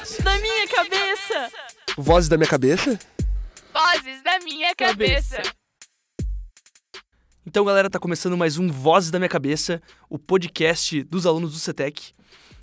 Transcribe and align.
Vozes 0.00 0.24
da 0.24 0.38
minha 0.38 0.66
cabeça. 0.66 1.50
Vozes 1.98 2.28
da 2.30 2.36
minha 2.38 2.48
cabeça? 2.48 2.98
Vozes 3.74 4.22
da 4.22 4.38
minha 4.42 4.74
cabeça. 4.74 5.42
Então, 7.46 7.66
galera, 7.66 7.90
tá 7.90 7.98
começando 7.98 8.34
mais 8.34 8.56
um 8.56 8.68
Vozes 8.68 9.10
da 9.10 9.18
Minha 9.18 9.28
Cabeça, 9.28 9.82
o 10.08 10.18
podcast 10.18 11.02
dos 11.02 11.26
alunos 11.26 11.52
do 11.52 11.58
CETEC. 11.58 12.12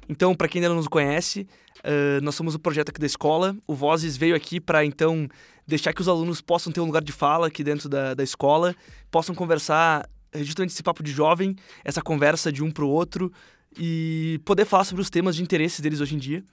Então, 0.10 0.33
para 0.33 0.47
quem 0.47 0.60
ainda 0.60 0.69
não 0.69 0.78
nos 0.78 0.87
conhece, 0.87 1.47
uh, 1.81 2.19
nós 2.23 2.33
somos 2.33 2.55
o 2.55 2.60
projeto 2.60 2.89
aqui 2.89 2.99
da 2.99 3.05
escola. 3.05 3.56
O 3.67 3.76
Vozes 3.76 4.17
veio 4.17 4.35
aqui 4.35 4.60
para, 4.60 4.83
então, 4.83 5.29
deixar 5.67 5.94
que 5.94 6.01
os 6.01 6.08
alunos 6.08 6.42
possam 6.42 6.74
ter 6.74 6.81
um 6.81 6.85
lugar 6.85 7.04
de 7.04 7.12
fala 7.12 7.47
aqui 7.47 7.63
dentro 7.63 7.88
da, 7.88 8.15
da 8.15 8.24
escola, 8.24 8.76
possam 9.12 9.35
conversar 9.35 10.10
justamente 10.38 10.72
esse 10.72 10.81
papo 10.81 11.04
de 11.04 11.12
jovem, 11.12 11.56
essa 11.85 12.01
conversa 12.01 12.51
de 12.51 12.63
um 12.63 12.72
para 12.72 12.83
o 12.83 12.90
outro 12.90 13.31
e 13.78 14.42
poder 14.44 14.65
falar 14.65 14.85
sobre 14.85 15.04
os 15.04 15.10
temas 15.12 15.35
de 15.35 15.44
interesse 15.44 15.83
deles 15.83 16.02
hoje 16.02 16.16
em 16.16 16.17
dia. 16.17 16.44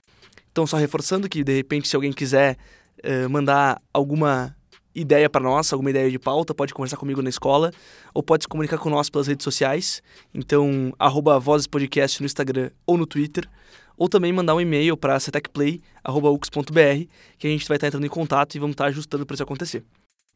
Então, 0.54 0.68
só 0.68 0.76
reforçando 0.76 1.28
que, 1.28 1.42
de 1.42 1.52
repente, 1.52 1.88
se 1.88 1.96
alguém 1.96 2.12
quiser 2.12 2.56
uh, 3.04 3.28
mandar 3.28 3.82
alguma 3.92 4.54
ideia 4.94 5.28
para 5.28 5.42
nós, 5.42 5.72
alguma 5.72 5.90
ideia 5.90 6.08
de 6.08 6.16
pauta, 6.16 6.54
pode 6.54 6.72
conversar 6.72 6.96
comigo 6.96 7.20
na 7.20 7.28
escola 7.28 7.72
ou 8.14 8.22
pode 8.22 8.44
se 8.44 8.48
comunicar 8.48 8.78
com 8.78 8.88
nós 8.88 9.10
pelas 9.10 9.26
redes 9.26 9.42
sociais. 9.42 10.00
Então, 10.32 10.94
arroba 10.96 11.40
Vozes 11.40 11.66
Podcast 11.66 12.20
no 12.20 12.26
Instagram 12.26 12.70
ou 12.86 12.96
no 12.96 13.04
Twitter. 13.04 13.50
Ou 13.96 14.08
também 14.08 14.32
mandar 14.32 14.54
um 14.54 14.60
e-mail 14.60 14.96
para 14.96 15.18
cetecplay.ux.br 15.18 15.80
que 17.36 17.48
a 17.48 17.50
gente 17.50 17.66
vai 17.66 17.76
estar 17.76 17.88
entrando 17.88 18.06
em 18.06 18.08
contato 18.08 18.54
e 18.54 18.60
vamos 18.60 18.74
estar 18.74 18.84
ajustando 18.84 19.26
para 19.26 19.34
isso 19.34 19.42
acontecer. 19.42 19.82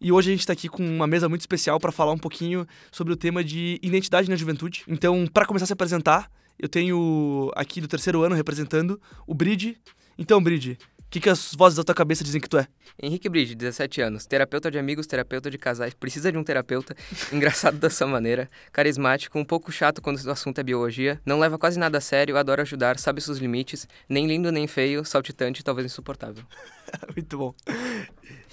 E 0.00 0.10
hoje 0.10 0.30
a 0.30 0.32
gente 0.32 0.41
está 0.41 0.52
aqui 0.52 0.69
com 0.69 0.84
uma 0.84 1.06
mesa 1.06 1.28
muito 1.28 1.42
especial 1.42 1.78
para 1.78 1.92
falar 1.92 2.10
um 2.10 2.19
pouquinho 2.19 2.66
sobre 2.91 3.12
o 3.12 3.16
tema 3.16 3.44
de 3.44 3.78
identidade 3.80 4.28
na 4.28 4.34
juventude. 4.34 4.82
Então, 4.88 5.28
para 5.32 5.46
começar 5.46 5.62
a 5.62 5.66
se 5.69 5.72
apresentar, 5.72 6.28
eu 6.58 6.69
tenho 6.69 7.52
aqui 7.55 7.80
do 7.80 7.86
terceiro 7.86 8.24
ano 8.24 8.34
representando 8.34 9.00
o 9.24 9.32
Bride. 9.32 9.78
Então, 10.18 10.42
Bride, 10.42 10.77
o 10.98 11.10
que, 11.10 11.20
que 11.20 11.30
as 11.30 11.54
vozes 11.54 11.77
da 11.77 11.84
tua 11.84 11.94
cabeça 11.94 12.24
dizem 12.24 12.41
que 12.41 12.48
tu 12.48 12.58
é? 12.58 12.66
Henrique 13.00 13.28
Bride, 13.28 13.55
17 13.55 14.00
anos, 14.02 14.27
terapeuta 14.27 14.69
de 14.69 14.78
amigos, 14.78 15.06
terapeuta 15.06 15.48
de 15.48 15.56
casais, 15.56 15.94
precisa 15.94 16.33
de 16.33 16.36
um 16.36 16.42
terapeuta, 16.42 16.94
engraçado 17.33 17.78
da 17.78 17.88
sua 17.88 18.08
maneira, 18.08 18.50
carismático, 18.72 19.39
um 19.39 19.44
pouco 19.44 19.70
chato 19.70 20.02
quando 20.02 20.20
o 20.20 20.30
assunto 20.30 20.58
é 20.58 20.62
biologia, 20.64 21.20
não 21.24 21.39
leva 21.39 21.56
quase 21.56 21.78
nada 21.78 21.98
a 21.98 22.00
sério, 22.00 22.36
adora 22.36 22.62
ajudar, 22.62 22.98
sabe 22.98 23.20
seus 23.20 23.39
limites, 23.39 23.86
nem 24.08 24.27
lindo 24.27 24.50
nem 24.50 24.66
feio, 24.66 25.05
saltitante, 25.05 25.62
talvez 25.62 25.86
insuportável. 25.86 26.44
Muito 27.16 27.39
bom. 27.39 27.55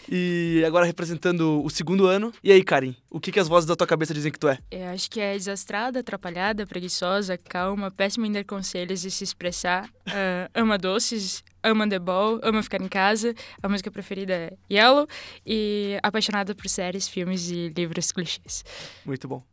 E 0.09 0.63
agora 0.65 0.85
representando 0.85 1.63
o 1.63 1.69
segundo 1.69 2.05
ano. 2.05 2.31
E 2.43 2.51
aí, 2.51 2.63
Karen, 2.63 2.93
o 3.09 3.19
que, 3.19 3.31
que 3.31 3.39
as 3.39 3.47
vozes 3.47 3.67
da 3.67 3.75
tua 3.75 3.87
cabeça 3.87 4.13
dizem 4.13 4.31
que 4.31 4.37
tu 4.39 4.47
é? 4.47 4.59
Eu 4.69 4.89
acho 4.89 5.09
que 5.09 5.19
é 5.19 5.33
desastrada, 5.33 5.99
atrapalhada, 5.99 6.65
preguiçosa, 6.67 7.37
calma, 7.37 7.89
péssima 7.89 8.27
em 8.27 8.31
dar 8.31 8.45
conselhos 8.45 9.03
e 9.03 9.09
se 9.09 9.23
expressar, 9.23 9.87
uh, 9.87 10.49
ama 10.53 10.77
doces, 10.77 11.43
ama 11.65 11.87
The 11.87 11.99
Ball, 11.99 12.39
ama 12.43 12.61
ficar 12.61 12.81
em 12.81 12.87
casa, 12.87 13.33
a 13.61 13.67
música 13.67 13.89
preferida 13.91 14.33
é 14.33 14.53
Yellow 14.71 15.07
e 15.45 15.97
apaixonada 16.03 16.53
por 16.53 16.69
séries, 16.69 17.07
filmes 17.07 17.49
e 17.49 17.69
livros 17.69 18.11
clichês. 18.11 18.63
Muito 19.05 19.27
bom. 19.27 19.43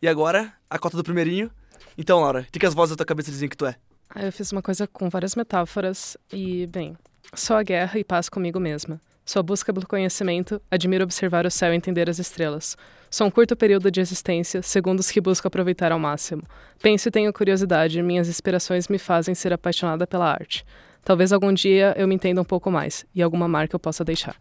E 0.00 0.08
agora, 0.08 0.52
a 0.68 0.78
cota 0.78 0.96
do 0.96 1.04
primeirinho. 1.04 1.50
Então, 1.96 2.20
Laura, 2.20 2.40
o 2.40 2.52
que, 2.52 2.58
que 2.58 2.66
as 2.66 2.74
vozes 2.74 2.90
da 2.90 2.96
tua 2.96 3.06
cabeça 3.06 3.30
dizem 3.30 3.48
que 3.48 3.56
tu 3.56 3.66
é? 3.66 3.76
Ah, 4.10 4.24
eu 4.24 4.32
fiz 4.32 4.50
uma 4.52 4.60
coisa 4.60 4.86
com 4.86 5.08
várias 5.08 5.34
metáforas 5.34 6.16
e, 6.32 6.66
bem, 6.66 6.96
só 7.34 7.58
a 7.58 7.62
guerra 7.62 7.98
e 7.98 8.04
paz 8.04 8.28
comigo 8.28 8.58
mesma. 8.58 9.00
Sua 9.24 9.42
busca 9.42 9.72
pelo 9.72 9.86
conhecimento, 9.86 10.60
admiro 10.70 11.04
observar 11.04 11.46
o 11.46 11.50
céu 11.50 11.72
e 11.72 11.76
entender 11.76 12.10
as 12.10 12.18
estrelas. 12.18 12.76
Sou 13.08 13.26
um 13.26 13.30
curto 13.30 13.54
período 13.54 13.90
de 13.90 14.00
existência, 14.00 14.60
segundos 14.62 15.10
que 15.10 15.20
busco 15.20 15.46
aproveitar 15.46 15.92
ao 15.92 15.98
máximo. 15.98 16.42
Penso 16.80 17.08
e 17.08 17.10
tenho 17.12 17.32
curiosidade, 17.32 18.02
minhas 18.02 18.28
inspirações 18.28 18.88
me 18.88 18.98
fazem 18.98 19.34
ser 19.34 19.52
apaixonada 19.52 20.06
pela 20.06 20.28
arte. 20.28 20.64
Talvez 21.04 21.32
algum 21.32 21.52
dia 21.52 21.94
eu 21.96 22.06
me 22.06 22.14
entenda 22.14 22.40
um 22.40 22.44
pouco 22.44 22.70
mais 22.70 23.04
e 23.14 23.22
alguma 23.22 23.48
marca 23.48 23.74
eu 23.74 23.80
possa 23.80 24.04
deixar. 24.04 24.36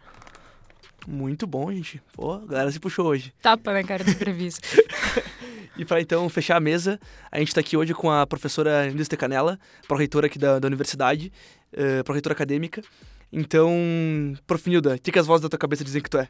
Muito 1.07 1.47
bom, 1.47 1.71
gente. 1.71 2.01
Pô, 2.13 2.33
a 2.33 2.45
galera 2.45 2.71
se 2.71 2.79
puxou 2.79 3.07
hoje. 3.07 3.33
Tapa 3.41 3.73
na 3.73 3.83
cara 3.83 4.03
do 4.03 4.11
imprevisto. 4.11 4.67
e 5.75 5.83
para 5.83 5.99
então 5.99 6.29
fechar 6.29 6.57
a 6.57 6.59
mesa, 6.59 6.99
a 7.31 7.39
gente 7.39 7.47
está 7.47 7.59
aqui 7.59 7.75
hoje 7.75 7.93
com 7.93 8.11
a 8.11 8.27
professora 8.27 8.89
Nilce 8.91 9.17
Canela, 9.17 9.59
pró-reitora 9.87 10.27
aqui 10.27 10.37
da, 10.37 10.59
da 10.59 10.67
universidade, 10.67 11.31
uh, 11.73 12.03
pró-reitora 12.03 12.33
acadêmica. 12.33 12.83
Então, 13.33 13.73
Profinilda, 14.45 14.95
o 14.95 14.99
que, 14.99 15.11
que 15.11 15.17
as 15.17 15.25
vozes 15.25 15.41
da 15.41 15.49
tua 15.49 15.57
cabeça 15.57 15.83
dizem 15.83 16.01
que 16.01 16.09
tu 16.09 16.19
é? 16.19 16.27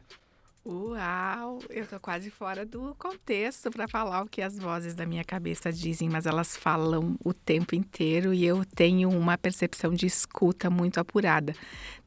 Uau, 0.64 1.58
eu 1.70 1.84
tô 1.84 1.98
quase 1.98 2.30
fora 2.30 2.64
do 2.64 2.94
contexto 2.96 3.68
para 3.68 3.88
falar 3.88 4.22
o 4.22 4.28
que 4.28 4.40
as 4.40 4.56
vozes 4.56 4.94
da 4.94 5.04
minha 5.04 5.24
cabeça 5.24 5.72
dizem, 5.72 6.08
mas 6.08 6.24
elas 6.24 6.56
falam 6.56 7.16
o 7.24 7.34
tempo 7.34 7.74
inteiro 7.74 8.32
e 8.32 8.44
eu 8.46 8.64
tenho 8.64 9.10
uma 9.10 9.36
percepção 9.36 9.92
de 9.92 10.06
escuta 10.06 10.70
muito 10.70 11.00
apurada. 11.00 11.52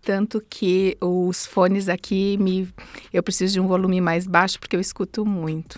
Tanto 0.01 0.41
que 0.49 0.95
os 1.01 1.45
fones 1.45 1.89
aqui 1.89 2.37
me 2.37 2.69
eu 3.11 3.21
preciso 3.21 3.51
de 3.55 3.59
um 3.59 3.67
volume 3.67 3.99
mais 3.99 4.25
baixo 4.25 4.57
porque 4.57 4.77
eu 4.77 4.79
escuto 4.79 5.25
muito. 5.25 5.77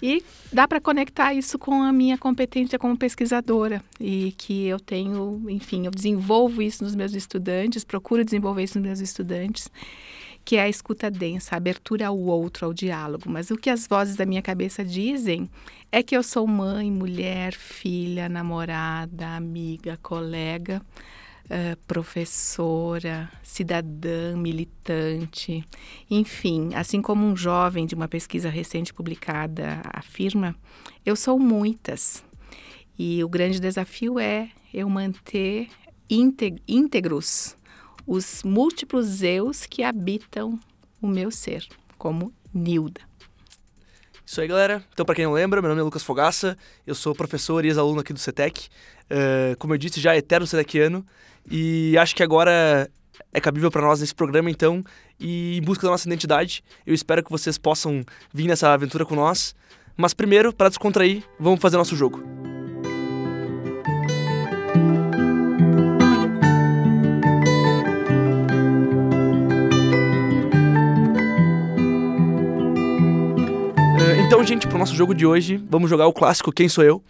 E 0.00 0.22
dá 0.52 0.68
para 0.68 0.80
conectar 0.80 1.34
isso 1.34 1.58
com 1.58 1.82
a 1.82 1.92
minha 1.92 2.16
competência 2.16 2.78
como 2.78 2.96
pesquisadora 2.96 3.82
e 3.98 4.32
que 4.38 4.66
eu 4.66 4.78
tenho, 4.78 5.42
enfim, 5.48 5.86
eu 5.86 5.90
desenvolvo 5.90 6.62
isso 6.62 6.84
nos 6.84 6.94
meus 6.94 7.14
estudantes, 7.14 7.82
procuro 7.82 8.24
desenvolver 8.24 8.62
isso 8.62 8.78
nos 8.78 8.86
meus 8.86 9.00
estudantes 9.00 9.68
que 10.44 10.56
é 10.56 10.62
a 10.62 10.68
escuta 10.68 11.10
densa, 11.10 11.54
a 11.54 11.58
abertura 11.58 12.08
ao 12.08 12.18
outro, 12.18 12.66
ao 12.66 12.74
diálogo. 12.74 13.24
Mas 13.28 13.50
o 13.50 13.56
que 13.56 13.70
as 13.70 13.86
vozes 13.86 14.16
da 14.16 14.26
minha 14.26 14.42
cabeça 14.42 14.84
dizem 14.84 15.48
é 15.90 16.02
que 16.02 16.16
eu 16.16 16.22
sou 16.22 16.46
mãe, 16.46 16.90
mulher, 16.90 17.52
filha, 17.52 18.28
namorada, 18.28 19.36
amiga, 19.36 19.98
colega, 20.02 20.82
uh, 21.44 21.76
professora, 21.86 23.30
cidadã, 23.42 24.36
militante, 24.36 25.64
enfim, 26.10 26.70
assim 26.74 27.00
como 27.00 27.24
um 27.24 27.36
jovem 27.36 27.86
de 27.86 27.94
uma 27.94 28.08
pesquisa 28.08 28.48
recente 28.48 28.92
publicada 28.92 29.82
afirma, 29.92 30.56
eu 31.04 31.14
sou 31.14 31.38
muitas. 31.38 32.24
E 32.98 33.22
o 33.24 33.28
grande 33.28 33.60
desafio 33.60 34.18
é 34.18 34.50
eu 34.72 34.88
manter 34.88 35.68
íntegros 36.08 37.56
os 38.06 38.42
múltiplos 38.42 39.22
eus 39.22 39.66
que 39.66 39.82
habitam 39.82 40.58
o 41.00 41.06
meu 41.06 41.30
ser, 41.30 41.66
como 41.98 42.32
Nilda. 42.52 43.00
Isso 44.24 44.40
aí, 44.40 44.48
galera. 44.48 44.82
Então, 44.92 45.04
para 45.04 45.14
quem 45.14 45.24
não 45.24 45.32
lembra, 45.32 45.60
meu 45.60 45.68
nome 45.68 45.80
é 45.80 45.84
Lucas 45.84 46.02
Fogaça, 46.02 46.56
eu 46.86 46.94
sou 46.94 47.14
professor 47.14 47.64
e 47.64 47.68
ex-aluno 47.68 48.00
aqui 48.00 48.12
do 48.12 48.18
CETEC. 48.18 48.68
Uh, 49.10 49.56
como 49.58 49.74
eu 49.74 49.78
disse, 49.78 50.00
já 50.00 50.14
é 50.14 50.18
eterno 50.18 50.46
CETECiano. 50.46 51.04
E 51.50 51.98
acho 51.98 52.14
que 52.14 52.22
agora 52.22 52.90
é 53.32 53.40
cabível 53.40 53.70
para 53.70 53.82
nós 53.82 54.00
nesse 54.00 54.14
programa, 54.14 54.50
então, 54.50 54.82
e 55.18 55.58
em 55.58 55.62
busca 55.62 55.86
da 55.86 55.90
nossa 55.90 56.08
identidade. 56.08 56.64
Eu 56.86 56.94
espero 56.94 57.22
que 57.22 57.30
vocês 57.30 57.58
possam 57.58 58.04
vir 58.32 58.46
nessa 58.46 58.72
aventura 58.72 59.04
com 59.04 59.14
nós. 59.14 59.54
Mas 59.96 60.14
primeiro, 60.14 60.52
para 60.52 60.68
descontrair, 60.68 61.22
vamos 61.38 61.60
fazer 61.60 61.76
nosso 61.76 61.94
jogo. 61.96 62.22
Então, 74.32 74.42
gente, 74.42 74.66
pro 74.66 74.78
nosso 74.78 74.94
jogo 74.94 75.14
de 75.14 75.26
hoje, 75.26 75.62
vamos 75.68 75.90
jogar 75.90 76.06
o 76.06 76.12
clássico 76.12 76.50
Quem 76.50 76.66
Sou 76.66 76.82
Eu. 76.82 77.04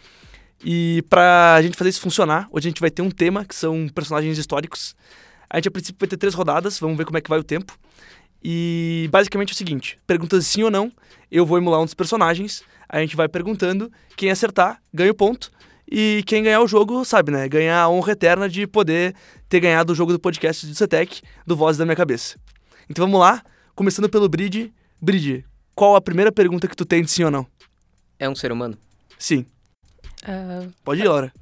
E 0.64 1.04
pra 1.08 1.62
gente 1.62 1.76
fazer 1.76 1.90
isso 1.90 2.00
funcionar, 2.00 2.48
hoje 2.50 2.66
a 2.66 2.70
gente 2.70 2.80
vai 2.80 2.90
ter 2.90 3.00
um 3.00 3.12
tema, 3.12 3.44
que 3.44 3.54
são 3.54 3.88
personagens 3.94 4.36
históricos. 4.36 4.96
A 5.48 5.56
gente, 5.56 5.68
a 5.68 5.70
princípio, 5.70 6.00
vai 6.00 6.08
ter 6.08 6.16
três 6.16 6.34
rodadas, 6.34 6.80
vamos 6.80 6.98
ver 6.98 7.04
como 7.04 7.16
é 7.16 7.20
que 7.20 7.30
vai 7.30 7.38
o 7.38 7.44
tempo. 7.44 7.78
E 8.42 9.08
basicamente 9.12 9.50
é 9.50 9.52
o 9.52 9.56
seguinte: 9.56 9.98
perguntas 10.04 10.44
sim 10.48 10.64
ou 10.64 10.70
não, 10.70 10.90
eu 11.30 11.46
vou 11.46 11.58
emular 11.58 11.80
um 11.80 11.84
dos 11.84 11.94
personagens, 11.94 12.64
a 12.88 12.98
gente 12.98 13.14
vai 13.14 13.28
perguntando, 13.28 13.88
quem 14.16 14.28
acertar 14.28 14.82
ganha 14.92 15.12
o 15.12 15.14
ponto. 15.14 15.48
E 15.88 16.24
quem 16.26 16.42
ganhar 16.42 16.60
o 16.60 16.66
jogo, 16.66 17.04
sabe, 17.04 17.30
né? 17.30 17.48
Ganhar 17.48 17.82
a 17.82 17.88
honra 17.88 18.12
eterna 18.12 18.48
de 18.48 18.66
poder 18.66 19.14
ter 19.48 19.60
ganhado 19.60 19.92
o 19.92 19.94
jogo 19.94 20.10
do 20.10 20.18
podcast 20.18 20.66
do 20.66 20.74
CETEC, 20.74 21.22
do 21.46 21.54
Voz 21.54 21.76
da 21.76 21.84
Minha 21.84 21.94
Cabeça. 21.94 22.36
Então 22.90 23.06
vamos 23.06 23.20
lá, 23.20 23.44
começando 23.76 24.08
pelo 24.08 24.28
Bride. 24.28 24.74
Bride, 25.00 25.44
qual 25.82 25.96
a 25.96 26.00
primeira 26.00 26.30
pergunta 26.30 26.68
que 26.68 26.76
tu 26.76 26.84
tem 26.84 27.02
de 27.02 27.10
sim 27.10 27.24
ou 27.24 27.30
não? 27.32 27.44
É 28.16 28.28
um 28.28 28.36
ser 28.36 28.52
humano? 28.52 28.78
Sim. 29.18 29.44
Uh, 30.22 30.72
Pode 30.84 31.00
ir, 31.00 31.08
Laura. 31.08 31.32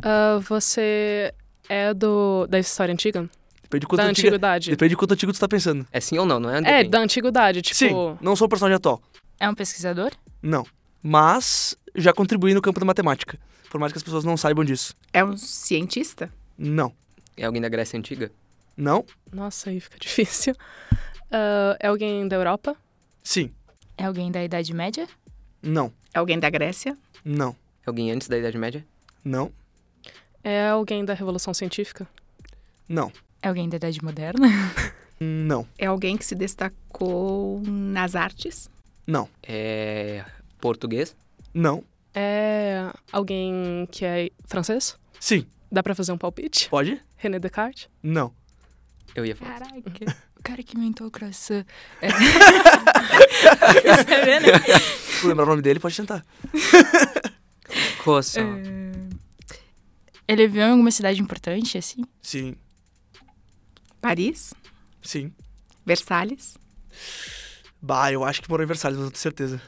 Uh, 0.00 0.40
você 0.40 1.32
é 1.68 1.94
do 1.94 2.48
da 2.48 2.58
história 2.58 2.92
antiga? 2.92 3.30
Depende 3.62 3.82
de 3.82 3.86
quanto 3.86 4.02
da 4.02 4.08
antiga, 4.08 4.26
antiguidade. 4.26 4.70
Depende 4.70 4.88
de 4.88 4.96
quanto 4.96 5.14
antigo 5.14 5.32
tu 5.32 5.38
tá 5.38 5.46
pensando. 5.46 5.86
É 5.92 6.00
sim 6.00 6.18
ou 6.18 6.26
não, 6.26 6.40
não 6.40 6.50
é? 6.50 6.80
É, 6.80 6.82
da 6.82 6.98
antiguidade, 6.98 7.62
tipo. 7.62 7.76
Sim, 7.76 8.18
não 8.20 8.34
sou 8.34 8.46
o 8.46 8.48
personagem 8.48 8.74
atual. 8.74 9.00
É 9.38 9.48
um 9.48 9.54
pesquisador? 9.54 10.10
Não. 10.42 10.66
Mas 11.00 11.76
já 11.94 12.12
contribuí 12.12 12.54
no 12.54 12.60
campo 12.60 12.80
da 12.80 12.86
matemática. 12.86 13.38
Por 13.70 13.78
mais 13.78 13.92
que 13.92 13.98
as 13.98 14.02
pessoas 14.02 14.24
não 14.24 14.36
saibam 14.36 14.64
disso. 14.64 14.96
É 15.12 15.24
um 15.24 15.36
cientista? 15.36 16.28
Não. 16.58 16.92
É 17.36 17.44
alguém 17.44 17.62
da 17.62 17.68
Grécia 17.68 17.96
Antiga? 17.96 18.32
Não? 18.76 19.04
Nossa, 19.32 19.70
aí 19.70 19.78
fica 19.78 19.96
difícil. 20.02 20.54
Uh, 21.30 21.78
é 21.78 21.86
alguém 21.86 22.26
da 22.26 22.34
Europa? 22.34 22.76
Sim. 23.22 23.52
É 23.96 24.04
alguém 24.04 24.30
da 24.30 24.42
Idade 24.44 24.72
Média? 24.74 25.08
Não. 25.62 25.92
É 26.12 26.18
alguém 26.18 26.38
da 26.38 26.50
Grécia? 26.50 26.96
Não. 27.24 27.50
É 27.84 27.88
alguém 27.88 28.10
antes 28.10 28.28
da 28.28 28.36
Idade 28.36 28.58
Média? 28.58 28.84
Não. 29.24 29.50
É 30.44 30.68
alguém 30.68 31.04
da 31.04 31.14
Revolução 31.14 31.54
Científica? 31.54 32.06
Não. 32.88 33.10
É 33.42 33.48
alguém 33.48 33.68
da 33.68 33.76
Idade 33.76 34.02
Moderna? 34.04 34.48
Não. 35.18 35.66
É 35.78 35.86
alguém 35.86 36.14
que 36.16 36.24
se 36.26 36.34
destacou 36.34 37.62
nas 37.66 38.14
artes? 38.14 38.68
Não. 39.06 39.28
É. 39.42 40.22
Português? 40.60 41.16
Não. 41.54 41.82
É 42.14 42.90
alguém 43.10 43.88
que 43.90 44.04
é 44.04 44.28
francês? 44.44 44.98
Sim. 45.18 45.46
Dá 45.72 45.82
pra 45.82 45.94
fazer 45.94 46.12
um 46.12 46.18
palpite? 46.18 46.68
Pode? 46.68 47.00
René 47.16 47.38
Descartes? 47.38 47.88
Não. 48.02 48.30
Eu 49.14 49.24
ia 49.24 49.34
falar. 49.34 49.58
Caraca. 49.58 50.16
O 50.46 50.48
cara 50.48 50.62
que 50.62 50.76
inventou 50.76 51.08
o 51.08 51.10
croissant. 51.10 51.64
É. 52.00 52.08
Tá 52.08 52.14
vendo? 54.24 54.46
Se 55.20 55.26
lembrar 55.26 55.42
o 55.42 55.46
nome 55.48 55.60
dele, 55.62 55.80
pode 55.80 55.96
tentar. 55.96 56.24
Coça. 58.04 58.40
É. 58.40 58.44
Ele 60.28 60.46
viveu 60.46 60.68
em 60.68 60.70
alguma 60.70 60.92
cidade 60.92 61.20
importante, 61.20 61.76
assim? 61.76 62.04
Sim. 62.22 62.54
Paris? 64.00 64.54
Sim. 65.02 65.32
Versalhes? 65.84 66.56
Bah, 67.82 68.12
eu 68.12 68.22
acho 68.22 68.40
que 68.40 68.48
morou 68.48 68.62
em 68.62 68.68
Versalhes, 68.68 68.96
mas 68.98 69.04
não 69.06 69.10
tenho 69.10 69.20
certeza. 69.20 69.60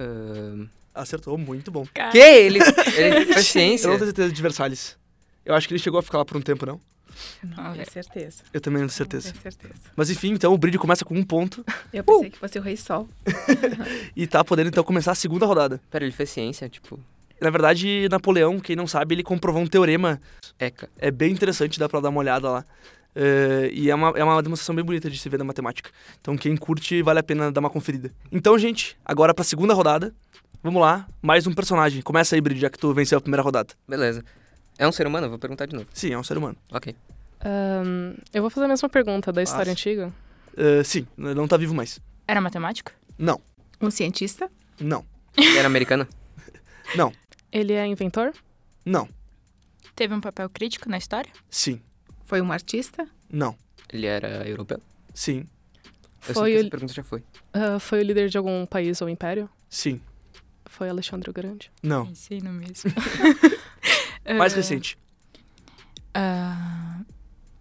Ahn, 0.00 0.66
Acertou, 0.94 1.36
muito 1.36 1.70
bom. 1.70 1.86
Que? 2.10 2.18
Ele, 2.18 2.58
ele 2.96 3.26
faz 3.34 3.36
Eu 3.36 3.42
ciência. 3.44 3.86
não 3.90 3.96
tenho 3.96 4.06
certeza 4.06 4.32
de 4.32 4.40
Versalhes. 4.42 4.96
Eu 5.44 5.54
acho 5.54 5.68
que 5.68 5.74
ele 5.74 5.82
chegou 5.82 6.00
a 6.00 6.02
ficar 6.02 6.16
lá 6.18 6.24
por 6.24 6.38
um 6.38 6.42
tempo, 6.42 6.64
não? 6.64 6.80
Não, 7.42 7.70
é. 7.70 7.72
tenho 7.74 7.90
certeza. 7.90 8.42
Eu 8.52 8.60
também 8.60 8.80
não 8.80 8.88
tenho 8.88 8.96
certeza. 8.96 9.30
Tenho 9.30 9.42
certeza. 9.42 9.74
Mas 9.94 10.10
enfim, 10.10 10.32
então 10.32 10.52
o 10.52 10.58
brilho 10.58 10.78
começa 10.78 11.04
com 11.04 11.14
um 11.14 11.24
ponto 11.24 11.64
Eu 11.92 12.04
pensei 12.04 12.30
que 12.30 12.38
fosse 12.38 12.58
o 12.58 12.62
Rei 12.62 12.76
Sol. 12.76 13.08
e 14.14 14.26
tá 14.26 14.44
podendo 14.44 14.68
então 14.68 14.84
começar 14.84 15.12
a 15.12 15.14
segunda 15.14 15.46
rodada. 15.46 15.80
Pera, 15.90 16.04
ele 16.04 16.12
fez 16.12 16.30
ciência, 16.30 16.68
tipo. 16.68 16.98
Na 17.40 17.50
verdade, 17.50 18.08
Napoleão, 18.10 18.58
quem 18.58 18.74
não 18.74 18.86
sabe, 18.86 19.14
ele 19.14 19.22
comprovou 19.22 19.60
um 19.60 19.66
teorema. 19.66 20.20
Eca. 20.58 20.88
É 20.98 21.10
bem 21.10 21.32
interessante, 21.32 21.78
dá 21.78 21.88
pra 21.88 22.00
dar 22.00 22.08
uma 22.08 22.20
olhada 22.20 22.50
lá. 22.50 22.64
Eh, 23.14 23.70
e 23.72 23.90
é 23.90 23.94
uma, 23.94 24.10
é 24.10 24.22
uma 24.22 24.42
demonstração 24.42 24.74
bem 24.74 24.84
bonita 24.84 25.08
de 25.10 25.18
se 25.18 25.28
ver 25.28 25.38
da 25.38 25.44
matemática. 25.44 25.90
Então, 26.20 26.36
quem 26.36 26.54
curte, 26.56 27.02
vale 27.02 27.18
a 27.18 27.22
pena 27.22 27.50
dar 27.50 27.60
uma 27.60 27.70
conferida. 27.70 28.10
Então, 28.30 28.58
gente, 28.58 28.96
agora 29.04 29.32
pra 29.32 29.42
segunda 29.42 29.72
rodada. 29.72 30.14
Vamos 30.62 30.82
lá, 30.82 31.06
mais 31.22 31.46
um 31.46 31.52
personagem. 31.52 32.02
Começa 32.02 32.34
aí, 32.34 32.40
Brid, 32.40 32.60
já 32.60 32.68
que 32.68 32.78
tu 32.78 32.92
venceu 32.92 33.16
a 33.16 33.20
primeira 33.20 33.42
rodada. 33.42 33.72
Beleza. 33.88 34.24
É 34.78 34.86
um 34.86 34.92
ser 34.92 35.06
humano? 35.06 35.26
Eu 35.26 35.30
vou 35.30 35.38
perguntar 35.38 35.66
de 35.66 35.74
novo. 35.74 35.88
Sim, 35.92 36.12
é 36.12 36.18
um 36.18 36.22
ser 36.24 36.36
humano. 36.36 36.56
Ok. 36.70 36.94
Ahn, 37.44 38.14
eu 38.32 38.42
vou 38.42 38.50
fazer 38.50 38.66
a 38.66 38.68
mesma 38.68 38.88
pergunta 38.88 39.32
da 39.32 39.42
história 39.42 39.74
Fácil. 39.74 39.90
antiga. 40.02 40.12
Sim, 40.84 41.06
não 41.16 41.46
tá 41.48 41.56
vivo 41.56 41.74
mais. 41.74 42.00
Era 42.26 42.40
matemático? 42.40 42.90
Não, 43.18 43.40
Um 43.80 43.90
cientista? 43.90 44.50
não, 44.80 45.04
Ele 45.36 45.56
era 45.58 45.66
americano? 45.66 46.06
não, 46.96 47.12
Ele 47.52 47.72
é 47.72 47.86
inventor? 47.86 48.32
não, 48.84 49.08
Teve 49.94 50.12
um 50.14 50.20
papel 50.20 50.48
crítico 50.50 50.88
na 50.90 50.98
história? 50.98 51.30
sim, 51.50 51.80
Foi 52.24 52.40
um 52.42 52.52
artista? 52.52 53.06
não, 53.30 53.56
Ele 53.92 54.06
era 54.06 54.46
europeu? 54.48 54.80
sim, 55.14 55.46
Eu 56.28 56.34
Foi 56.34 56.50
sei 56.50 56.52
que 56.52 56.56
o- 56.56 56.60
essa 56.60 56.70
pergunta 56.70 56.92
já 56.92 57.02
foi. 57.02 57.22
Ah, 57.54 57.78
foi 57.78 58.00
o 58.00 58.02
líder 58.02 58.28
de 58.28 58.36
algum 58.36 58.66
país 58.66 59.00
ou 59.00 59.08
império? 59.08 59.48
sim, 59.70 60.00
Foi 60.66 60.88
Alexandre 60.90 61.30
o 61.30 61.32
Grande? 61.32 61.70
não. 61.82 62.06
Pensei 62.06 62.40
no 62.40 62.52
mesmo. 62.52 62.90
Mais 64.34 64.52
Ah, 64.52 64.56
recente. 64.56 64.98
ah, 66.14 67.00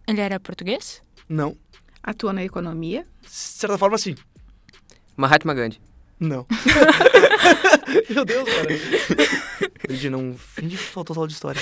ele 0.08 0.22
era 0.22 0.40
português? 0.40 1.02
Não. 1.28 1.58
Atua 2.04 2.34
na 2.34 2.44
economia? 2.44 3.06
De 3.22 3.30
certa 3.30 3.78
forma, 3.78 3.98
sim. 3.98 4.16
Mahatma 5.18 5.54
Gandhi. 5.54 5.82
Não. 6.20 6.46
Meu 8.10 8.26
Deus, 8.26 8.48
cara. 8.50 9.72
Brid, 9.88 10.10
não 10.10 10.36
finge 10.38 10.78
que 10.78 10.84
faltou 10.84 11.16
aula 11.16 11.28
de 11.28 11.34
história. 11.34 11.60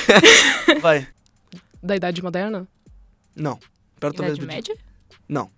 Vai. 0.82 1.08
Da 1.82 1.96
Idade 1.96 2.22
Moderna? 2.22 2.68
Não. 3.36 3.60
Perto 4.00 4.22
Idade 4.24 4.40
Brid. 4.42 4.48
média? 4.48 4.78
Não. 5.28 5.50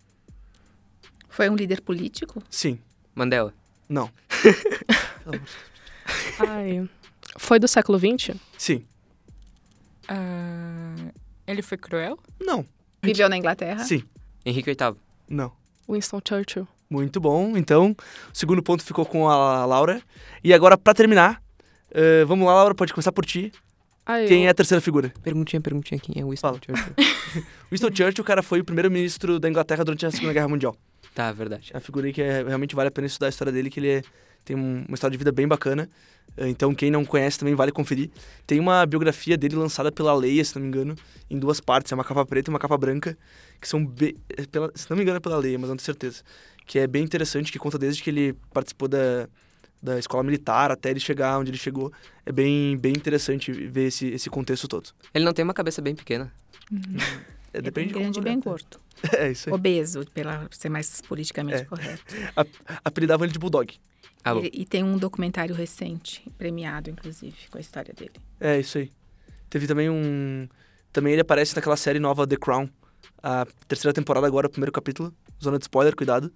Foi 1.29 1.49
um 1.49 1.55
líder 1.55 1.81
político? 1.81 2.41
Sim. 2.49 2.79
Mandela. 3.13 3.53
Não. 3.89 4.09
Ai. 6.39 6.89
Foi 7.37 7.59
do 7.59 7.67
século 7.67 7.99
XX? 7.99 8.35
Sim. 8.57 8.85
Ah, 10.07 10.95
ele 11.47 11.61
foi 11.61 11.77
cruel? 11.77 12.17
Não. 12.39 12.65
Viveu 13.03 13.29
na 13.29 13.37
Inglaterra? 13.37 13.83
Sim. 13.83 14.03
Henrique 14.45 14.71
VIII. 14.73 14.95
Não. 15.29 15.51
Winston 15.89 16.19
Churchill. 16.27 16.67
Muito 16.89 17.19
bom. 17.19 17.55
Então, 17.57 17.95
o 18.33 18.37
segundo 18.37 18.61
ponto 18.63 18.83
ficou 18.83 19.05
com 19.05 19.29
a 19.29 19.65
Laura. 19.65 20.01
E 20.43 20.53
agora, 20.53 20.77
pra 20.77 20.93
terminar, 20.93 21.41
eh, 21.91 22.23
vamos 22.25 22.45
lá, 22.47 22.53
Laura, 22.53 22.75
pode 22.75 22.93
começar 22.93 23.11
por 23.11 23.25
ti. 23.25 23.51
Quem 24.27 24.43
eu- 24.43 24.47
é 24.47 24.51
a 24.51 24.53
terceira 24.53 24.79
figura? 24.81 25.11
Perguntinha, 25.23 25.59
perguntinha. 25.59 25.99
Quem 25.99 26.21
é 26.21 26.25
o 26.25 26.29
Winston 26.29 26.47
Fala. 26.47 26.59
Churchill? 26.63 26.95
Winston 27.71 27.87
Churchill, 27.95 28.21
o 28.21 28.25
cara, 28.25 28.43
foi 28.43 28.59
o 28.61 28.63
primeiro-ministro 28.63 29.39
da 29.39 29.49
Inglaterra 29.49 29.83
durante 29.83 30.05
a 30.05 30.11
Segunda 30.11 30.33
Guerra 30.33 30.47
Mundial. 30.47 30.75
tá, 31.15 31.31
verdade. 31.31 31.71
É 31.73 31.75
uma 31.77 31.81
figura 31.81 32.05
aí 32.07 32.13
que 32.13 32.21
é- 32.21 32.43
realmente 32.43 32.75
vale 32.75 32.89
a 32.89 32.91
pena 32.91 33.07
estudar 33.07 33.27
a 33.27 33.29
história 33.29 33.51
dele, 33.51 33.69
que 33.69 33.79
ele 33.79 33.89
é- 33.89 34.01
tem 34.45 34.55
um- 34.55 34.85
uma 34.87 34.93
história 34.95 35.11
de 35.11 35.17
vida 35.17 35.31
bem 35.31 35.47
bacana. 35.47 35.89
Eh, 36.37 36.47
Então, 36.49 36.73
quem 36.73 36.89
não 36.91 37.03
conhece 37.03 37.37
também 37.39 37.55
vale 37.55 37.71
conferir. 37.71 38.09
Tem 38.47 38.59
uma 38.59 38.85
biografia 38.85 39.37
dele 39.37 39.55
lançada 39.55 39.91
pela 39.91 40.13
Leia, 40.13 40.43
se 40.45 40.55
não 40.55 40.61
me 40.61 40.67
engano, 40.67 40.95
em 41.29 41.37
duas 41.39 41.59
partes. 41.59 41.91
É 41.91 41.95
uma 41.95 42.03
capa 42.03 42.25
preta 42.25 42.49
e 42.49 42.51
uma 42.53 42.59
capa 42.59 42.77
branca, 42.77 43.17
que 43.59 43.67
são 43.67 43.85
bem... 43.85 44.15
é 44.29 44.45
pela- 44.45 44.71
Se 44.75 44.89
não 44.89 44.95
me 44.97 45.03
engano 45.03 45.17
é 45.17 45.19
pela 45.19 45.37
Leia, 45.37 45.57
mas 45.59 45.69
não 45.69 45.75
tenho 45.77 45.85
certeza. 45.85 46.23
Que 46.65 46.79
é 46.79 46.87
bem 46.87 47.03
interessante, 47.03 47.51
que 47.51 47.59
conta 47.59 47.77
desde 47.77 48.01
que 48.03 48.09
ele 48.09 48.33
participou 48.53 48.87
da, 48.87 49.27
da 49.81 49.99
escola 49.99 50.23
militar 50.23 50.71
até 50.71 50.89
ele 50.89 50.99
chegar 50.99 51.37
onde 51.39 51.51
ele 51.51 51.57
chegou. 51.59 51.91
É 52.25 52.31
bem, 52.31 52.75
bem 52.77 52.91
interessante 52.93 53.51
ver 53.51 53.87
esse, 53.87 54.07
esse 54.07 54.29
contexto 54.29 54.67
todo. 54.67 54.89
Ele 55.13 55.23
não 55.25 55.31
tem 55.33 55.43
uma 55.43 55.53
cabeça 55.53 55.81
bem 55.81 55.95
pequena. 55.95 56.31
É, 57.53 57.59
É 57.59 57.61
depende 57.61 57.71
bem 57.71 57.87
de 57.87 57.93
como 57.93 58.03
grande 58.03 58.19
e 58.19 58.21
bem 58.23 58.39
gordo. 58.39 58.65
tá? 58.65 58.79
É 59.19 59.31
isso 59.31 59.47
aí. 59.49 59.53
Obeso, 59.53 60.03
pela 60.13 60.47
ser 60.51 60.69
mais 60.69 61.01
politicamente 61.01 61.61
É. 61.61 61.65
correto. 61.65 62.03
Apelidavam 62.83 63.25
ele 63.25 63.33
de 63.33 63.39
Bulldog. 63.39 63.73
Ah, 64.25 64.33
bom. 64.33 64.41
E, 64.41 64.49
e 64.51 64.65
tem 64.65 64.83
um 64.83 64.97
documentário 64.97 65.53
recente, 65.53 66.25
premiado, 66.35 66.89
inclusive, 66.89 67.35
com 67.51 67.59
a 67.59 67.61
história 67.61 67.93
dele. 67.93 68.13
É, 68.39 68.59
isso 68.59 68.79
aí. 68.79 68.91
Teve 69.47 69.67
também 69.67 69.87
um. 69.87 70.47
Também 70.91 71.13
ele 71.13 71.21
aparece 71.21 71.55
naquela 71.55 71.77
série 71.77 71.99
nova 71.99 72.25
The 72.25 72.35
Crown. 72.35 72.67
A 73.21 73.45
terceira 73.67 73.93
temporada 73.93 74.25
agora, 74.25 74.47
o 74.47 74.49
primeiro 74.49 74.71
capítulo. 74.71 75.13
Zona 75.41 75.59
de 75.59 75.65
spoiler, 75.65 75.95
cuidado. 75.95 76.33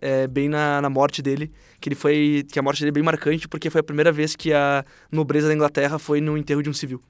É 0.00 0.26
bem 0.26 0.48
na, 0.48 0.80
na 0.80 0.88
morte 0.88 1.20
dele. 1.20 1.52
Que 1.78 1.90
ele 1.90 1.94
foi. 1.94 2.46
Que 2.50 2.58
a 2.58 2.62
morte 2.62 2.80
dele 2.80 2.88
é 2.88 2.92
bem 2.92 3.02
marcante, 3.02 3.46
porque 3.46 3.68
foi 3.68 3.82
a 3.82 3.84
primeira 3.84 4.10
vez 4.10 4.34
que 4.34 4.54
a 4.54 4.82
nobreza 5.12 5.46
da 5.46 5.54
Inglaterra 5.54 5.98
foi 5.98 6.22
no 6.22 6.38
enterro 6.38 6.62
de 6.62 6.70
um 6.70 6.72
civil. 6.72 7.02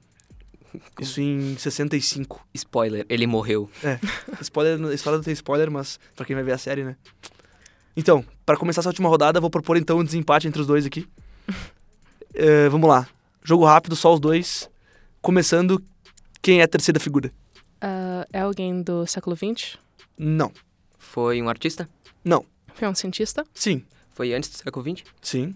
Isso 0.99 1.21
em 1.21 1.55
65. 1.57 2.45
Spoiler, 2.53 3.05
ele 3.07 3.25
morreu. 3.25 3.69
Spoiler, 4.41 4.77
a 4.85 4.93
história 4.93 5.17
não 5.17 5.23
tem 5.23 5.33
spoiler, 5.33 5.71
mas 5.71 5.97
pra 6.15 6.25
quem 6.25 6.35
vai 6.35 6.43
ver 6.43 6.51
a 6.51 6.57
série, 6.57 6.83
né? 6.83 6.97
Então, 7.97 8.23
pra 8.45 8.55
começar 8.55 8.81
essa 8.81 8.89
última 8.89 9.09
rodada, 9.09 9.41
vou 9.41 9.49
propor 9.49 9.75
então 9.75 9.97
um 9.97 10.03
desempate 10.03 10.47
entre 10.47 10.61
os 10.61 10.67
dois 10.67 10.85
aqui. 10.85 11.07
É, 12.31 12.69
vamos 12.69 12.87
lá. 12.87 13.07
Jogo 13.43 13.65
rápido, 13.65 13.95
só 13.95 14.13
os 14.13 14.19
dois. 14.19 14.69
Começando, 15.19 15.83
quem 16.39 16.61
é 16.61 16.63
a 16.63 16.67
terceira 16.67 16.99
figura? 16.99 17.33
Ah, 17.81 18.27
é 18.31 18.41
alguém 18.41 18.83
do 18.83 19.07
século 19.07 19.35
XX? 19.35 19.77
Não. 20.15 20.51
Foi 20.99 21.41
um 21.41 21.49
artista? 21.49 21.89
Foi 22.75 22.87
um 22.87 22.93
cientista? 22.93 23.43
Sim. 23.55 23.83
Foi 24.11 24.31
antes 24.35 24.51
do 24.51 24.57
século 24.57 24.85
XX? 24.85 25.03
Sim. 25.19 25.55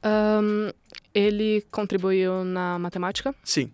Ahn, 0.00 0.70
ele 1.12 1.66
contribuiu 1.72 2.44
na 2.44 2.78
matemática? 2.78 3.34
Sim. 3.42 3.72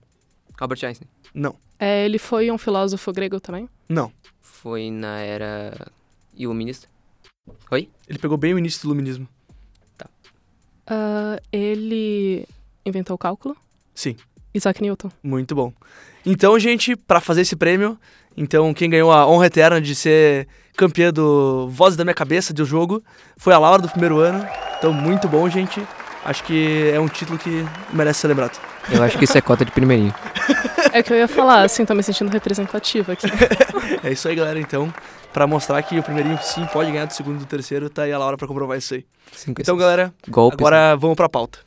Albert 0.59 0.83
Einstein. 0.83 1.07
Não. 1.35 1.55
É, 1.79 2.07
ele 2.07 2.19
foi 2.19 2.51
um 2.51 2.57
filósofo 2.57 3.13
grego 3.13 3.39
também? 3.39 3.69
Não. 3.87 4.11
Foi 4.41 4.91
na 4.91 5.19
era 5.19 5.93
iluminista? 6.35 6.89
Ele 8.09 8.19
pegou 8.19 8.37
bem 8.37 8.55
o 8.55 8.59
início 8.59 8.81
do 8.83 8.87
iluminismo. 8.87 9.29
Ah, 10.87 11.41
ele 11.53 12.47
inventou 12.85 13.17
o 13.17 13.19
cálculo? 13.19 13.57
Sim. 13.95 14.17
Isaac 14.55 14.81
Newton. 14.81 15.11
Muito 15.23 15.55
bom. 15.55 15.73
Então, 16.25 16.59
gente, 16.59 16.95
pra 16.95 17.21
fazer 17.21 17.41
esse 17.41 17.57
prêmio, 17.57 17.99
então 18.37 18.73
quem 18.73 18.89
ganhou 18.89 19.11
a 19.11 19.27
honra 19.27 19.47
eterna 19.47 19.81
de 19.81 19.95
ser 19.95 20.47
campeã 20.77 21.13
do 21.13 21.69
Voz 21.69 21.97
da 21.97 22.05
Minha 22.05 22.15
Cabeça 22.15 22.55
do 22.55 22.65
jogo 22.65 23.03
foi 23.37 23.53
a 23.53 23.59
Laura 23.59 23.83
do 23.83 23.89
primeiro 23.89 24.19
ano. 24.19 24.47
Então, 24.79 24.93
muito 24.93 25.29
bom, 25.29 25.49
gente. 25.51 25.83
Acho 26.25 26.45
que 26.45 26.91
é 26.93 27.01
um 27.01 27.09
título 27.09 27.39
que 27.39 27.65
merece 27.93 28.21
ser 28.21 28.29
lembrado. 28.29 28.59
Eu 28.91 29.03
acho 29.03 29.19
que 29.19 29.25
isso 29.25 29.37
é 29.37 29.41
cota 29.41 29.65
de 29.65 29.73
primeirinho. 29.73 30.15
É 30.93 31.03
que 31.03 31.13
eu 31.13 31.17
ia 31.17 31.29
falar, 31.29 31.63
assim, 31.63 31.85
tô 31.85 31.95
me 31.95 32.03
sentindo 32.03 32.31
representativa 32.31 33.13
aqui. 33.13 33.27
É 34.03 34.13
isso 34.13 34.29
aí, 34.29 34.35
galera. 34.35 34.59
Então, 34.61 34.93
pra 35.37 35.47
mostrar 35.47 35.83
que 35.83 35.99
o 35.99 36.03
primeirinho 36.03 36.39
sim 36.41 36.65
pode 36.73 36.91
ganhar 36.91 37.05
do 37.05 37.13
segundo 37.13 37.37
e 37.37 37.41
do 37.41 37.45
terceiro, 37.45 37.91
tá 37.91 38.05
aí 38.05 38.13
a 38.13 38.17
Laura 38.17 38.39
pra 38.39 38.49
comprovar 38.49 38.79
isso 38.79 38.95
aí. 38.95 39.05
Cinco 39.33 39.61
Então, 39.61 39.77
galera, 39.77 40.11
golpes. 40.27 40.59
agora 40.59 40.97
vamos 40.97 41.15
pra 41.15 41.29
pauta. 41.29 41.59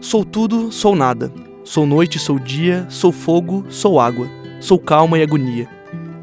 Sou 0.00 0.24
tudo, 0.24 0.72
sou 0.72 0.96
nada. 0.96 1.30
Sou 1.64 1.84
noite, 1.84 2.18
sou 2.18 2.38
dia, 2.38 2.86
sou 2.88 3.12
fogo, 3.12 3.66
sou 3.68 4.00
água. 4.00 4.26
Sou 4.58 4.78
calma 4.78 5.18
e 5.18 5.22
agonia. 5.22 5.68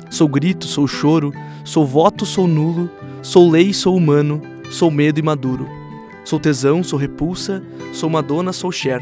Sou 0.10 0.27
grito, 0.27 0.65
sou 0.65 0.88
choro, 0.88 1.32
sou 1.63 1.86
voto, 1.86 2.25
sou 2.25 2.48
nulo. 2.48 2.89
Sou 3.22 3.48
lei, 3.48 3.72
sou 3.75 3.96
humano. 3.96 4.41
sou 4.72 4.89
medo 4.89 5.20
imaduro. 5.20 5.85
Sou 6.25 6.39
tesão, 6.39 6.84
sou 6.84 6.98
repulsa, 6.98 7.63
sou 7.94 8.10
Madonna, 8.10 8.51
sou 8.51 8.72
Cher. 8.72 9.00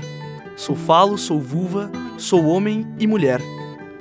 Sou 0.57 0.75
falo, 0.75 1.17
sou 1.17 1.39
vulva, 1.39 1.89
sou 2.17 2.45
homem 2.47 2.85
e 2.99 3.07
mulher. 3.07 3.39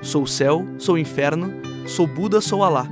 Sou 0.03 0.27
céu, 0.27 0.67
sou 0.77 0.99
inferno, 0.99 1.53
sou 1.87 2.05
Buda, 2.05 2.41
sou 2.41 2.65
Alá. 2.65 2.85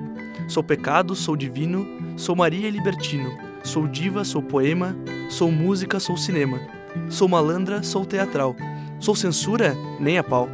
Sou 0.46 0.62
pecado, 0.62 1.16
sou 1.16 1.36
divino, 1.36 1.84
sou 2.16 2.36
Maria 2.36 2.68
e 2.68 2.70
libertino. 2.70 3.36
Sou 3.64 3.88
diva, 3.88 4.24
sou 4.24 4.40
poema, 4.40 4.96
sou 5.28 5.50
música, 5.50 5.98
sou 5.98 6.16
cinema. 6.16 6.60
Sou 7.08 7.26
malandra, 7.28 7.82
sou 7.82 8.06
teatral. 8.06 8.54
Sou 9.00 9.16
censura, 9.16 9.76
nem 9.98 10.16
a 10.16 10.22
pau. 10.22 10.48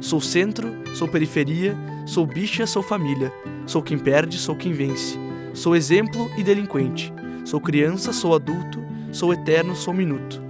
Sou 0.00 0.20
centro, 0.20 0.72
sou 0.94 1.08
periferia, 1.08 1.76
sou 2.06 2.24
bicha, 2.24 2.64
sou 2.64 2.82
família. 2.82 3.32
Sou 3.66 3.82
quem 3.82 3.98
perde, 3.98 4.38
sou 4.38 4.54
quem 4.54 4.72
vence. 4.72 5.18
Sou 5.52 5.74
exemplo 5.74 6.30
e 6.38 6.44
delinquente. 6.44 7.12
Sou 7.44 7.60
criança, 7.60 8.12
sou 8.12 8.34
adulto, 8.34 8.86
sou 9.16 9.32
eterno, 9.32 9.74
sou 9.74 9.94
minuto. 9.94 10.42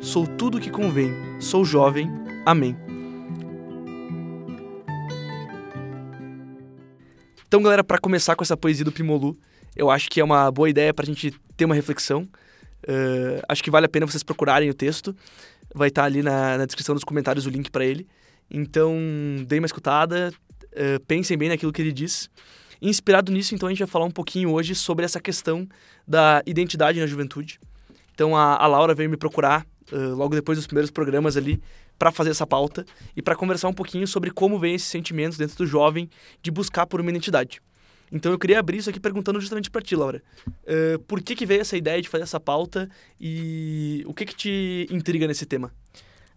Sou 0.00 0.24
tudo 0.24 0.60
que 0.60 0.70
convém, 0.70 1.12
sou 1.40 1.64
jovem. 1.64 2.08
Amém. 2.46 2.76
Então, 7.48 7.60
galera, 7.60 7.82
para 7.82 7.98
começar 7.98 8.36
com 8.36 8.44
essa 8.44 8.56
poesia 8.56 8.84
do 8.84 8.92
Primolu, 8.92 9.36
eu 9.74 9.90
acho 9.90 10.08
que 10.08 10.20
é 10.20 10.24
uma 10.24 10.48
boa 10.52 10.70
ideia 10.70 10.94
para 10.94 11.02
a 11.02 11.06
gente 11.06 11.32
ter 11.56 11.64
uma 11.64 11.74
reflexão. 11.74 12.22
Uh, 12.84 13.42
acho 13.48 13.62
que 13.62 13.72
vale 13.72 13.86
a 13.86 13.88
pena 13.88 14.06
vocês 14.06 14.22
procurarem 14.22 14.70
o 14.70 14.74
texto. 14.74 15.16
Vai 15.74 15.88
estar 15.88 16.02
tá 16.02 16.06
ali 16.06 16.22
na, 16.22 16.58
na, 16.58 16.64
descrição 16.64 16.94
dos 16.94 17.02
comentários 17.02 17.44
o 17.44 17.50
link 17.50 17.72
para 17.72 17.84
ele. 17.84 18.06
Então, 18.48 18.96
deem 19.48 19.60
uma 19.60 19.66
escutada, 19.66 20.32
uh, 20.66 21.04
pensem 21.08 21.36
bem 21.36 21.48
naquilo 21.48 21.72
que 21.72 21.82
ele 21.82 21.92
diz. 21.92 22.30
Inspirado 22.80 23.32
nisso, 23.32 23.52
então, 23.52 23.66
a 23.66 23.72
gente 23.72 23.80
vai 23.80 23.88
falar 23.88 24.04
um 24.04 24.10
pouquinho 24.12 24.52
hoje 24.52 24.76
sobre 24.76 25.04
essa 25.04 25.20
questão 25.20 25.68
da 26.06 26.40
identidade 26.46 27.00
na 27.00 27.06
juventude. 27.06 27.58
Então, 28.14 28.36
a, 28.36 28.56
a 28.56 28.66
Laura 28.66 28.94
veio 28.94 29.10
me 29.10 29.16
procurar 29.16 29.66
uh, 29.92 30.14
logo 30.14 30.34
depois 30.34 30.58
dos 30.58 30.66
primeiros 30.66 30.90
programas 30.90 31.36
ali 31.36 31.60
para 31.98 32.10
fazer 32.10 32.30
essa 32.30 32.46
pauta 32.46 32.84
e 33.16 33.22
para 33.22 33.36
conversar 33.36 33.68
um 33.68 33.72
pouquinho 33.72 34.06
sobre 34.06 34.30
como 34.30 34.58
vem 34.58 34.74
esses 34.74 34.88
sentimentos 34.88 35.38
dentro 35.38 35.56
do 35.56 35.66
jovem 35.66 36.10
de 36.42 36.50
buscar 36.50 36.86
por 36.86 37.00
uma 37.00 37.10
identidade. 37.10 37.60
Então 38.10 38.30
eu 38.30 38.38
queria 38.38 38.58
abrir 38.58 38.78
isso 38.78 38.90
aqui 38.90 39.00
perguntando 39.00 39.40
justamente 39.40 39.70
para 39.70 39.80
ti, 39.80 39.96
Laura. 39.96 40.22
Uh, 40.46 40.98
por 41.04 41.22
que, 41.22 41.34
que 41.34 41.46
veio 41.46 41.62
essa 41.62 41.76
ideia 41.76 42.02
de 42.02 42.08
fazer 42.08 42.24
essa 42.24 42.38
pauta 42.38 42.88
e 43.18 44.02
o 44.06 44.12
que, 44.12 44.26
que 44.26 44.34
te 44.34 44.86
intriga 44.90 45.26
nesse 45.26 45.46
tema? 45.46 45.72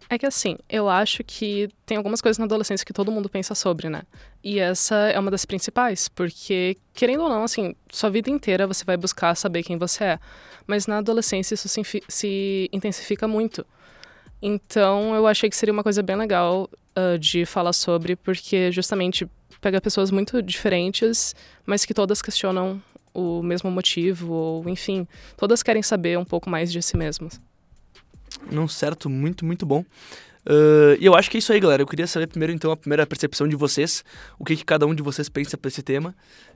É 0.08 0.16
que 0.16 0.26
assim, 0.26 0.56
eu 0.68 0.88
acho 0.88 1.24
que 1.24 1.68
tem 1.84 1.96
algumas 1.96 2.20
coisas 2.20 2.38
na 2.38 2.44
adolescência 2.44 2.86
que 2.86 2.92
todo 2.92 3.10
mundo 3.10 3.28
pensa 3.28 3.54
sobre, 3.54 3.88
né? 3.88 4.02
E 4.42 4.60
essa 4.60 4.94
é 4.94 5.18
uma 5.18 5.30
das 5.30 5.44
principais, 5.44 6.08
porque, 6.08 6.76
querendo 6.94 7.24
ou 7.24 7.28
não, 7.28 7.42
assim, 7.42 7.74
sua 7.90 8.08
vida 8.08 8.30
inteira 8.30 8.66
você 8.66 8.84
vai 8.84 8.96
buscar 8.96 9.34
saber 9.34 9.64
quem 9.64 9.76
você 9.76 10.04
é. 10.04 10.18
Mas 10.66 10.86
na 10.86 10.98
adolescência 10.98 11.54
isso 11.54 11.68
se, 11.68 11.82
se 12.08 12.70
intensifica 12.72 13.26
muito. 13.26 13.66
Então 14.40 15.14
eu 15.14 15.26
achei 15.26 15.50
que 15.50 15.56
seria 15.56 15.72
uma 15.72 15.82
coisa 15.82 16.02
bem 16.02 16.16
legal 16.16 16.70
uh, 16.96 17.18
de 17.18 17.44
falar 17.44 17.72
sobre, 17.72 18.14
porque 18.14 18.70
justamente 18.70 19.28
pega 19.60 19.80
pessoas 19.80 20.10
muito 20.10 20.40
diferentes, 20.40 21.34
mas 21.64 21.84
que 21.84 21.94
todas 21.94 22.22
questionam 22.22 22.80
o 23.12 23.42
mesmo 23.42 23.70
motivo, 23.70 24.32
ou 24.32 24.68
enfim, 24.68 25.08
todas 25.36 25.62
querem 25.62 25.82
saber 25.82 26.18
um 26.18 26.24
pouco 26.24 26.50
mais 26.50 26.70
de 26.70 26.82
si 26.82 26.96
mesmas. 26.96 27.40
Não, 28.50 28.66
certo, 28.68 29.08
muito, 29.08 29.44
muito 29.44 29.64
bom. 29.66 29.84
Uh, 30.46 30.94
e 31.00 31.04
eu 31.04 31.14
acho 31.16 31.28
que 31.28 31.36
é 31.36 31.40
isso 31.40 31.52
aí, 31.52 31.58
galera. 31.58 31.82
Eu 31.82 31.86
queria 31.86 32.06
saber 32.06 32.28
primeiro, 32.28 32.52
então, 32.52 32.70
a 32.70 32.76
primeira 32.76 33.04
percepção 33.04 33.48
de 33.48 33.56
vocês, 33.56 34.04
o 34.38 34.44
que, 34.44 34.56
que 34.56 34.64
cada 34.64 34.86
um 34.86 34.94
de 34.94 35.02
vocês 35.02 35.28
pensa 35.28 35.58
para 35.58 35.68
esse 35.68 35.82
tema. 35.82 36.14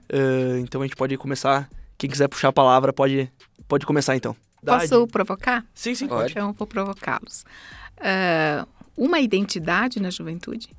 Uh, 0.09 0.57
então 0.59 0.81
a 0.81 0.85
gente 0.85 0.95
pode 0.95 1.17
começar. 1.17 1.69
Quem 1.97 2.09
quiser 2.09 2.27
puxar 2.27 2.47
a 2.47 2.53
palavra, 2.53 2.93
pode, 2.93 3.31
pode 3.67 3.85
começar 3.85 4.15
então. 4.15 4.35
Posso 4.65 5.07
provocar? 5.07 5.65
Sim, 5.73 5.93
sim, 5.93 6.07
pode. 6.07 6.31
Então, 6.31 6.53
vou 6.53 6.67
provocá-los. 6.67 7.43
Uh, 7.97 8.67
uma 8.95 9.19
identidade 9.19 9.99
na 9.99 10.09
juventude? 10.09 10.69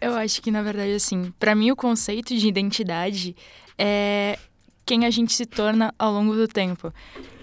Eu 0.00 0.14
acho 0.14 0.40
que, 0.42 0.50
na 0.50 0.62
verdade, 0.62 0.92
assim, 0.92 1.32
para 1.38 1.54
mim 1.54 1.70
o 1.70 1.76
conceito 1.76 2.36
de 2.36 2.46
identidade 2.46 3.36
é 3.76 4.38
quem 4.88 5.04
a 5.04 5.10
gente 5.10 5.34
se 5.34 5.44
torna 5.44 5.94
ao 5.98 6.10
longo 6.10 6.34
do 6.34 6.48
tempo. 6.48 6.90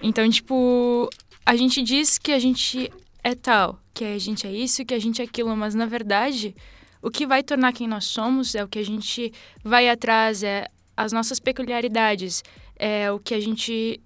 Então, 0.02 0.28
tipo, 0.28 1.08
a 1.46 1.54
gente 1.54 1.80
diz 1.80 2.18
que 2.18 2.32
a 2.32 2.38
gente 2.40 2.92
é 3.22 3.34
tal, 3.34 3.80
que 3.94 4.04
a 4.04 4.18
gente 4.18 4.46
é 4.46 4.52
isso, 4.52 4.84
que 4.84 4.92
a 4.92 4.98
gente 4.98 5.22
é 5.22 5.24
aquilo, 5.24 5.56
mas 5.56 5.76
na 5.76 5.86
verdade, 5.86 6.54
o 7.00 7.08
que 7.08 7.24
vai 7.24 7.42
tornar 7.44 7.72
quem 7.72 7.86
nós 7.86 8.04
somos 8.04 8.56
é 8.56 8.64
o 8.64 8.68
que 8.68 8.80
a 8.80 8.84
gente 8.84 9.32
vai 9.62 9.88
atrás, 9.88 10.42
é 10.42 10.66
as 10.96 11.12
nossas 11.12 11.38
peculiaridades, 11.38 12.42
é 12.74 13.12
o 13.12 13.20
que 13.20 13.32
a 13.32 13.40
gente 13.40 14.00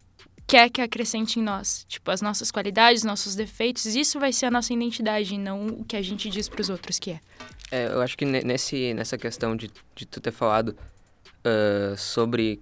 quer 0.47 0.69
que 0.69 0.83
acrescente 0.83 1.41
em 1.41 1.43
nós. 1.43 1.87
Tipo, 1.89 2.11
as 2.11 2.21
nossas 2.21 2.51
qualidades, 2.51 3.05
nossos 3.05 3.35
defeitos, 3.35 3.87
isso 3.87 4.21
vai 4.21 4.33
ser 4.33 4.47
a 4.47 4.51
nossa 4.51 4.75
identidade, 4.75 5.39
não 5.39 5.67
o 5.67 5.85
que 5.85 5.97
a 5.97 6.03
gente 6.03 6.29
diz 6.29 6.47
para 6.47 6.61
os 6.61 6.69
outros 6.69 6.99
que 6.99 7.13
é. 7.13 7.21
É, 7.71 7.87
eu 7.87 8.03
acho 8.03 8.19
que 8.19 8.25
nesse, 8.27 8.93
nessa 8.93 9.17
questão 9.17 9.57
de, 9.57 9.71
de 9.95 10.05
tu 10.05 10.21
ter 10.21 10.33
falado 10.33 10.77
uh, 11.45 11.97
sobre 11.97 12.61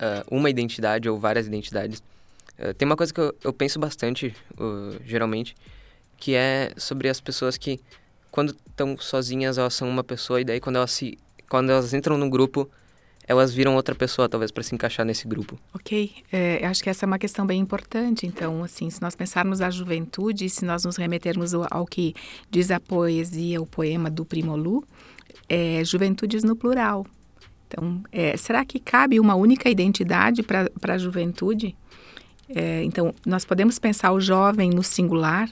uh, 0.00 0.26
uma 0.28 0.50
identidade 0.50 1.08
ou 1.08 1.16
várias 1.16 1.46
identidades, 1.46 2.02
uh, 2.58 2.74
tem 2.74 2.86
uma 2.86 2.96
coisa 2.96 3.12
que 3.12 3.20
eu, 3.20 3.34
eu 3.44 3.52
penso 3.52 3.78
bastante, 3.78 4.34
geralmente, 5.04 5.54
que 6.16 6.34
é 6.34 6.72
sobre 6.76 7.08
as 7.08 7.20
pessoas 7.20 7.56
que, 7.56 7.80
quando 8.30 8.56
estão 8.68 8.96
sozinhas, 8.98 9.58
elas 9.58 9.74
são 9.74 9.88
uma 9.88 10.04
pessoa, 10.04 10.40
e 10.40 10.44
daí 10.44 10.60
quando 10.60 10.76
elas, 10.76 10.90
se, 10.90 11.18
quando 11.48 11.70
elas 11.70 11.92
entram 11.92 12.16
num 12.16 12.30
grupo, 12.30 12.68
elas 13.26 13.52
viram 13.52 13.74
outra 13.74 13.94
pessoa, 13.94 14.28
talvez, 14.28 14.50
para 14.52 14.62
se 14.62 14.74
encaixar 14.74 15.04
nesse 15.04 15.26
grupo. 15.26 15.58
Ok, 15.74 16.12
é, 16.30 16.64
acho 16.64 16.82
que 16.82 16.88
essa 16.88 17.04
é 17.04 17.08
uma 17.08 17.18
questão 17.18 17.44
bem 17.44 17.60
importante. 17.60 18.24
Então, 18.24 18.62
assim, 18.62 18.88
se 18.88 19.02
nós 19.02 19.16
pensarmos 19.16 19.60
a 19.60 19.68
juventude, 19.68 20.48
se 20.48 20.64
nós 20.64 20.84
nos 20.84 20.96
remetermos 20.96 21.52
ao 21.52 21.84
que 21.86 22.14
diz 22.48 22.70
a 22.70 22.78
poesia, 22.78 23.60
o 23.60 23.66
poema 23.66 24.08
do 24.08 24.24
Primolu, 24.24 24.84
é 25.48 25.84
juventudes 25.84 26.44
no 26.44 26.54
plural. 26.54 27.04
Então, 27.66 28.00
é, 28.12 28.36
será 28.36 28.64
que 28.64 28.78
cabe 28.78 29.18
uma 29.18 29.34
única 29.34 29.68
identidade 29.68 30.44
para 30.44 30.94
a 30.94 30.98
juventude? 30.98 31.76
É, 32.48 32.82
então, 32.84 33.14
nós 33.24 33.44
podemos 33.44 33.78
pensar 33.78 34.12
o 34.12 34.20
jovem 34.20 34.70
no 34.70 34.82
singular, 34.82 35.48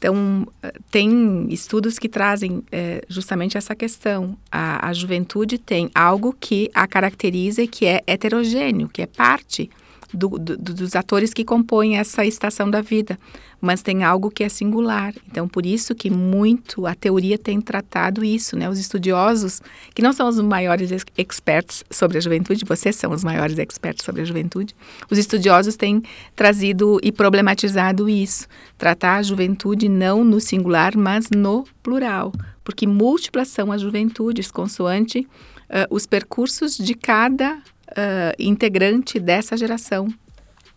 então, 0.00 0.48
tem 0.90 1.46
estudos 1.50 1.98
que 1.98 2.08
trazem 2.08 2.62
é, 2.72 3.04
justamente 3.06 3.58
essa 3.58 3.74
questão. 3.74 4.34
A, 4.50 4.88
a 4.88 4.94
juventude 4.94 5.58
tem 5.58 5.90
algo 5.94 6.34
que 6.40 6.70
a 6.72 6.88
caracteriza 6.88 7.62
e 7.62 7.68
que 7.68 7.84
é 7.84 8.02
heterogêneo, 8.06 8.88
que 8.88 9.02
é 9.02 9.06
parte 9.06 9.68
do, 10.12 10.28
do, 10.28 10.56
dos 10.56 10.96
atores 10.96 11.32
que 11.32 11.44
compõem 11.44 11.98
essa 11.98 12.24
estação 12.24 12.70
da 12.70 12.80
vida, 12.80 13.18
mas 13.60 13.82
tem 13.82 14.02
algo 14.02 14.30
que 14.30 14.42
é 14.42 14.48
singular. 14.48 15.14
Então, 15.30 15.46
por 15.46 15.66
isso 15.66 15.94
que 15.94 16.10
muito 16.10 16.86
a 16.86 16.94
teoria 16.94 17.36
tem 17.36 17.60
tratado 17.60 18.24
isso, 18.24 18.56
né? 18.56 18.68
Os 18.68 18.78
estudiosos, 18.78 19.60
que 19.94 20.02
não 20.02 20.12
são 20.12 20.28
os 20.28 20.40
maiores 20.40 20.90
experts 21.16 21.84
sobre 21.90 22.18
a 22.18 22.20
juventude, 22.20 22.64
vocês 22.64 22.96
são 22.96 23.12
os 23.12 23.22
maiores 23.22 23.58
experts 23.58 24.04
sobre 24.04 24.22
a 24.22 24.24
juventude, 24.24 24.74
os 25.10 25.18
estudiosos 25.18 25.76
têm 25.76 26.02
trazido 26.34 26.98
e 27.02 27.12
problematizado 27.12 28.08
isso, 28.08 28.46
tratar 28.78 29.16
a 29.16 29.22
juventude 29.22 29.88
não 29.88 30.24
no 30.24 30.40
singular, 30.40 30.96
mas 30.96 31.28
no 31.30 31.64
plural, 31.82 32.32
porque 32.64 32.86
múltiplas 32.86 33.48
são 33.48 33.70
as 33.70 33.82
juventudes, 33.82 34.50
consoante 34.50 35.26
uh, 35.70 35.94
os 35.94 36.06
percursos 36.06 36.76
de 36.76 36.94
cada 36.94 37.58
uh, 37.92 38.34
integrante 38.38 39.18
dessa 39.18 39.56
geração. 39.56 40.08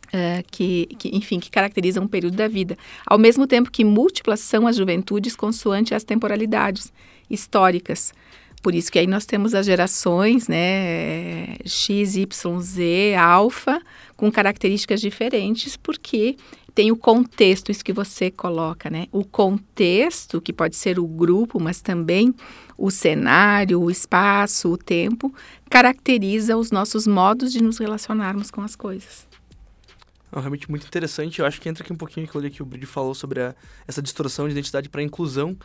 Uh, 0.08 0.46
que, 0.52 0.86
que, 1.00 1.10
enfim, 1.18 1.40
que 1.40 1.50
caracteriza 1.50 2.00
um 2.00 2.06
período 2.06 2.38
da 2.38 2.48
vida, 2.48 2.78
ao 3.04 3.18
mesmo 3.18 3.48
tempo 3.48 3.72
que 3.72 3.84
múltiplas 3.84 4.42
são 4.42 4.68
as 4.68 4.76
juventudes 4.76 5.36
consoante 5.36 5.96
as 5.96 6.04
temporalidades 6.04 6.94
históricas. 7.28 8.14
Por 8.64 8.74
isso 8.74 8.90
que 8.90 8.98
aí 8.98 9.06
nós 9.06 9.26
temos 9.26 9.54
as 9.54 9.66
gerações, 9.66 10.48
né, 10.48 11.58
X, 11.66 12.16
Y, 12.16 12.62
Z, 12.62 13.14
alfa, 13.16 13.82
com 14.16 14.32
características 14.32 15.02
diferentes, 15.02 15.76
porque 15.76 16.38
tem 16.74 16.90
o 16.90 16.96
contexto, 16.96 17.72
isso 17.72 17.84
que 17.84 17.92
você 17.92 18.32
coloca, 18.32 18.90
né? 18.90 19.08
O 19.12 19.26
contexto, 19.26 20.40
que 20.40 20.54
pode 20.54 20.78
ser 20.78 20.98
o 20.98 21.06
grupo, 21.06 21.60
mas 21.60 21.82
também 21.82 22.34
o 22.78 22.90
cenário, 22.90 23.82
o 23.82 23.92
espaço, 23.92 24.70
o 24.70 24.78
tempo, 24.78 25.36
caracteriza 25.70 26.56
os 26.56 26.72
nossos 26.72 27.06
modos 27.06 27.52
de 27.52 27.62
nos 27.62 27.78
relacionarmos 27.78 28.50
com 28.50 28.62
as 28.62 28.78
coisas. 28.78 29.28
É 30.36 30.40
realmente 30.40 30.70
muito 30.70 30.88
interessante. 30.88 31.40
Eu 31.40 31.46
acho 31.46 31.62
que 31.62 31.70
entra 31.70 31.84
aqui 31.84 31.94
um 31.94 31.96
pouquinho 31.96 32.26
aquilo 32.26 32.50
que 32.50 32.64
o 32.64 32.66
Brady 32.66 32.88
falou 32.88 33.14
sobre 33.14 33.40
a, 33.40 33.56
essa 33.88 34.02
distorção 34.02 34.48
de 34.48 34.52
identidade 34.54 34.90
para 34.90 35.04
inclusão. 35.04 35.56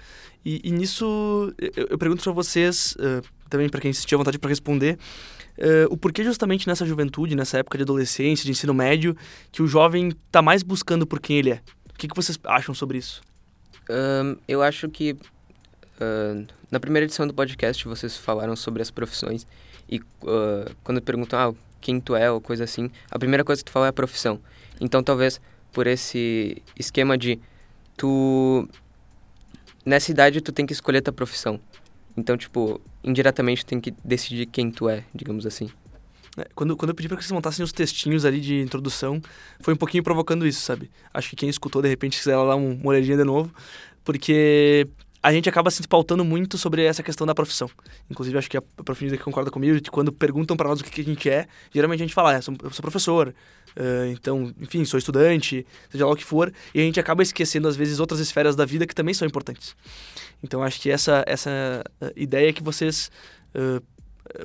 E, 0.44 0.60
e, 0.62 0.70
nisso 0.70 1.52
eu, 1.58 1.88
eu 1.90 1.98
pergunto 1.98 2.22
para 2.22 2.32
vocês, 2.32 2.94
uh, 2.96 3.26
também 3.48 3.68
para 3.68 3.80
quem 3.80 3.92
se 3.92 4.04
tiver 4.04 4.18
vontade 4.18 4.38
para 4.38 4.50
responder, 4.50 4.98
uh, 5.58 5.90
o 5.90 5.96
porquê 5.96 6.22
justamente 6.22 6.68
nessa 6.68 6.84
juventude, 6.84 7.34
nessa 7.34 7.58
época 7.58 7.78
de 7.78 7.82
adolescência, 7.82 8.44
de 8.44 8.50
ensino 8.50 8.75
médio, 8.75 9.16
que 9.50 9.62
o 9.62 9.66
jovem 9.66 10.08
está 10.26 10.42
mais 10.42 10.62
buscando 10.62 11.06
por 11.06 11.18
quem 11.18 11.38
ele 11.38 11.50
é. 11.50 11.62
O 11.90 11.94
que, 11.96 12.06
que 12.06 12.14
vocês 12.14 12.38
acham 12.44 12.75
sobre 12.75 12.98
isso? 12.98 13.22
Um, 13.88 14.37
eu 14.46 14.62
acho 14.62 14.87
que 14.90 15.12
uh, 15.12 16.46
na 16.70 16.78
primeira 16.78 17.06
edição 17.06 17.26
do 17.26 17.32
podcast 17.32 17.88
vocês 17.88 18.18
falaram 18.18 18.54
sobre 18.54 18.82
as 18.82 18.90
profissões 18.90 19.46
e 19.88 19.98
uh, 19.98 20.70
quando 20.84 21.00
perguntam 21.00 21.38
ah, 21.38 21.54
quem 21.80 22.00
tu 22.00 22.14
é 22.16 22.30
ou 22.30 22.40
coisa 22.40 22.64
assim, 22.64 22.90
a 23.11 23.18
primeira 23.18 23.44
coisa 23.44 23.62
que 23.62 23.70
tu 23.70 23.73
fala 23.73 23.87
é 23.87 23.88
a 23.90 23.92
profissão. 23.92 24.40
Então 24.80 25.02
talvez 25.02 25.40
por 25.73 25.87
esse 25.87 26.62
esquema 26.78 27.16
de 27.18 27.38
tu 27.97 28.68
nessa 29.85 30.11
idade 30.11 30.40
tu 30.40 30.52
tem 30.52 30.66
que 30.66 30.73
escolher 30.73 31.00
tua 31.00 31.12
profissão. 31.12 31.61
Então, 32.16 32.37
tipo, 32.37 32.80
indiretamente 33.04 33.64
tu 33.64 33.68
tem 33.68 33.80
que 33.80 33.92
decidir 34.04 34.47
quem 34.47 34.70
tu 34.70 34.88
é, 34.88 35.04
digamos 35.14 35.47
assim. 35.47 35.70
É, 36.37 36.47
Quando, 36.54 36.76
quando 36.76 36.90
eu 36.90 36.94
pedi 36.94 37.08
pra 37.08 37.16
que 37.16 37.23
vocês 37.23 37.32
montassem 37.32 37.64
os 37.64 37.73
textinhos 37.73 38.25
ali 38.25 38.40
de 38.40 38.61
introdução, 38.61 39.20
foi 39.61 39.75
um 39.75 39.76
pouquinho 39.76 40.02
provocando 40.02 40.47
isso, 40.47 40.61
sabe? 40.61 40.90
Acho 41.14 41.30
que 41.30 41.37
quem 41.37 41.49
escutou, 41.49 41.80
de 41.80 41.88
repente, 41.88 42.18
quiser 42.18 42.37
um- 42.37 42.75
uma 42.75 42.88
olhadinha 42.90 43.16
de 43.16 43.25
novo, 43.25 43.52
porque 44.04 44.87
a 45.28 45.32
gente 45.32 45.47
acaba 45.47 45.70
se 45.70 45.87
pautando 45.87 46.25
muito 46.25 46.56
sobre 46.56 46.82
essa 46.82 47.02
questão 47.02 47.26
da 47.26 47.35
profissão. 47.35 47.70
Inclusive, 48.08 48.38
acho 48.38 48.49
que 48.49 48.56
a 48.56 48.62
professora 48.62 49.18
que 49.18 49.23
concorda 49.23 49.50
comigo, 49.50 49.78
de 49.78 49.90
quando 49.90 50.11
perguntam 50.11 50.56
pra 50.56 50.66
nós 50.66 50.80
o 50.80 50.85
que, 50.85 50.90
que 50.90 51.02
a 51.02 51.04
gente 51.04 51.28
é, 51.28 51.47
geralmente 51.70 52.00
a 52.00 52.06
gente 52.06 52.14
fala, 52.14 52.32
ah, 52.32 52.37
eu 52.37 52.42
sou, 52.42 52.54
eu 52.62 52.70
sou 52.70 52.82
professor, 52.82 53.35
ah, 53.76 54.06
então, 54.11 54.54
enfim, 54.58 54.87
sou 54.87 54.97
estudante, 54.97 55.66
seja 55.90 56.06
lá 56.06 56.12
o 56.12 56.16
que 56.16 56.25
for, 56.25 56.50
e 56.75 56.80
a 56.80 56.82
gente 56.82 56.99
acaba 56.99 57.23
esquecendo, 57.23 57.68
às 57.68 57.76
vezes, 57.76 58.00
outras 58.00 58.20
esferas 58.20 58.56
da 58.56 58.64
vida 58.64 58.87
que 58.87 58.94
também 58.94 59.12
são 59.12 59.28
importantes. 59.28 59.76
Então, 60.42 60.62
acho 60.62 60.80
que 60.80 60.90
essa, 60.90 61.23
essa 61.26 61.85
ideia 62.16 62.49
é 62.49 62.52
que 62.54 62.62
vocês 62.62 63.11
ah, 63.54 63.82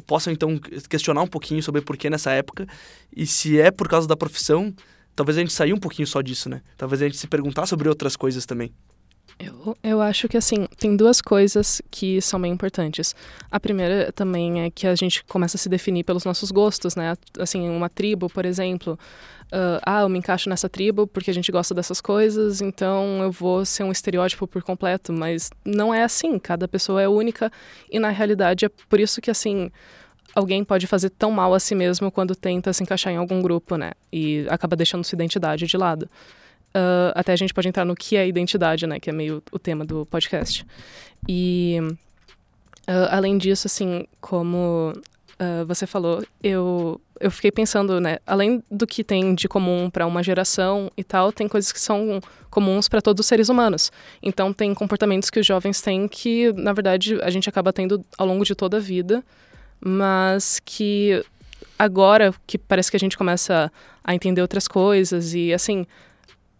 possam, 0.05 0.33
então, 0.33 0.59
questionar 0.89 1.21
um 1.21 1.27
pouquinho 1.27 1.63
sobre 1.63 1.79
por 1.79 1.95
que 1.95 2.09
nessa 2.09 2.31
época, 2.31 2.67
e 3.15 3.25
se 3.25 3.57
é 3.57 3.71
por 3.71 3.87
causa 3.87 4.05
da 4.05 4.17
profissão, 4.17 4.73
talvez 5.15 5.37
a 5.37 5.39
gente 5.39 5.53
saia 5.53 5.73
um 5.73 5.79
pouquinho 5.79 6.07
só 6.07 6.21
disso, 6.21 6.49
né? 6.49 6.61
Talvez 6.75 7.01
a 7.01 7.05
gente 7.05 7.17
se 7.17 7.27
perguntar 7.27 7.67
sobre 7.67 7.87
outras 7.87 8.17
coisas 8.17 8.45
também. 8.45 8.69
Eu, 9.39 9.75
eu 9.83 10.01
acho 10.01 10.27
que, 10.27 10.37
assim, 10.37 10.67
tem 10.77 10.95
duas 10.95 11.19
coisas 11.19 11.81
que 11.89 12.21
são 12.21 12.39
bem 12.39 12.51
importantes. 12.51 13.15
A 13.51 13.59
primeira 13.59 14.11
também 14.11 14.61
é 14.61 14.69
que 14.69 14.87
a 14.87 14.95
gente 14.95 15.23
começa 15.25 15.57
a 15.57 15.59
se 15.59 15.67
definir 15.67 16.03
pelos 16.03 16.23
nossos 16.23 16.51
gostos, 16.51 16.95
né? 16.95 17.15
Assim, 17.39 17.67
uma 17.69 17.89
tribo, 17.89 18.29
por 18.29 18.45
exemplo. 18.45 18.97
ah, 19.51 19.81
ah, 19.85 20.01
eu 20.01 20.09
me 20.09 20.19
encaixo 20.19 20.49
nessa 20.49 20.69
tribo 20.69 21.07
porque 21.07 21.31
a 21.31 21.33
gente 21.33 21.51
gosta 21.51 21.73
dessas 21.73 21.99
coisas, 21.99 22.61
então 22.61 23.21
eu 23.23 23.31
vou 23.31 23.65
ser 23.65 23.83
um 23.83 23.91
estereótipo 23.91 24.47
por 24.47 24.63
completo. 24.63 25.11
Mas 25.11 25.49
não 25.65 25.93
é 25.93 26.03
assim. 26.03 26.37
Cada 26.39 26.67
pessoa 26.67 27.01
é 27.01 27.07
única 27.07 27.51
e, 27.91 27.99
na 27.99 28.09
realidade, 28.09 28.65
é 28.65 28.69
por 28.69 28.99
isso 28.99 29.19
que, 29.19 29.31
assim, 29.31 29.71
alguém 30.35 30.63
pode 30.63 30.87
fazer 30.87 31.09
tão 31.09 31.31
mal 31.31 31.53
a 31.53 31.59
si 31.59 31.75
mesmo 31.75 32.11
quando 32.11 32.35
tenta 32.35 32.71
se 32.71 32.83
encaixar 32.83 33.11
em 33.11 33.17
algum 33.17 33.41
grupo, 33.41 33.77
né? 33.77 33.91
E 34.11 34.45
acaba 34.49 34.75
deixando 34.75 35.03
sua 35.03 35.15
identidade 35.15 35.65
de 35.65 35.77
lado. 35.77 36.07
Ah, 36.73 37.11
até 37.15 37.33
a 37.33 37.35
gente 37.35 37.53
pode 37.53 37.67
entrar 37.67 37.85
no 37.85 37.95
que 37.95 38.15
é 38.15 38.27
identidade, 38.27 38.87
né? 38.87 38.99
Que 38.99 39.09
é 39.09 39.13
meio 39.13 39.43
o 39.51 39.59
tema 39.59 39.85
do 39.85 40.05
podcast. 40.05 40.65
E 41.27 41.77
ah, 42.87 43.15
além 43.17 43.37
disso, 43.37 43.67
assim, 43.67 44.05
como 44.19 44.93
ah, 45.39 45.63
você 45.65 45.85
falou, 45.85 46.23
eu, 46.41 46.99
eu 47.19 47.31
fiquei 47.31 47.51
pensando, 47.51 47.99
né? 47.99 48.17
Além 48.25 48.63
do 48.69 48.87
que 48.87 49.03
tem 49.03 49.35
de 49.35 49.47
comum 49.47 49.89
para 49.89 50.05
uma 50.05 50.23
geração 50.23 50.91
e 50.97 51.03
tal, 51.03 51.31
tem 51.31 51.47
coisas 51.47 51.71
que 51.71 51.79
são 51.79 52.19
comuns 52.49 52.87
para 52.87 53.01
todos 53.01 53.21
os 53.21 53.27
seres 53.27 53.49
humanos. 53.49 53.91
Então, 54.21 54.53
tem 54.53 54.73
comportamentos 54.73 55.29
que 55.29 55.39
os 55.39 55.45
jovens 55.45 55.81
têm 55.81 56.07
que, 56.07 56.51
na 56.53 56.73
verdade, 56.73 57.19
a 57.21 57.29
gente 57.29 57.49
acaba 57.49 57.73
tendo 57.73 58.03
ao 58.17 58.27
longo 58.27 58.45
de 58.45 58.55
toda 58.55 58.77
a 58.77 58.79
vida, 58.79 59.23
mas 59.81 60.61
que 60.63 61.23
agora 61.77 62.33
que 62.45 62.57
parece 62.57 62.91
que 62.91 62.97
a 62.97 62.99
gente 62.99 63.17
começa 63.17 63.71
a 64.03 64.13
entender 64.13 64.41
outras 64.41 64.67
coisas 64.67 65.33
e, 65.33 65.53
assim, 65.53 65.85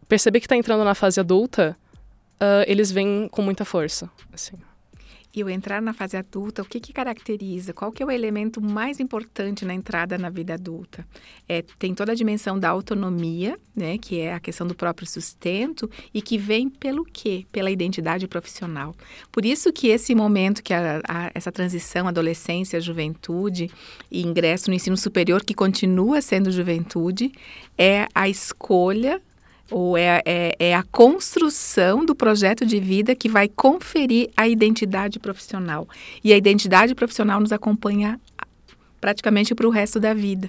perceber 0.08 0.40
que 0.40 0.46
está 0.46 0.56
entrando 0.56 0.84
na 0.84 0.96
fase 0.96 1.20
adulta, 1.20 1.78
ah, 2.40 2.64
eles 2.68 2.92
vêm 2.92 3.30
com 3.32 3.42
muita 3.42 3.64
força. 3.64 4.10
Assim. 4.34 4.58
E 5.36 5.44
o 5.44 5.50
entrar 5.50 5.82
na 5.82 5.94
fase 5.94 6.16
adulta, 6.16 6.62
o 6.62 6.66
que, 6.66 6.80
que 6.80 6.94
caracteriza? 6.94 7.74
Qual 7.74 7.92
que 7.92 8.04
é 8.04 8.06
o 8.06 8.12
elemento 8.12 8.62
mais 8.62 9.00
importante 9.00 9.66
na 9.66 9.74
entrada 9.74 10.16
na 10.16 10.30
vida 10.30 10.54
adulta? 10.54 11.04
É, 11.50 11.64
tem 11.80 11.96
toda 11.96 12.12
a 12.12 12.16
dimensão 12.16 12.60
da 12.60 12.70
autonomia, 12.70 13.58
né, 13.76 13.98
que 13.98 14.20
é 14.20 14.34
a 14.34 14.40
questão 14.40 14.68
do 14.68 14.76
próprio 14.76 15.08
sustento, 15.08 15.90
e 16.14 16.22
que 16.22 16.38
vem 16.38 16.70
pelo 16.70 17.04
quê? 17.04 17.48
Pela 17.52 17.72
identidade 17.72 18.28
profissional. 18.28 18.94
Por 19.32 19.44
isso 19.44 19.74
que 19.74 19.88
esse 19.88 20.14
momento, 20.14 20.62
que 20.62 20.72
a, 20.72 21.02
a, 21.08 21.32
essa 21.34 21.52
transição, 21.52 22.08
adolescência, 22.08 22.80
juventude 22.80 23.72
e 24.12 24.22
ingresso 24.22 24.70
no 24.70 24.76
ensino 24.76 24.98
superior, 24.98 25.44
que 25.44 25.56
continua 25.56 26.22
sendo 26.22 26.52
juventude, 26.52 27.32
é 27.76 28.08
a 28.14 28.30
escolha 28.30 29.20
ou 29.72 29.98
é, 29.98 30.22
é, 30.26 30.56
é, 30.60 30.76
a 30.76 30.84
construção 30.84 32.06
do 32.06 32.14
projeto 32.14 32.66
de 32.66 32.80
vida 32.80 33.16
que 33.16 33.30
vai 33.30 33.48
conferir 33.48 34.30
a 34.36 34.48
identidade 34.48 35.20
profissional. 35.20 35.88
E 36.24 36.34
a 36.34 36.38
identidade 36.38 36.94
profissional 36.94 37.40
nos 37.40 37.52
acompanha 37.52 38.20
praticamente 39.00 39.56
para 39.56 39.68
o 39.68 39.70
resto 39.70 40.00
da 40.00 40.14
vida. 40.14 40.48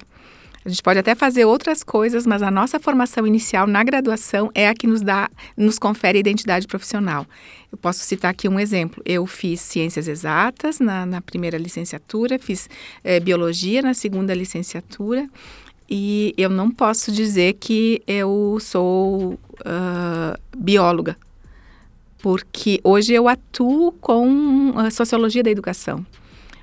A 0.64 0.68
gente 0.70 0.82
pode 0.82 0.98
até 0.98 1.14
fazer 1.14 1.44
outras 1.44 1.82
coisas, 1.82 2.26
mas 2.26 2.42
a 2.42 2.50
nossa 2.50 2.80
formação 2.80 3.26
inicial 3.26 3.66
na 3.66 3.84
graduação 3.84 4.50
é 4.54 4.66
a 4.66 4.74
que 4.74 4.86
nos 4.86 5.02
dá, 5.02 5.28
nos 5.56 5.78
confere 5.78 6.16
a 6.16 6.20
identidade 6.20 6.66
profissional. 6.66 7.26
Eu 7.70 7.76
posso 7.76 8.00
citar 8.00 8.30
aqui 8.30 8.48
um 8.48 8.58
exemplo. 8.58 9.02
Eu 9.04 9.26
fiz 9.26 9.60
ciências 9.60 10.08
exatas 10.08 10.80
na, 10.80 11.04
na 11.04 11.20
primeira 11.20 11.58
licenciatura, 11.58 12.38
fiz 12.38 12.70
eh, 13.02 13.20
biologia 13.20 13.82
na 13.82 13.92
segunda 13.92 14.32
licenciatura 14.32 15.28
e 15.88 16.34
eu 16.36 16.48
não 16.48 16.70
posso 16.70 17.12
dizer 17.12 17.54
que 17.54 18.02
eu 18.06 18.58
sou 18.60 19.34
uh, 19.34 20.38
bióloga, 20.56 21.16
porque 22.18 22.80
hoje 22.82 23.12
eu 23.12 23.28
atuo 23.28 23.92
com 23.92 24.72
a 24.76 24.90
sociologia 24.90 25.42
da 25.42 25.50
educação. 25.50 26.04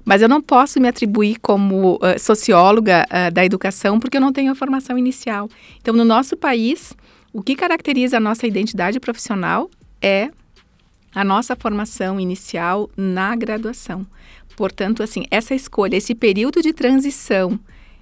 Mas 0.04 0.22
eu 0.22 0.28
não 0.28 0.42
posso 0.42 0.80
me 0.80 0.88
atribuir 0.88 1.38
como 1.40 1.96
uh, 1.96 2.20
socióloga 2.20 3.06
uh, 3.06 3.32
da 3.32 3.46
educação 3.46 4.00
porque 4.00 4.18
eu 4.18 4.22
não 4.22 4.34
tenho 4.34 4.52
a 4.52 4.56
formação 4.56 4.98
inicial. 4.98 5.48
Então, 5.80 5.94
no 5.94 6.04
nosso 6.04 6.36
país, 6.36 6.94
o 7.32 7.44
que 7.44 7.56
caracteriza 7.56 8.18
a 8.18 8.20
nossa 8.20 8.48
identidade 8.48 9.00
profissional 9.00 9.70
é 10.02 10.32
a 11.14 11.24
nossa 11.24 11.56
formação 11.56 12.20
inicial 12.20 12.90
na 12.98 13.36
graduação. 13.36 14.06
Portanto, 14.56 15.04
assim, 15.04 15.26
essa 15.30 15.54
escolha, 15.54 15.96
esse 15.96 16.16
período 16.16 16.62
de 16.62 16.74
transição 16.74 17.60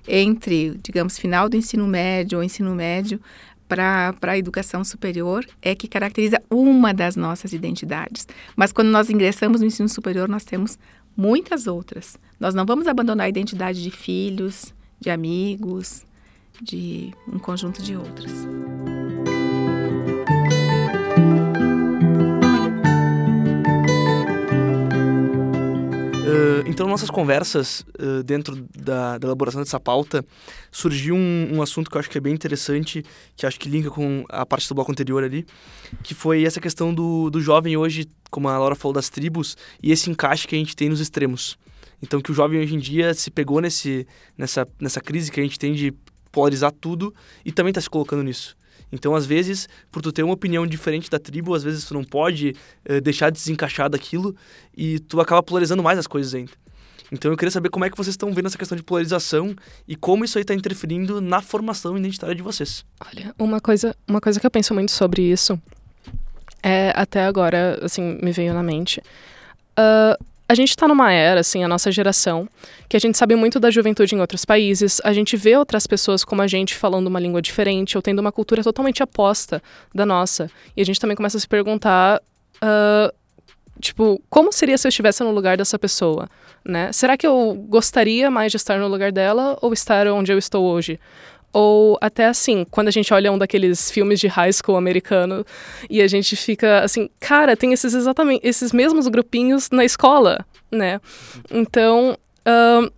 entre, 0.10 0.78
digamos, 0.84 1.18
final 1.18 1.48
do 1.48 1.56
ensino 1.56 1.88
médio 1.88 2.40
ou 2.40 2.44
ensino 2.44 2.74
médio 2.74 3.22
para 3.68 4.16
a 4.24 4.38
educação 4.38 4.84
superior 4.84 5.46
é 5.62 5.76
que 5.76 5.88
caracteriza 5.88 6.42
uma 6.50 6.92
das 6.92 7.16
nossas 7.16 7.54
identidades. 7.54 8.28
Mas 8.56 8.72
quando 8.72 8.88
nós 8.88 9.10
ingressamos 9.12 9.62
no 9.62 9.68
ensino 9.68 9.88
superior, 9.88 10.28
nós 10.28 10.44
temos 10.44 10.80
muitas 11.16 11.68
outras. 11.68 12.18
Nós 12.40 12.56
não 12.56 12.66
vamos 12.66 12.88
abandonar 12.88 13.28
a 13.28 13.30
identidade 13.30 13.84
de 13.84 13.92
filhos, 13.92 14.74
de 15.00 15.12
amigos, 15.12 16.04
de 16.60 17.14
um 17.28 17.38
conjunto 17.38 17.82
de 17.84 17.96
outras. 17.96 18.32
Então, 26.80 26.88
nossas 26.88 27.10
conversas 27.10 27.82
uh, 28.00 28.24
dentro 28.24 28.66
da, 28.74 29.18
da, 29.18 29.28
elaboração 29.28 29.62
dessa 29.62 29.78
pauta, 29.82 30.26
surgiu 30.72 31.14
um, 31.14 31.56
um, 31.56 31.62
assunto 31.62 31.92
que 31.92 31.98
eu 31.98 32.00
acho 32.00 32.10
que 32.10 32.18
é 32.18 32.22
bem 32.22 32.34
interessante, 32.34 33.04
que 33.36 33.46
acho 33.46 33.60
que 33.60 33.68
linka 33.68 33.90
com 33.90 34.24
a 34.30 34.46
parte 34.46 34.66
do 34.70 34.76
bloco 34.76 34.90
anterior 34.90 35.22
ali, 35.22 35.46
que 36.02 36.14
foi 36.14 36.46
essa 36.46 36.62
questão 36.62 36.94
do, 36.94 37.30
do 37.30 37.42
jovem 37.42 37.76
hoje, 37.76 38.08
como 38.32 38.48
a 38.48 38.58
Laura 38.58 38.76
falou, 38.76 38.94
das 38.94 39.10
tribos, 39.10 39.58
e 39.84 39.92
esse 39.92 40.10
encaixe 40.10 40.48
que 40.48 40.56
a 40.56 40.58
gente 40.58 40.74
tem 40.74 40.88
nos 40.88 41.02
extremos. 41.02 41.58
Então, 42.02 42.22
que 42.22 42.32
o 42.32 42.34
jovem 42.34 42.62
hoje 42.62 42.74
em 42.74 42.80
dia 42.80 43.14
se 43.14 43.30
pegou 43.30 43.60
nesse, 43.60 44.08
nessa, 44.38 44.66
nessa 44.80 45.02
crise 45.02 45.30
que 45.30 45.42
a 45.42 45.44
gente 45.44 45.60
tem 45.60 45.74
de 45.74 45.94
polarizar 46.32 46.72
tudo 46.72 47.14
e 47.44 47.52
também 47.52 47.72
está 47.72 47.82
se 47.82 47.90
colocando 47.90 48.24
nisso. 48.24 48.56
Então, 48.90 49.14
às 49.18 49.26
vezes, 49.26 49.68
por 49.92 50.02
tu 50.02 50.14
ter 50.14 50.24
uma 50.24 50.34
opinião 50.34 50.66
diferente 50.66 51.10
da 51.10 51.20
tribo, 51.20 51.54
às 51.54 51.62
vezes 51.62 51.84
tu 51.84 51.94
não 51.94 52.06
pode 52.06 52.56
uh, 52.90 53.02
deixar 53.02 53.32
de 53.32 53.38
desencaixar 53.38 53.90
daquilo 53.90 54.34
e 54.74 54.98
tu 54.98 55.20
acaba 55.20 55.44
polarizando 55.44 55.84
mais 55.84 56.00
as 56.00 56.08
coisas 56.08 56.34
ainda. 56.34 56.54
Então, 57.12 57.32
eu 57.32 57.38
queria 57.38 57.52
saber 57.52 57.70
como 57.70 57.86
é 57.86 57.90
que 57.90 57.98
vocês 57.98 58.14
estão 58.14 58.34
vendo 58.34 58.48
essa 58.48 58.58
questão 58.58 58.76
de 58.76 58.84
polarização 58.84 59.56
e 59.88 59.96
como 59.96 60.24
isso 60.24 60.38
aí 60.38 60.44
está 60.44 60.54
interferindo 60.54 61.22
na 61.22 61.42
formação 61.42 61.98
identitária 61.98 62.36
de 62.36 62.42
vocês. 62.42 62.86
Olha, 63.00 63.34
uma 63.38 63.60
coisa, 63.60 63.96
uma 64.08 64.22
coisa 64.22 64.40
que 64.40 64.46
eu 64.46 64.52
penso 64.52 64.74
muito 64.74 64.92
sobre 64.92 65.22
isso 65.22 65.60
é, 66.62 66.92
até 66.96 67.26
agora, 67.26 67.80
assim, 67.82 68.18
me 68.22 68.32
veio 68.32 68.54
na 68.54 68.64
mente. 68.64 69.02
Uh, 69.78 70.24
a 70.48 70.56
gente 70.56 70.70
está 70.70 70.88
numa 70.88 71.12
era, 71.12 71.42
assim, 71.42 71.64
a 71.64 71.68
nossa 71.68 71.92
geração, 71.92 72.50
que 72.88 72.98
a 72.98 73.00
gente 73.00 73.18
sabe 73.18 73.36
muito 73.36 73.60
da 73.60 73.70
juventude 73.70 74.16
em 74.16 74.20
outros 74.20 74.46
países, 74.46 75.00
a 75.04 75.14
gente 75.14 75.38
vê 75.38 75.56
outras 75.56 75.86
pessoas 75.86 76.24
como 76.24 76.42
a 76.42 76.48
gente 76.48 76.76
falando 76.76 77.06
uma 77.06 77.20
língua 77.20 77.42
diferente 77.42 77.96
ou 77.96 78.02
tendo 78.02 78.18
uma 78.18 78.32
cultura 78.32 78.64
totalmente 78.64 79.04
oposta 79.04 79.62
da 79.94 80.06
nossa. 80.06 80.50
E 80.76 80.82
a 80.82 80.86
gente 80.86 81.00
também 81.00 81.16
começa 81.16 81.38
a 81.38 81.40
se 81.40 81.48
perguntar, 81.48 82.20
uh, 82.64 83.14
tipo, 83.80 84.22
como 84.30 84.52
seria 84.52 84.78
se 84.78 84.88
eu 84.88 84.90
estivesse 84.90 85.24
no 85.24 85.32
lugar 85.32 85.58
dessa 85.58 85.80
pessoa, 85.80 86.30
né? 86.64 86.92
Será 86.92 87.18
que 87.18 87.26
eu 87.26 87.54
gostaria 87.68 88.30
mais 88.30 88.52
de 88.52 88.58
estar 88.58 88.80
no 88.80 88.88
lugar 88.88 89.12
dela 89.12 89.58
ou 89.62 89.74
estar 89.74 90.08
onde 90.08 90.32
eu 90.32 90.38
estou 90.38 90.66
hoje? 90.66 91.00
Ou 91.52 91.98
até 92.00 92.26
assim, 92.26 92.66
quando 92.70 92.90
a 92.90 92.92
gente 92.92 93.12
olha 93.14 93.32
um 93.32 93.38
daqueles 93.38 93.90
filmes 93.90 94.20
de 94.20 94.28
high 94.28 94.52
school 94.54 94.78
americano 94.78 95.44
e 95.90 96.02
a 96.02 96.08
gente 96.08 96.36
fica 96.36 96.82
assim, 96.82 97.10
cara, 97.20 97.58
tem 97.58 97.74
esses 97.74 97.94
exatamente 97.94 98.46
esses 98.46 98.72
mesmos 98.72 99.08
grupinhos 99.08 99.70
na 99.72 99.84
escola, 99.84 100.46
né? 100.72 101.02
Então, 101.50 102.16
uh, 102.42 102.92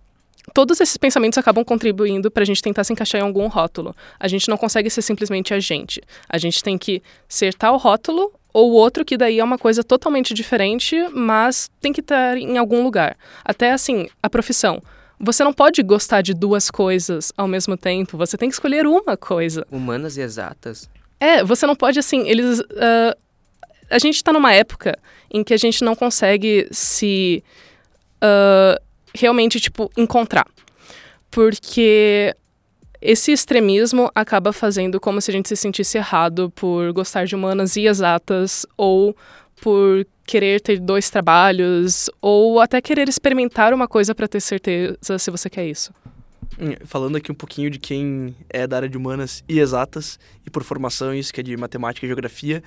todos 0.52 0.80
esses 0.80 0.98
pensamentos 0.98 1.38
acabam 1.38 1.64
contribuindo 1.64 2.30
para 2.30 2.42
a 2.42 2.46
gente 2.46 2.60
tentar 2.60 2.84
se 2.84 2.92
encaixar 2.92 3.20
em 3.20 3.24
algum 3.24 3.46
rótulo. 3.46 3.94
A 4.20 4.28
gente 4.28 4.48
não 4.48 4.58
consegue 4.58 4.90
ser 4.90 5.00
simplesmente 5.00 5.54
a 5.54 5.60
gente. 5.60 6.02
A 6.28 6.36
gente 6.36 6.62
tem 6.62 6.76
que 6.76 7.02
ser 7.26 7.54
tal 7.54 7.78
rótulo 7.78 8.32
ou 8.52 8.72
outro 8.72 9.04
que 9.04 9.16
daí 9.16 9.38
é 9.38 9.44
uma 9.44 9.58
coisa 9.58 9.82
totalmente 9.82 10.34
diferente, 10.34 10.96
mas 11.12 11.70
tem 11.80 11.92
que 11.92 12.00
estar 12.00 12.36
em 12.36 12.58
algum 12.58 12.82
lugar. 12.82 13.16
Até 13.44 13.72
assim, 13.72 14.08
a 14.22 14.28
profissão. 14.28 14.82
Você 15.18 15.44
não 15.44 15.52
pode 15.52 15.82
gostar 15.82 16.20
de 16.20 16.34
duas 16.34 16.70
coisas 16.70 17.32
ao 17.36 17.46
mesmo 17.46 17.76
tempo, 17.76 18.16
você 18.18 18.36
tem 18.36 18.48
que 18.48 18.54
escolher 18.54 18.86
uma 18.86 19.16
coisa. 19.16 19.64
Humanas 19.70 20.16
e 20.16 20.20
exatas. 20.20 20.90
É, 21.20 21.44
você 21.44 21.66
não 21.66 21.76
pode 21.76 21.98
assim, 21.98 22.28
eles. 22.28 22.58
Uh, 22.58 23.16
a 23.88 23.98
gente 23.98 24.16
está 24.16 24.32
numa 24.32 24.52
época 24.52 24.98
em 25.30 25.44
que 25.44 25.54
a 25.54 25.56
gente 25.56 25.84
não 25.84 25.94
consegue 25.94 26.66
se 26.72 27.44
uh, 28.16 28.82
realmente, 29.14 29.60
tipo, 29.60 29.90
encontrar. 29.96 30.46
Porque 31.30 32.34
esse 33.02 33.32
extremismo 33.32 34.10
acaba 34.14 34.52
fazendo 34.52 35.00
como 35.00 35.20
se 35.20 35.30
a 35.30 35.34
gente 35.34 35.48
se 35.48 35.56
sentisse 35.56 35.98
errado 35.98 36.50
por 36.54 36.92
gostar 36.92 37.26
de 37.26 37.34
humanas 37.34 37.74
e 37.76 37.86
exatas 37.86 38.64
ou 38.76 39.16
por 39.60 40.06
querer 40.24 40.60
ter 40.60 40.78
dois 40.78 41.10
trabalhos 41.10 42.08
ou 42.20 42.60
até 42.60 42.80
querer 42.80 43.08
experimentar 43.08 43.74
uma 43.74 43.88
coisa 43.88 44.14
para 44.14 44.28
ter 44.28 44.40
certeza 44.40 45.18
se 45.18 45.30
você 45.30 45.50
quer 45.50 45.66
isso. 45.66 45.92
Hum, 46.60 46.74
falando 46.84 47.16
aqui 47.16 47.32
um 47.32 47.34
pouquinho 47.34 47.70
de 47.70 47.78
quem 47.78 48.36
é 48.48 48.66
da 48.66 48.76
área 48.76 48.88
de 48.88 48.96
humanas 48.96 49.42
e 49.48 49.58
exatas, 49.58 50.18
e 50.46 50.50
por 50.50 50.62
formação 50.62 51.12
isso 51.12 51.32
que 51.32 51.40
é 51.40 51.42
de 51.42 51.56
matemática 51.56 52.06
e 52.06 52.08
geografia, 52.08 52.62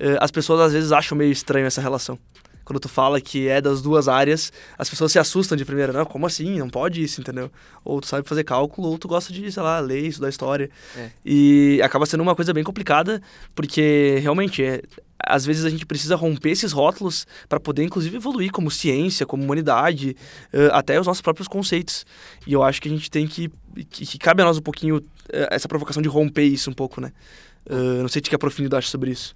eh, 0.00 0.16
as 0.20 0.30
pessoas 0.30 0.60
às 0.60 0.72
vezes 0.72 0.90
acham 0.90 1.16
meio 1.16 1.30
estranho 1.30 1.66
essa 1.66 1.80
relação 1.80 2.18
quando 2.66 2.80
tu 2.80 2.88
fala 2.88 3.20
que 3.20 3.46
é 3.46 3.60
das 3.60 3.80
duas 3.80 4.08
áreas, 4.08 4.52
as 4.76 4.90
pessoas 4.90 5.12
se 5.12 5.20
assustam 5.20 5.56
de 5.56 5.64
primeira, 5.64 5.92
não, 5.92 6.04
como 6.04 6.26
assim? 6.26 6.58
Não 6.58 6.68
pode 6.68 7.00
isso, 7.00 7.20
entendeu? 7.20 7.48
Ou 7.84 8.00
tu 8.00 8.08
sabe 8.08 8.28
fazer 8.28 8.42
cálculo, 8.42 8.88
ou 8.88 8.98
tu 8.98 9.06
gosta 9.06 9.32
de, 9.32 9.50
sei 9.52 9.62
lá, 9.62 9.78
ler, 9.78 10.04
estudar 10.04 10.28
história. 10.28 10.68
É. 10.96 11.10
E 11.24 11.80
acaba 11.80 12.04
sendo 12.04 12.24
uma 12.24 12.34
coisa 12.34 12.52
bem 12.52 12.64
complicada, 12.64 13.22
porque 13.54 14.18
realmente 14.20 14.64
é, 14.64 14.82
às 15.16 15.46
vezes 15.46 15.64
a 15.64 15.70
gente 15.70 15.86
precisa 15.86 16.16
romper 16.16 16.50
esses 16.50 16.72
rótulos 16.72 17.24
para 17.48 17.60
poder, 17.60 17.84
inclusive, 17.84 18.16
evoluir 18.16 18.50
como 18.50 18.68
ciência, 18.68 19.24
como 19.24 19.44
humanidade, 19.44 20.16
até 20.72 20.98
os 20.98 21.06
nossos 21.06 21.22
próprios 21.22 21.46
conceitos. 21.46 22.04
E 22.44 22.52
eu 22.52 22.64
acho 22.64 22.82
que 22.82 22.88
a 22.88 22.90
gente 22.90 23.08
tem 23.08 23.28
que. 23.28 23.48
que, 23.88 24.04
que 24.04 24.18
cabe 24.18 24.42
a 24.42 24.44
nós 24.44 24.58
um 24.58 24.62
pouquinho 24.62 25.00
essa 25.32 25.68
provocação 25.68 26.02
de 26.02 26.08
romper 26.08 26.44
isso 26.44 26.68
um 26.68 26.74
pouco, 26.74 27.00
né? 27.00 27.12
Uh, 27.68 28.00
não 28.00 28.08
sei 28.08 28.22
se 28.22 28.30
que 28.30 28.38
profundidade 28.38 28.86
sobre 28.86 29.10
isso. 29.10 29.34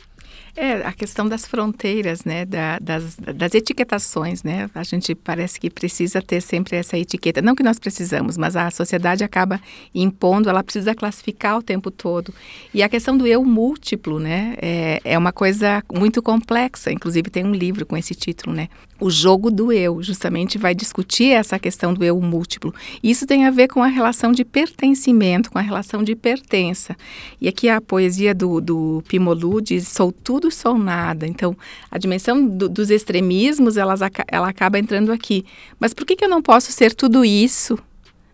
É, 0.56 0.86
a 0.86 0.92
questão 0.92 1.28
das 1.28 1.46
fronteiras, 1.46 2.24
né, 2.24 2.44
da, 2.44 2.78
das, 2.78 3.16
das 3.16 3.54
etiquetações, 3.54 4.42
né, 4.42 4.68
a 4.74 4.82
gente 4.82 5.14
parece 5.14 5.60
que 5.60 5.70
precisa 5.70 6.20
ter 6.20 6.40
sempre 6.40 6.76
essa 6.76 6.98
etiqueta, 6.98 7.40
não 7.40 7.54
que 7.54 7.62
nós 7.62 7.78
precisamos, 7.78 8.36
mas 8.36 8.56
a 8.56 8.70
sociedade 8.70 9.22
acaba 9.22 9.60
impondo, 9.94 10.48
ela 10.48 10.62
precisa 10.62 10.94
classificar 10.94 11.58
o 11.58 11.62
tempo 11.62 11.90
todo. 11.90 12.34
E 12.74 12.82
a 12.82 12.88
questão 12.88 13.16
do 13.16 13.26
eu 13.26 13.44
múltiplo, 13.44 14.18
né, 14.18 14.54
é, 14.60 15.00
é 15.04 15.18
uma 15.18 15.32
coisa 15.32 15.82
muito 15.92 16.22
complexa, 16.22 16.92
inclusive 16.92 17.30
tem 17.30 17.44
um 17.44 17.54
livro 17.54 17.86
com 17.86 17.96
esse 17.96 18.14
título, 18.14 18.54
né, 18.54 18.68
o 19.00 19.10
jogo 19.10 19.50
do 19.50 19.72
eu, 19.72 20.02
justamente 20.02 20.58
vai 20.58 20.74
discutir 20.74 21.32
essa 21.32 21.58
questão 21.58 21.94
do 21.94 22.04
eu 22.04 22.20
múltiplo. 22.20 22.74
Isso 23.02 23.26
tem 23.26 23.46
a 23.46 23.50
ver 23.50 23.68
com 23.68 23.82
a 23.82 23.86
relação 23.86 24.30
de 24.30 24.44
pertencimento, 24.44 25.50
com 25.50 25.58
a 25.58 25.62
relação 25.62 26.04
de 26.04 26.14
pertença. 26.14 26.94
E 27.40 27.48
aqui 27.48 27.68
a 27.68 27.80
poesia 27.80 28.34
do, 28.34 28.60
do 28.60 29.02
Pimolu 29.08 29.60
diz: 29.62 29.88
sou 29.88 30.12
tudo, 30.12 30.39
sou 30.48 30.78
nada. 30.78 31.26
Então, 31.26 31.56
a 31.90 31.98
dimensão 31.98 32.46
do, 32.46 32.68
dos 32.68 32.88
extremismos, 32.88 33.76
elas, 33.76 34.00
ela 34.28 34.48
acaba 34.48 34.78
entrando 34.78 35.10
aqui. 35.10 35.44
Mas 35.80 35.92
por 35.92 36.06
que, 36.06 36.14
que 36.14 36.24
eu 36.24 36.28
não 36.28 36.40
posso 36.40 36.70
ser 36.70 36.94
tudo 36.94 37.24
isso? 37.24 37.76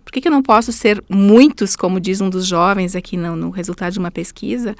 Por 0.04 0.12
que, 0.12 0.20
que 0.20 0.28
eu 0.28 0.32
não 0.32 0.42
posso 0.42 0.72
ser 0.72 1.02
muitos, 1.08 1.74
como 1.74 1.98
diz 1.98 2.20
um 2.20 2.28
dos 2.28 2.46
jovens 2.46 2.94
aqui 2.94 3.16
no, 3.16 3.34
no 3.34 3.48
resultado 3.48 3.94
de 3.94 3.98
uma 3.98 4.10
pesquisa? 4.10 4.76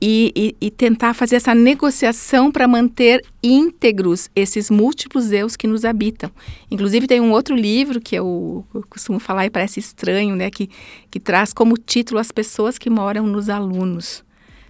e, 0.00 0.32
e, 0.60 0.66
e 0.66 0.70
tentar 0.70 1.12
fazer 1.14 1.36
essa 1.36 1.54
negociação 1.54 2.52
para 2.52 2.68
manter 2.68 3.24
íntegros 3.42 4.30
esses 4.34 4.70
múltiplos 4.70 5.32
eus 5.32 5.56
que 5.56 5.66
nos 5.66 5.84
habitam. 5.84 6.30
Inclusive 6.70 7.06
tem 7.06 7.20
um 7.20 7.32
outro 7.32 7.56
livro 7.56 8.00
que 8.00 8.14
eu, 8.14 8.64
eu 8.72 8.84
costumo 8.88 9.18
falar 9.18 9.46
e 9.46 9.50
parece 9.50 9.80
estranho, 9.80 10.36
né, 10.36 10.50
que, 10.50 10.70
que 11.10 11.18
traz 11.18 11.52
como 11.52 11.76
título 11.76 12.20
as 12.20 12.30
pessoas 12.30 12.78
que 12.78 12.88
moram 12.88 13.26
nos 13.26 13.48
alunos. 13.48 14.24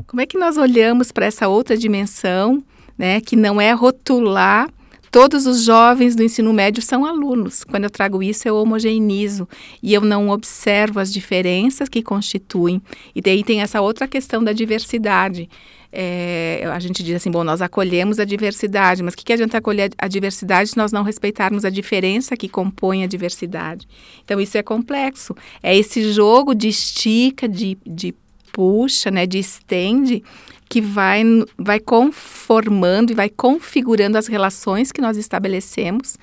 Como 0.07 0.21
é 0.21 0.27
que 0.27 0.39
nós 0.39 0.57
olhamos 0.57 1.13
para 1.13 1.27
essa 1.27 1.49
outra 1.49 1.77
dimensão, 1.77 2.63
né, 2.97 3.21
que 3.21 3.37
não 3.37 3.61
é 3.61 3.73
rotular 3.73 4.69
Todos 5.11 5.47
os 5.47 5.65
jovens 5.65 6.15
do 6.15 6.23
ensino 6.23 6.53
médio 6.53 6.83
são 6.83 7.07
alunos. 7.07 7.65
Quando 7.65 7.85
eu 7.85 7.91
trago 7.91 8.23
isso, 8.23 8.47
eu 8.47 8.57
homogeneizo 8.57 9.49
e 9.83 9.95
eu 9.95 10.03
não 10.03 10.29
observo 10.29 11.01
as 11.01 11.13
diferenças 11.13 11.89
que 11.89 12.03
constituem. 12.03 12.83
E 13.15 13.23
daí 13.23 13.43
tem 13.43 13.63
essa 13.63 13.81
outra 13.81 14.07
questão 14.07 14.45
da 14.45 14.53
diversidade. 14.53 15.49
É, 15.91 16.63
a 16.71 16.79
gente 16.79 17.03
diz 17.03 17.17
assim, 17.17 17.31
bom, 17.31 17.43
nós 17.43 17.63
acolhemos 17.63 18.19
a 18.19 18.25
diversidade, 18.27 19.03
mas 19.03 19.15
o 19.15 19.17
que, 19.17 19.25
que 19.25 19.33
adianta 19.33 19.57
acolher 19.57 19.91
a 19.97 20.07
diversidade 20.07 20.71
se 20.71 20.77
nós 20.77 20.93
não 20.93 21.03
respeitarmos 21.03 21.65
a 21.65 21.71
diferença 21.71 22.37
que 22.37 22.47
compõe 22.47 23.03
a 23.03 23.07
diversidade? 23.07 23.89
Então, 24.23 24.39
isso 24.39 24.59
é 24.59 24.63
complexo. 24.63 25.35
É 25.63 25.75
esse 25.75 26.13
jogo 26.13 26.55
de 26.55 26.69
estica, 26.69 27.49
de, 27.49 27.79
de 27.87 28.15
puxa, 28.53 29.11
né, 29.11 29.27
de 29.27 29.39
estende, 29.39 30.23
que 30.69 30.81
vai, 30.81 31.23
vai 31.57 31.81
conformando 31.81 33.13
e 33.13 33.15
vai 33.15 33.29
configurando 33.29 34.19
as 34.19 34.27
relações 34.27 34.93
que 34.93 35.01
nós 35.01 35.17
estabelecemos 35.17 36.17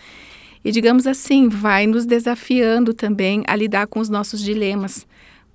e, 0.65 0.71
digamos 0.71 1.05
assim, 1.05 1.47
vai 1.47 1.85
nos 1.85 2.07
desafiando 2.07 2.91
também 2.91 3.43
a 3.45 3.55
lidar 3.55 3.85
com 3.85 3.99
os 3.99 4.09
nossos 4.09 4.41
dilemas. 4.41 5.05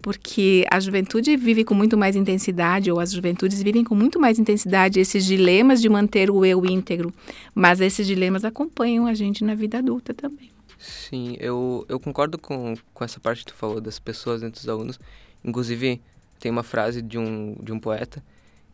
Porque 0.01 0.65
a 0.71 0.79
juventude 0.79 1.37
vive 1.37 1.65
com 1.65 1.75
muito 1.75 1.99
mais 1.99 2.15
intensidade, 2.15 2.91
ou 2.93 3.01
as 3.01 3.11
juventudes 3.11 3.61
vivem 3.61 3.85
com 3.85 3.95
muito 3.95 4.21
mais 4.21 4.39
intensidade 4.39 5.01
esses 5.01 5.27
dilemas 5.27 5.83
de 5.83 5.89
manter 5.89 6.31
o 6.31 6.45
eu 6.45 6.65
íntegro. 6.65 7.13
Mas 7.53 7.81
esses 7.81 8.07
dilemas 8.07 8.45
acompanham 8.45 9.05
a 9.05 9.13
gente 9.13 9.43
na 9.43 9.55
vida 9.55 9.79
adulta 9.79 10.15
também. 10.15 10.49
Sim, 10.79 11.37
eu, 11.41 11.85
eu 11.89 11.99
concordo 11.99 12.39
com, 12.39 12.75
com 12.95 13.05
essa 13.05 13.19
parte 13.19 13.41
que 13.45 13.53
tu 13.53 13.55
falou 13.55 13.81
das 13.81 13.99
pessoas 13.99 14.45
entre 14.45 14.61
os 14.61 14.69
alunos. 14.69 14.99
Inclusive, 15.45 16.01
tem 16.41 16.51
uma 16.51 16.63
frase 16.63 17.03
de 17.03 17.19
um, 17.19 17.55
de 17.63 17.71
um 17.71 17.79
poeta 17.79 18.23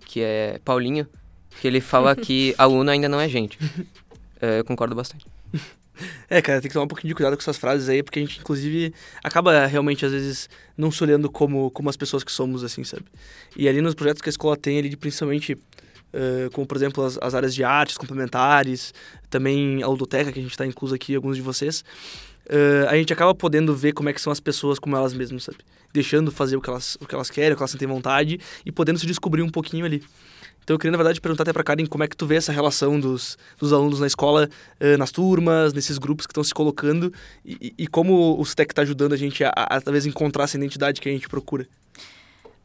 que 0.01 0.23
é 0.23 0.61
Paulinho, 0.65 1.07
que 1.61 1.67
ele 1.67 1.81
fala 1.81 2.15
que 2.15 2.55
aluno 2.59 2.91
ainda 2.91 3.09
não 3.09 3.21
é 3.21 3.29
gente. 3.29 3.59
É, 4.41 4.61
eu 4.61 4.65
concordo 4.65 4.95
bastante. 4.95 5.27
É, 6.29 6.43
cara, 6.43 6.61
tem 6.61 6.69
que 6.69 6.75
tomar 6.75 6.85
um 6.85 6.89
pouquinho 6.89 7.09
de 7.09 7.15
cuidado 7.15 7.35
com 7.35 7.41
essas 7.41 7.57
frases 7.57 7.89
aí, 7.89 8.03
porque 8.03 8.19
a 8.19 8.23
gente, 8.23 8.39
inclusive, 8.39 8.93
acaba 9.25 9.65
realmente, 9.65 10.05
às 10.05 10.13
vezes, 10.13 10.51
não 10.77 10.91
se 10.91 11.03
olhando 11.03 11.31
como, 11.31 11.71
como 11.71 11.89
as 11.89 11.97
pessoas 11.97 12.23
que 12.23 12.31
somos, 12.31 12.63
assim, 12.63 12.85
sabe? 12.85 13.07
E 13.57 13.67
ali 13.67 13.81
nos 13.81 13.95
projetos 13.95 14.21
que 14.21 14.29
a 14.29 14.31
escola 14.31 14.59
tem, 14.59 14.79
ali, 14.79 14.95
principalmente, 14.95 15.55
uh, 15.55 16.51
como, 16.53 16.67
por 16.67 16.77
exemplo, 16.77 17.03
as, 17.03 17.19
as, 17.23 17.35
áreas 17.35 17.55
de 17.55 17.65
artes 17.65 17.97
complementares, 17.97 18.93
também 19.31 19.83
a 19.83 19.87
ludoteca, 19.87 20.31
que 20.31 20.39
a 20.39 20.43
gente 20.43 20.51
está 20.51 20.67
incluso 20.67 20.95
aqui, 20.95 21.15
alguns 21.15 21.37
de 21.37 21.43
vocês, 21.43 21.83
uh, 22.51 22.89
a 22.89 22.97
gente 22.97 23.13
acaba 23.13 23.35
podendo 23.35 23.75
ver 23.75 23.93
como 23.93 24.09
é 24.09 24.13
que 24.13 24.21
são 24.21 24.33
as 24.33 24.41
pessoas 24.41 24.79
como 24.79 24.97
elas 24.97 25.13
mesmas, 25.15 25.45
sabe? 25.45 25.59
deixando 25.97 26.31
fazer 26.31 26.57
o 26.57 26.61
que 26.61 26.69
elas, 26.69 26.97
o 27.01 27.07
que 27.07 27.15
elas 27.15 27.31
querem, 27.31 27.53
o 27.53 27.57
que 27.57 27.63
elas 27.63 27.71
sentem 27.71 27.89
vontade 27.89 28.39
e 28.65 28.71
podendo 28.71 28.99
se 28.99 29.07
descobrir 29.07 29.43
um 29.43 29.49
pouquinho 29.49 29.85
ali. 29.87 30.05
Então 30.63 30.75
eu 30.75 30.79
queria, 30.79 30.91
na 30.91 30.99
verdade, 30.99 31.21
perguntar 31.21 31.45
até 31.45 31.53
para 31.53 31.63
Karen 31.63 31.87
como 31.87 32.03
é 32.03 32.09
que 32.09 32.17
tu 32.17 32.27
vê 32.27 32.35
essa 32.35 32.53
relação 32.53 32.99
dos, 32.99 33.39
dos 33.59 33.73
alunos 33.73 34.01
na 34.01 34.07
escola, 34.07 34.49
uh, 34.81 34.99
nas 34.99 35.11
turmas, 35.11 35.73
nesses 35.73 35.97
grupos 35.97 36.27
que 36.27 36.33
estão 36.33 36.43
se 36.43 36.53
colocando 36.53 37.13
e, 37.45 37.73
e, 37.79 37.87
como 37.87 38.39
o 38.39 38.45
STEC 38.45 38.73
está 38.73 38.83
ajudando 38.83 39.13
a 39.13 39.17
gente 39.17 39.45
a, 39.45 39.53
a, 39.57 39.77
a, 39.77 39.81
talvez, 39.81 40.07
encontrar 40.07 40.45
essa 40.45 40.57
identidade 40.57 41.01
que 41.01 41.09
a 41.09 41.13
gente 41.13 41.29
procura. 41.29 41.67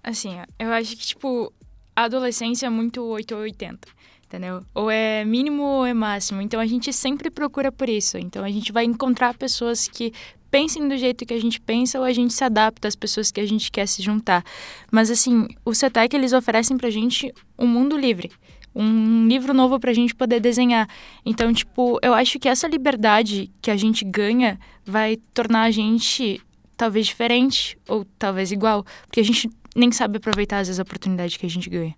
Assim, 0.04 0.36
eu 0.58 0.72
acho 0.74 0.98
que, 0.98 1.06
tipo, 1.06 1.54
a 1.96 2.06
adolescência 2.06 2.66
é 2.66 2.70
muito 2.72 3.04
8 3.04 3.36
ou 3.36 3.42
80 3.42 3.88
entendeu? 4.32 4.64
Ou 4.74 4.90
é 4.90 5.26
mínimo 5.26 5.64
ou 5.64 5.86
é 5.86 5.94
máximo. 5.94 6.42
Então 6.42 6.60
a 6.60 6.66
gente 6.66 6.94
sempre 6.94 7.30
procura 7.30 7.72
por 7.72 7.90
isso. 7.90 8.18
Então 8.18 8.44
a 8.46 8.50
gente 8.50 8.72
vai 8.72 8.86
encontrar 8.86 9.34
pessoas 9.34 9.88
que 9.90 10.14
pensem 10.50 10.88
do 10.88 10.98
jeito 10.98 11.26
que 11.26 11.34
a 11.34 11.40
gente 11.40 11.60
pensa 11.60 12.00
ou 12.00 12.06
a 12.06 12.14
gente 12.14 12.34
se 12.34 12.44
adapta 12.44 12.88
às 12.88 12.96
pessoas 12.96 13.30
que 13.30 13.42
a 13.42 13.46
gente 13.46 13.70
quer 13.70 13.86
se 13.88 14.02
juntar. 14.02 14.44
Mas 14.90 15.12
assim, 15.12 15.48
o 15.66 15.74
CETEC 15.74 16.16
eles 16.16 16.32
oferecem 16.32 16.78
pra 16.78 16.90
gente 16.90 17.34
um 17.60 17.68
mundo 17.68 17.98
livre. 17.98 18.32
Um 18.74 19.28
livro 19.28 19.54
novo 19.54 19.78
pra 19.80 19.92
gente 19.92 20.16
poder 20.16 20.40
desenhar. 20.40 20.88
Então, 21.26 21.52
tipo, 21.52 22.00
eu 22.02 22.14
acho 22.14 22.40
que 22.40 22.48
essa 22.48 22.70
liberdade 22.70 23.52
que 23.62 23.70
a 23.70 23.76
gente 23.76 24.06
ganha 24.06 24.58
vai 24.86 25.18
tornar 25.34 25.64
a 25.64 25.72
gente 25.72 26.42
talvez 26.78 27.06
diferente 27.06 27.78
ou 27.86 28.06
talvez 28.18 28.50
igual. 28.50 28.86
Porque 29.06 29.20
a 29.20 29.26
gente 29.26 29.50
nem 29.76 29.92
sabe 29.92 30.18
aproveitar 30.18 30.60
às 30.60 30.68
vezes 30.68 30.80
a 30.80 30.84
oportunidade 30.84 31.38
que 31.38 31.46
a 31.46 31.50
gente 31.50 31.70
ganha. 31.70 31.96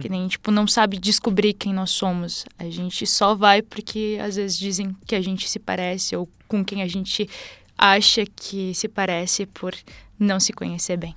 Que 0.00 0.08
nem, 0.08 0.26
tipo, 0.26 0.50
não 0.50 0.66
sabe 0.66 0.96
descobrir 0.96 1.52
quem 1.52 1.72
nós 1.72 1.90
somos. 1.90 2.46
A 2.58 2.64
gente 2.70 3.06
só 3.06 3.34
vai 3.34 3.60
porque 3.60 4.18
às 4.22 4.36
vezes 4.36 4.58
dizem 4.58 4.96
que 5.06 5.14
a 5.14 5.20
gente 5.20 5.48
se 5.48 5.58
parece 5.58 6.16
ou 6.16 6.28
com 6.48 6.64
quem 6.64 6.82
a 6.82 6.88
gente 6.88 7.28
acha 7.76 8.24
que 8.24 8.74
se 8.74 8.88
parece 8.88 9.44
por 9.44 9.74
não 10.18 10.40
se 10.40 10.52
conhecer 10.52 10.96
bem. 10.96 11.14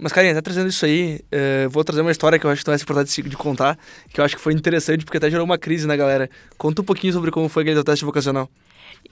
Mas, 0.00 0.12
Carinha, 0.12 0.34
tá 0.34 0.40
trazendo 0.40 0.68
isso 0.68 0.84
aí, 0.84 1.20
uh, 1.32 1.68
vou 1.68 1.82
trazer 1.82 2.02
uma 2.02 2.12
história 2.12 2.38
que 2.38 2.46
eu 2.46 2.50
acho 2.50 2.62
que 2.62 2.68
não 2.68 2.74
é 2.74 2.80
importante 2.80 3.22
de 3.22 3.36
contar, 3.36 3.76
que 4.12 4.20
eu 4.20 4.24
acho 4.24 4.36
que 4.36 4.40
foi 4.40 4.54
interessante 4.54 5.04
porque 5.04 5.16
até 5.16 5.28
gerou 5.28 5.44
uma 5.44 5.58
crise 5.58 5.86
na 5.86 5.96
galera. 5.96 6.30
Conta 6.56 6.82
um 6.82 6.84
pouquinho 6.84 7.12
sobre 7.12 7.30
como 7.30 7.48
foi 7.48 7.64
aquele 7.64 7.82
teste 7.82 8.04
vocacional. 8.04 8.48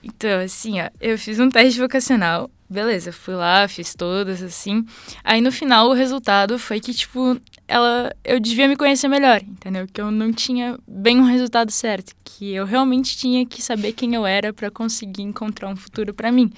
Então, 0.01 0.39
assim, 0.39 0.79
ó, 0.79 0.89
eu 1.01 1.17
fiz 1.17 1.39
um 1.39 1.49
teste 1.49 1.79
vocacional 1.79 2.49
beleza, 2.69 3.11
fui 3.11 3.35
lá, 3.35 3.67
fiz 3.67 3.95
todas, 3.95 4.41
assim. 4.41 4.85
Aí 5.23 5.41
no 5.41 5.51
final 5.51 5.89
o 5.89 5.93
resultado 5.93 6.59
foi 6.59 6.79
que, 6.79 6.93
tipo, 6.93 7.39
ela. 7.67 8.13
Eu 8.23 8.39
devia 8.39 8.67
me 8.67 8.75
conhecer 8.75 9.07
melhor, 9.07 9.41
entendeu? 9.41 9.87
Que 9.91 10.01
eu 10.01 10.11
não 10.11 10.31
tinha 10.31 10.77
bem 10.87 11.19
um 11.19 11.25
resultado 11.25 11.71
certo. 11.71 12.13
Que 12.23 12.53
eu 12.53 12.65
realmente 12.65 13.17
tinha 13.17 13.45
que 13.45 13.61
saber 13.61 13.93
quem 13.93 14.15
eu 14.15 14.25
era 14.25 14.53
para 14.53 14.69
conseguir 14.69 15.23
encontrar 15.23 15.69
um 15.69 15.75
futuro 15.75 16.13
para 16.13 16.31
mim. 16.31 16.51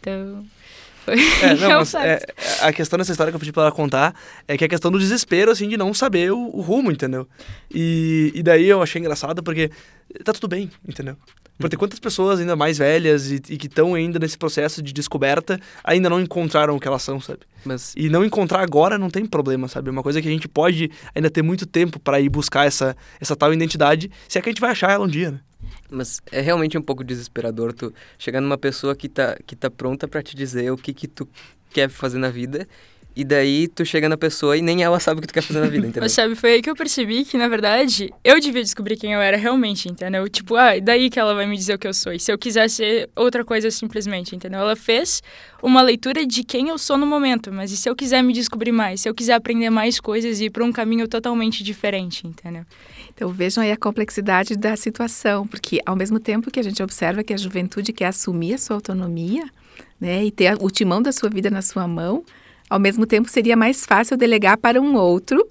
Então. 0.00 0.44
Foi 1.04 1.16
É, 1.42 1.54
não, 1.58 1.80
mas 1.80 1.94
é, 1.94 2.20
a 2.60 2.72
questão 2.72 2.96
dessa 2.96 3.10
história 3.10 3.32
que 3.32 3.36
eu 3.36 3.40
pedi 3.40 3.52
pra 3.52 3.64
ela 3.64 3.72
contar 3.72 4.14
é 4.46 4.56
que 4.56 4.64
é 4.64 4.66
a 4.66 4.70
questão 4.70 4.90
do 4.90 4.98
desespero, 4.98 5.50
assim, 5.50 5.68
de 5.68 5.76
não 5.76 5.92
saber 5.92 6.32
o, 6.32 6.38
o 6.56 6.60
rumo, 6.60 6.92
entendeu? 6.92 7.26
E, 7.74 8.30
e 8.34 8.42
daí 8.42 8.66
eu 8.66 8.80
achei 8.80 9.00
engraçado 9.00 9.42
porque 9.42 9.70
tá 10.24 10.32
tudo 10.32 10.48
bem, 10.48 10.70
entendeu? 10.86 11.16
Porque 11.58 11.76
quantas 11.76 11.98
pessoas 11.98 12.40
ainda 12.40 12.56
mais 12.56 12.78
velhas 12.78 13.30
e, 13.30 13.36
e 13.50 13.56
que 13.56 13.66
estão 13.66 13.94
ainda 13.94 14.18
nesse 14.18 14.36
processo 14.36 14.82
de 14.82 14.92
descoberta 14.92 15.60
ainda 15.84 16.10
não 16.10 16.20
encontraram 16.20 16.74
o 16.74 16.80
que 16.80 16.88
elas 16.88 17.02
são, 17.02 17.20
sabe? 17.20 17.40
Mas 17.64 17.94
E 17.96 18.08
não 18.08 18.24
encontrar 18.24 18.62
agora 18.62 18.98
não 18.98 19.10
tem 19.10 19.24
problema, 19.24 19.68
sabe? 19.68 19.88
É 19.88 19.92
uma 19.92 20.02
coisa 20.02 20.20
que 20.20 20.28
a 20.28 20.30
gente 20.30 20.48
pode 20.48 20.90
ainda 21.14 21.30
ter 21.30 21.42
muito 21.42 21.64
tempo 21.64 22.00
pra 22.00 22.20
ir 22.20 22.28
buscar 22.28 22.66
essa, 22.66 22.96
essa 23.20 23.36
tal 23.36 23.52
identidade, 23.52 24.10
se 24.28 24.38
é 24.38 24.42
que 24.42 24.48
a 24.48 24.52
gente 24.52 24.60
vai 24.60 24.70
achar 24.70 24.90
ela 24.90 25.04
um 25.04 25.08
dia, 25.08 25.30
né? 25.30 25.40
Mas 25.90 26.20
é 26.32 26.40
realmente 26.40 26.76
um 26.76 26.82
pouco 26.82 27.04
desesperador 27.04 27.72
tu 27.72 27.92
chegar 28.18 28.40
numa 28.40 28.58
pessoa 28.58 28.96
que 28.96 29.08
tá, 29.08 29.36
que 29.46 29.54
tá 29.54 29.70
pronta 29.70 30.08
pra 30.08 30.22
te 30.22 30.34
dizer 30.34 30.72
o 30.72 30.76
que 30.76 30.92
que 30.92 31.06
tu 31.06 31.28
quer 31.70 31.88
fazer 31.88 32.18
na 32.18 32.30
vida 32.30 32.66
e 33.14 33.24
daí 33.24 33.68
tu 33.68 33.84
chega 33.84 34.08
na 34.08 34.16
pessoa 34.16 34.56
e 34.56 34.62
nem 34.62 34.82
ela 34.82 34.98
sabe 34.98 35.18
o 35.18 35.20
que 35.20 35.28
tu 35.28 35.34
quer 35.34 35.42
fazer 35.42 35.60
na 35.60 35.66
vida, 35.66 35.86
entendeu? 35.86 36.02
Mas 36.02 36.12
sabe, 36.12 36.34
foi 36.34 36.54
aí 36.54 36.62
que 36.62 36.70
eu 36.70 36.74
percebi 36.74 37.24
que, 37.24 37.36
na 37.36 37.48
verdade, 37.48 38.12
eu 38.24 38.40
devia 38.40 38.62
descobrir 38.62 38.96
quem 38.96 39.12
eu 39.12 39.20
era 39.20 39.36
realmente, 39.36 39.88
entendeu? 39.88 40.28
Tipo, 40.28 40.56
ah, 40.56 40.78
daí 40.82 41.10
que 41.10 41.18
ela 41.18 41.34
vai 41.34 41.46
me 41.46 41.56
dizer 41.56 41.74
o 41.74 41.78
que 41.78 41.86
eu 41.86 41.94
sou. 41.94 42.12
E 42.12 42.18
se 42.18 42.32
eu 42.32 42.38
quiser 42.38 42.68
ser 42.68 43.10
outra 43.14 43.44
coisa 43.44 43.70
simplesmente, 43.70 44.34
entendeu? 44.34 44.60
Ela 44.60 44.76
fez 44.76 45.22
uma 45.62 45.82
leitura 45.82 46.26
de 46.26 46.42
quem 46.42 46.68
eu 46.68 46.78
sou 46.78 46.96
no 46.96 47.06
momento, 47.06 47.52
mas 47.52 47.70
e 47.70 47.76
se 47.76 47.88
eu 47.88 47.94
quiser 47.94 48.22
me 48.22 48.32
descobrir 48.32 48.72
mais? 48.72 49.02
Se 49.02 49.08
eu 49.08 49.14
quiser 49.14 49.34
aprender 49.34 49.70
mais 49.70 50.00
coisas 50.00 50.40
e 50.40 50.46
ir 50.46 50.50
para 50.50 50.64
um 50.64 50.72
caminho 50.72 51.06
totalmente 51.06 51.62
diferente, 51.62 52.26
entendeu? 52.26 52.64
Então 53.14 53.30
vejam 53.30 53.62
aí 53.62 53.70
a 53.70 53.76
complexidade 53.76 54.56
da 54.56 54.74
situação, 54.76 55.46
porque 55.46 55.80
ao 55.84 55.94
mesmo 55.94 56.18
tempo 56.18 56.50
que 56.50 56.58
a 56.58 56.62
gente 56.62 56.82
observa 56.82 57.22
que 57.22 57.32
a 57.32 57.36
juventude 57.36 57.92
quer 57.92 58.06
assumir 58.06 58.54
a 58.54 58.58
sua 58.58 58.76
autonomia, 58.76 59.44
né, 60.00 60.24
e 60.24 60.30
ter 60.30 60.56
o 60.60 60.68
timão 60.68 61.00
da 61.00 61.12
sua 61.12 61.30
vida 61.30 61.48
na 61.48 61.62
sua 61.62 61.86
mão, 61.86 62.24
ao 62.72 62.80
mesmo 62.80 63.04
tempo 63.04 63.28
seria 63.28 63.54
mais 63.54 63.84
fácil 63.84 64.16
delegar 64.16 64.56
para 64.56 64.80
um 64.80 64.96
outro 64.96 65.46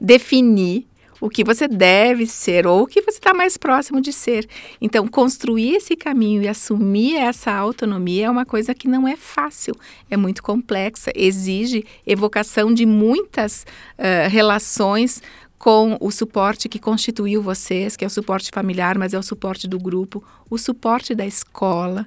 definir 0.00 0.86
o 1.20 1.28
que 1.28 1.44
você 1.44 1.68
deve 1.68 2.26
ser 2.26 2.66
ou 2.66 2.82
o 2.82 2.86
que 2.86 3.02
você 3.02 3.18
está 3.18 3.34
mais 3.34 3.58
próximo 3.58 4.00
de 4.00 4.14
ser. 4.14 4.48
Então, 4.80 5.06
construir 5.06 5.74
esse 5.74 5.94
caminho 5.94 6.42
e 6.42 6.48
assumir 6.48 7.16
essa 7.16 7.52
autonomia 7.52 8.26
é 8.26 8.30
uma 8.30 8.46
coisa 8.46 8.74
que 8.74 8.88
não 8.88 9.06
é 9.06 9.14
fácil, 9.14 9.74
é 10.10 10.16
muito 10.16 10.42
complexa, 10.42 11.12
exige 11.14 11.84
evocação 12.06 12.72
de 12.72 12.86
muitas 12.86 13.66
eh, 13.98 14.26
relações 14.26 15.22
com 15.58 15.98
o 16.00 16.10
suporte 16.10 16.66
que 16.66 16.78
constituiu 16.78 17.42
vocês, 17.42 17.94
que 17.94 18.04
é 18.04 18.06
o 18.06 18.10
suporte 18.10 18.50
familiar, 18.50 18.96
mas 18.96 19.12
é 19.12 19.18
o 19.18 19.22
suporte 19.22 19.68
do 19.68 19.78
grupo, 19.78 20.24
o 20.48 20.56
suporte 20.56 21.14
da 21.14 21.26
escola. 21.26 22.06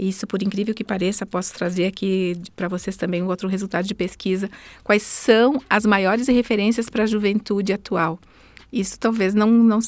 Isso, 0.00 0.26
por 0.26 0.42
incrível 0.42 0.74
que 0.74 0.82
pareça, 0.82 1.26
posso 1.26 1.52
trazer 1.52 1.84
aqui 1.84 2.34
para 2.56 2.68
vocês 2.68 2.96
também 2.96 3.22
um 3.22 3.26
outro 3.26 3.46
resultado 3.46 3.86
de 3.86 3.94
pesquisa. 3.94 4.50
Quais 4.82 5.02
são 5.02 5.60
as 5.68 5.84
maiores 5.84 6.26
referências 6.26 6.88
para 6.88 7.02
a 7.02 7.06
juventude 7.06 7.70
atual? 7.70 8.18
Isso 8.72 8.98
talvez 8.98 9.34
não, 9.34 9.50
não 9.50 9.78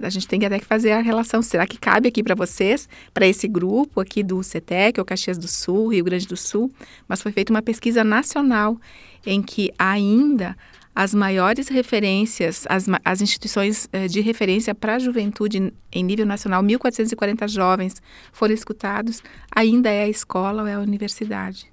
a 0.00 0.10
gente 0.10 0.28
tem 0.28 0.38
que 0.38 0.46
até 0.46 0.60
que 0.60 0.64
fazer 0.64 0.92
a 0.92 1.00
relação. 1.00 1.42
Será 1.42 1.66
que 1.66 1.76
cabe 1.76 2.08
aqui 2.08 2.22
para 2.22 2.36
vocês, 2.36 2.88
para 3.12 3.26
esse 3.26 3.48
grupo 3.48 4.00
aqui 4.00 4.22
do 4.22 4.44
CETEC, 4.44 5.00
ou 5.00 5.04
Caxias 5.04 5.36
do 5.36 5.48
Sul, 5.48 5.88
Rio 5.88 6.04
Grande 6.04 6.28
do 6.28 6.36
Sul? 6.36 6.70
Mas 7.08 7.20
foi 7.20 7.32
feita 7.32 7.52
uma 7.52 7.60
pesquisa 7.60 8.04
nacional 8.04 8.80
em 9.26 9.42
que 9.42 9.72
ainda 9.76 10.56
as 10.94 11.14
maiores 11.14 11.68
referências, 11.68 12.64
as, 12.68 12.86
as 13.04 13.22
instituições 13.22 13.88
eh, 13.92 14.08
de 14.08 14.20
referência 14.20 14.74
para 14.74 14.96
a 14.96 14.98
juventude 14.98 15.72
em 15.92 16.04
nível 16.04 16.26
nacional, 16.26 16.62
1.440 16.62 17.48
jovens 17.48 18.02
foram 18.32 18.54
escutados, 18.54 19.22
ainda 19.54 19.90
é 19.90 20.02
a 20.02 20.08
escola 20.08 20.62
ou 20.62 20.68
é 20.68 20.74
a 20.74 20.80
universidade. 20.80 21.70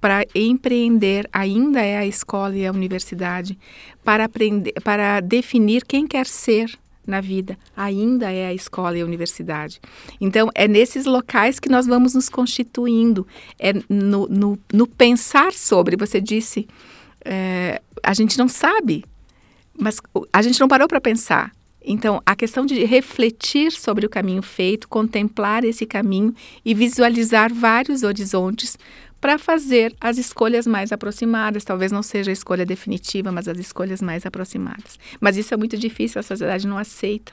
Para 0.00 0.24
empreender, 0.34 1.28
ainda 1.32 1.80
é 1.80 1.96
a 1.96 2.06
escola 2.06 2.54
e 2.54 2.66
a 2.66 2.70
universidade. 2.70 3.58
Para, 4.04 4.24
aprender, 4.24 4.72
para 4.84 5.20
definir 5.20 5.84
quem 5.84 6.06
quer 6.06 6.26
ser 6.26 6.78
na 7.06 7.20
vida, 7.20 7.58
ainda 7.76 8.30
é 8.30 8.46
a 8.46 8.54
escola 8.54 8.98
e 8.98 9.00
a 9.00 9.04
universidade. 9.04 9.80
Então, 10.20 10.50
é 10.54 10.66
nesses 10.66 11.06
locais 11.06 11.58
que 11.58 11.68
nós 11.68 11.86
vamos 11.86 12.14
nos 12.14 12.28
constituindo, 12.28 13.26
é 13.58 13.72
no, 13.88 14.26
no, 14.28 14.58
no 14.72 14.86
pensar 14.86 15.52
sobre. 15.52 15.96
Você 15.96 16.20
disse, 16.20 16.66
é, 17.24 17.80
a 18.04 18.14
gente 18.14 18.38
não 18.38 18.48
sabe, 18.48 19.04
mas 19.78 20.00
a 20.32 20.42
gente 20.42 20.60
não 20.60 20.68
parou 20.68 20.86
para 20.86 21.00
pensar. 21.00 21.52
Então, 21.86 22.22
a 22.24 22.34
questão 22.34 22.64
de 22.64 22.82
refletir 22.84 23.70
sobre 23.72 24.06
o 24.06 24.08
caminho 24.08 24.42
feito, 24.42 24.88
contemplar 24.88 25.64
esse 25.64 25.84
caminho 25.84 26.34
e 26.64 26.72
visualizar 26.72 27.52
vários 27.52 28.02
horizontes 28.02 28.78
para 29.20 29.38
fazer 29.38 29.94
as 30.00 30.16
escolhas 30.16 30.66
mais 30.66 30.92
aproximadas. 30.92 31.64
Talvez 31.64 31.92
não 31.92 32.02
seja 32.02 32.30
a 32.30 32.32
escolha 32.32 32.64
definitiva, 32.64 33.30
mas 33.30 33.48
as 33.48 33.58
escolhas 33.58 34.00
mais 34.00 34.24
aproximadas. 34.24 34.98
Mas 35.20 35.36
isso 35.36 35.52
é 35.52 35.56
muito 35.56 35.76
difícil, 35.76 36.18
a 36.18 36.22
sociedade 36.22 36.66
não 36.66 36.78
aceita. 36.78 37.32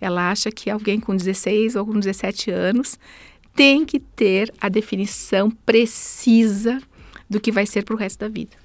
Ela 0.00 0.30
acha 0.30 0.50
que 0.50 0.70
alguém 0.70 1.00
com 1.00 1.14
16 1.14 1.74
ou 1.76 1.84
com 1.84 1.98
17 1.98 2.50
anos 2.50 2.98
tem 3.54 3.84
que 3.84 3.98
ter 3.98 4.52
a 4.60 4.68
definição 4.68 5.50
precisa 5.50 6.80
do 7.28 7.40
que 7.40 7.52
vai 7.52 7.66
ser 7.66 7.84
para 7.84 7.94
o 7.94 7.98
resto 7.98 8.20
da 8.20 8.28
vida. 8.28 8.56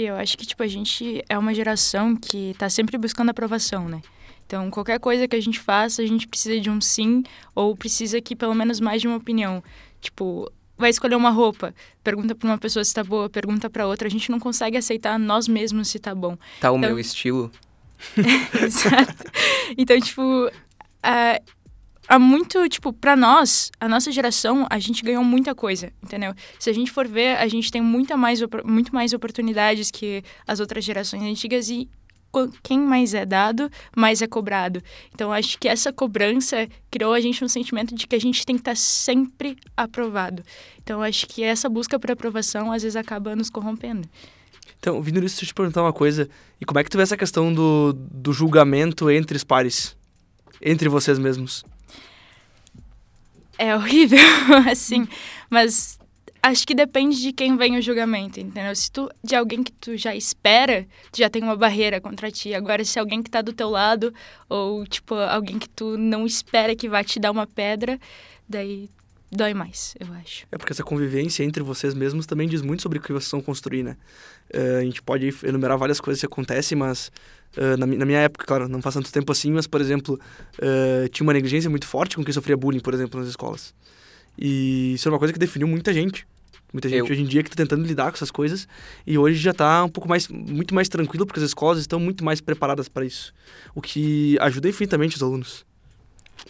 Eu 0.00 0.14
acho 0.16 0.38
que, 0.38 0.46
tipo, 0.46 0.62
a 0.62 0.66
gente 0.68 1.24
é 1.28 1.36
uma 1.36 1.52
geração 1.52 2.14
que 2.14 2.54
tá 2.56 2.70
sempre 2.70 2.96
buscando 2.96 3.30
aprovação, 3.30 3.88
né? 3.88 4.00
Então, 4.46 4.70
qualquer 4.70 5.00
coisa 5.00 5.26
que 5.26 5.34
a 5.34 5.40
gente 5.42 5.58
faça, 5.58 6.00
a 6.00 6.06
gente 6.06 6.26
precisa 6.28 6.58
de 6.60 6.70
um 6.70 6.80
sim 6.80 7.24
ou 7.54 7.76
precisa 7.76 8.20
que 8.20 8.36
pelo 8.36 8.54
menos 8.54 8.78
mais 8.78 9.02
de 9.02 9.08
uma 9.08 9.16
opinião. 9.16 9.62
Tipo, 10.00 10.50
vai 10.76 10.88
escolher 10.90 11.16
uma 11.16 11.30
roupa, 11.30 11.74
pergunta 12.04 12.32
pra 12.34 12.48
uma 12.48 12.56
pessoa 12.58 12.84
se 12.84 12.94
tá 12.94 13.02
boa, 13.02 13.28
pergunta 13.28 13.68
pra 13.68 13.88
outra, 13.88 14.06
a 14.06 14.10
gente 14.10 14.30
não 14.30 14.38
consegue 14.38 14.76
aceitar 14.76 15.18
nós 15.18 15.48
mesmos 15.48 15.88
se 15.88 15.98
tá 15.98 16.14
bom. 16.14 16.38
Tá 16.60 16.70
o 16.70 16.76
Então- 16.78 16.90
meu 16.90 16.98
estilo. 17.00 17.50
Exato. 18.62 19.24
Então, 19.76 20.00
tipo, 20.00 20.22
é, 21.02 21.42
há 22.08 22.18
muito, 22.18 22.68
tipo, 22.68 22.92
pra 22.92 23.14
nós, 23.16 23.70
a 23.78 23.88
nossa 23.88 24.10
geração, 24.10 24.66
a 24.70 24.78
gente 24.78 25.02
ganhou 25.02 25.22
muita 25.22 25.54
coisa, 25.54 25.92
entendeu? 26.02 26.32
Se 26.58 26.70
a 26.70 26.72
gente 26.72 26.90
for 26.90 27.06
ver, 27.06 27.36
a 27.36 27.46
gente 27.48 27.70
tem 27.70 27.80
muita 27.82 28.16
mais, 28.16 28.40
muito 28.64 28.94
mais 28.94 29.12
oportunidades 29.12 29.90
que 29.90 30.22
as 30.46 30.58
outras 30.60 30.84
gerações 30.84 31.22
antigas 31.22 31.68
e 31.68 31.88
qu- 32.32 32.50
quem 32.62 32.78
mais 32.80 33.14
é 33.14 33.24
dado, 33.26 33.70
mais 33.96 34.22
é 34.22 34.26
cobrado. 34.26 34.82
Então, 35.14 35.32
acho 35.32 35.58
que 35.58 35.68
essa 35.68 35.92
cobrança 35.92 36.66
criou 36.90 37.12
a 37.12 37.20
gente 37.20 37.44
um 37.44 37.48
sentimento 37.48 37.94
de 37.94 38.06
que 38.06 38.16
a 38.16 38.20
gente 38.20 38.44
tem 38.46 38.56
que 38.56 38.62
estar 38.62 38.76
sempre 38.76 39.56
aprovado. 39.76 40.42
Então, 40.82 41.02
acho 41.02 41.26
que 41.26 41.42
essa 41.42 41.68
busca 41.68 41.98
por 41.98 42.10
aprovação, 42.10 42.72
às 42.72 42.82
vezes, 42.82 42.96
acaba 42.96 43.36
nos 43.36 43.50
corrompendo. 43.50 44.08
Então, 44.78 45.02
vindo 45.02 45.20
nisso, 45.20 45.36
deixa 45.36 45.44
eu 45.44 45.48
te 45.48 45.54
perguntar 45.54 45.82
uma 45.82 45.92
coisa. 45.92 46.28
E 46.60 46.64
como 46.64 46.78
é 46.78 46.84
que 46.84 46.90
tu 46.90 46.96
vê 46.96 47.02
essa 47.02 47.16
questão 47.16 47.52
do, 47.52 47.92
do 47.94 48.32
julgamento 48.32 49.10
entre 49.10 49.36
os 49.36 49.42
pares? 49.44 49.96
Entre 50.62 50.88
vocês 50.88 51.18
mesmos? 51.18 51.64
É 53.58 53.74
horrível, 53.74 54.18
assim, 54.70 55.06
mas 55.50 55.98
acho 56.42 56.66
que 56.66 56.74
depende 56.74 57.20
de 57.20 57.32
quem 57.32 57.56
vem 57.56 57.76
o 57.76 57.82
julgamento, 57.82 58.38
entendeu? 58.40 58.74
Se 58.74 58.90
tu, 58.90 59.10
de 59.22 59.34
alguém 59.34 59.62
que 59.62 59.72
tu 59.72 59.96
já 59.96 60.14
espera, 60.14 60.86
tu 61.10 61.18
já 61.18 61.28
tem 61.28 61.42
uma 61.42 61.56
barreira 61.56 62.00
contra 62.00 62.30
ti. 62.30 62.54
Agora, 62.54 62.84
se 62.84 62.98
alguém 62.98 63.22
que 63.22 63.30
tá 63.30 63.42
do 63.42 63.52
teu 63.52 63.68
lado, 63.68 64.14
ou, 64.48 64.86
tipo, 64.86 65.14
alguém 65.14 65.58
que 65.58 65.68
tu 65.68 65.98
não 65.98 66.24
espera 66.24 66.76
que 66.76 66.88
vai 66.88 67.04
te 67.04 67.18
dar 67.18 67.32
uma 67.32 67.46
pedra, 67.46 67.98
daí 68.48 68.88
dói 69.30 69.54
mais, 69.54 69.94
eu 70.00 70.12
acho. 70.14 70.46
É 70.50 70.56
porque 70.58 70.72
essa 70.72 70.82
convivência 70.84 71.42
entre 71.44 71.62
vocês 71.62 71.94
mesmos 71.94 72.26
também 72.26 72.48
diz 72.48 72.62
muito 72.62 72.82
sobre 72.82 72.98
o 72.98 73.00
que 73.02 73.12
vocês 73.12 73.30
vão 73.30 73.40
construir, 73.40 73.82
né? 73.82 73.96
Eh, 74.50 74.78
a 74.78 74.82
gente 74.82 75.02
pode 75.02 75.32
enumerar 75.44 75.76
várias 75.78 76.00
coisas 76.00 76.20
que 76.20 76.26
acontecem, 76.26 76.76
mas 76.78 77.10
eh, 77.56 77.76
na, 77.76 77.86
na 77.86 78.04
minha 78.06 78.20
época, 78.20 78.46
claro, 78.46 78.68
não 78.68 78.80
faz 78.80 78.94
tanto 78.94 79.12
tempo 79.12 79.30
assim, 79.32 79.50
mas, 79.52 79.66
por 79.66 79.80
exemplo, 79.80 80.18
eh, 80.60 81.08
tinha 81.12 81.24
uma 81.26 81.32
negligência 81.32 81.68
muito 81.68 81.86
forte 81.86 82.16
com 82.16 82.24
quem 82.24 82.32
sofria 82.32 82.56
bullying, 82.56 82.80
por 82.80 82.94
exemplo, 82.94 83.20
nas 83.20 83.28
escolas. 83.28 83.74
E 84.38 84.94
isso 84.94 85.08
é 85.08 85.12
uma 85.12 85.18
coisa 85.18 85.32
que 85.32 85.38
definiu 85.38 85.66
muita 85.68 85.92
gente. 85.92 86.26
Muita 86.72 86.88
gente 86.88 86.98
Eu- 86.98 87.04
hoje 87.06 87.22
em 87.22 87.24
dia 87.24 87.42
que 87.42 87.48
está 87.48 87.62
tentando 87.62 87.86
lidar 87.86 88.10
com 88.10 88.16
essas 88.16 88.30
coisas 88.30 88.68
e 89.06 89.16
hoje 89.16 89.38
já 89.40 89.52
está 89.52 89.82
um 89.84 89.88
pouco 89.88 90.06
mais, 90.06 90.28
muito 90.28 90.74
mais 90.74 90.86
tranquilo 90.86 91.24
porque 91.26 91.40
as 91.40 91.46
escolas 91.46 91.78
estão 91.78 91.98
muito 91.98 92.22
mais 92.22 92.42
preparadas 92.42 92.88
para 92.90 93.06
isso, 93.06 93.32
o 93.74 93.80
que 93.80 94.36
ajuda 94.38 94.68
infinitamente 94.68 95.16
os 95.16 95.22
alunos. 95.22 95.64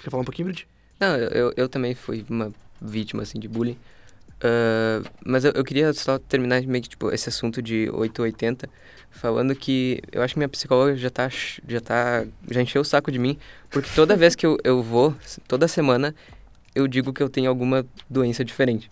Quer 0.03 0.11
falar 0.11 0.23
um 0.23 0.25
pouquinho, 0.25 0.47
Brid? 0.49 0.67
Não, 0.99 1.15
eu, 1.17 1.29
eu, 1.29 1.53
eu 1.57 1.69
também 1.69 1.95
fui 1.95 2.27
uma 2.29 2.53
vítima, 2.81 3.23
assim, 3.23 3.39
de 3.39 3.49
bullying. 3.49 3.77
Ah, 4.41 5.03
mas 5.25 5.45
eu, 5.45 5.53
eu 5.53 5.65
queria 5.65 5.93
só 5.93 6.19
terminar 6.19 6.63
meio 6.63 6.83
que, 6.83 6.89
tipo, 6.91 7.11
esse 7.13 7.29
assunto 7.29 7.61
de 7.61 7.91
880, 7.91 8.69
falando 9.11 9.55
que 9.55 10.01
eu 10.13 10.23
acho 10.23 10.35
que 10.35 10.39
minha 10.39 10.49
psicóloga 10.49 10.97
já 10.97 11.11
tá, 11.11 11.29
já 11.29 11.81
tá, 11.81 12.27
já 12.51 12.63
encheu 12.63 12.83
o 12.83 12.85
saco 12.85 13.11
de 13.11 13.19
mim, 13.19 13.39
porque 13.71 13.89
toda 13.95 14.17
vez 14.17 14.35
que 14.35 14.47
eu, 14.47 14.59
eu 14.63 14.83
vou, 14.83 15.15
toda 15.47 15.67
semana, 15.67 16.15
eu 16.75 16.87
digo 16.87 17.13
que 17.13 17.23
eu 17.23 17.29
tenho 17.29 17.49
alguma 17.49 17.85
doença 18.09 18.45
diferente. 18.45 18.91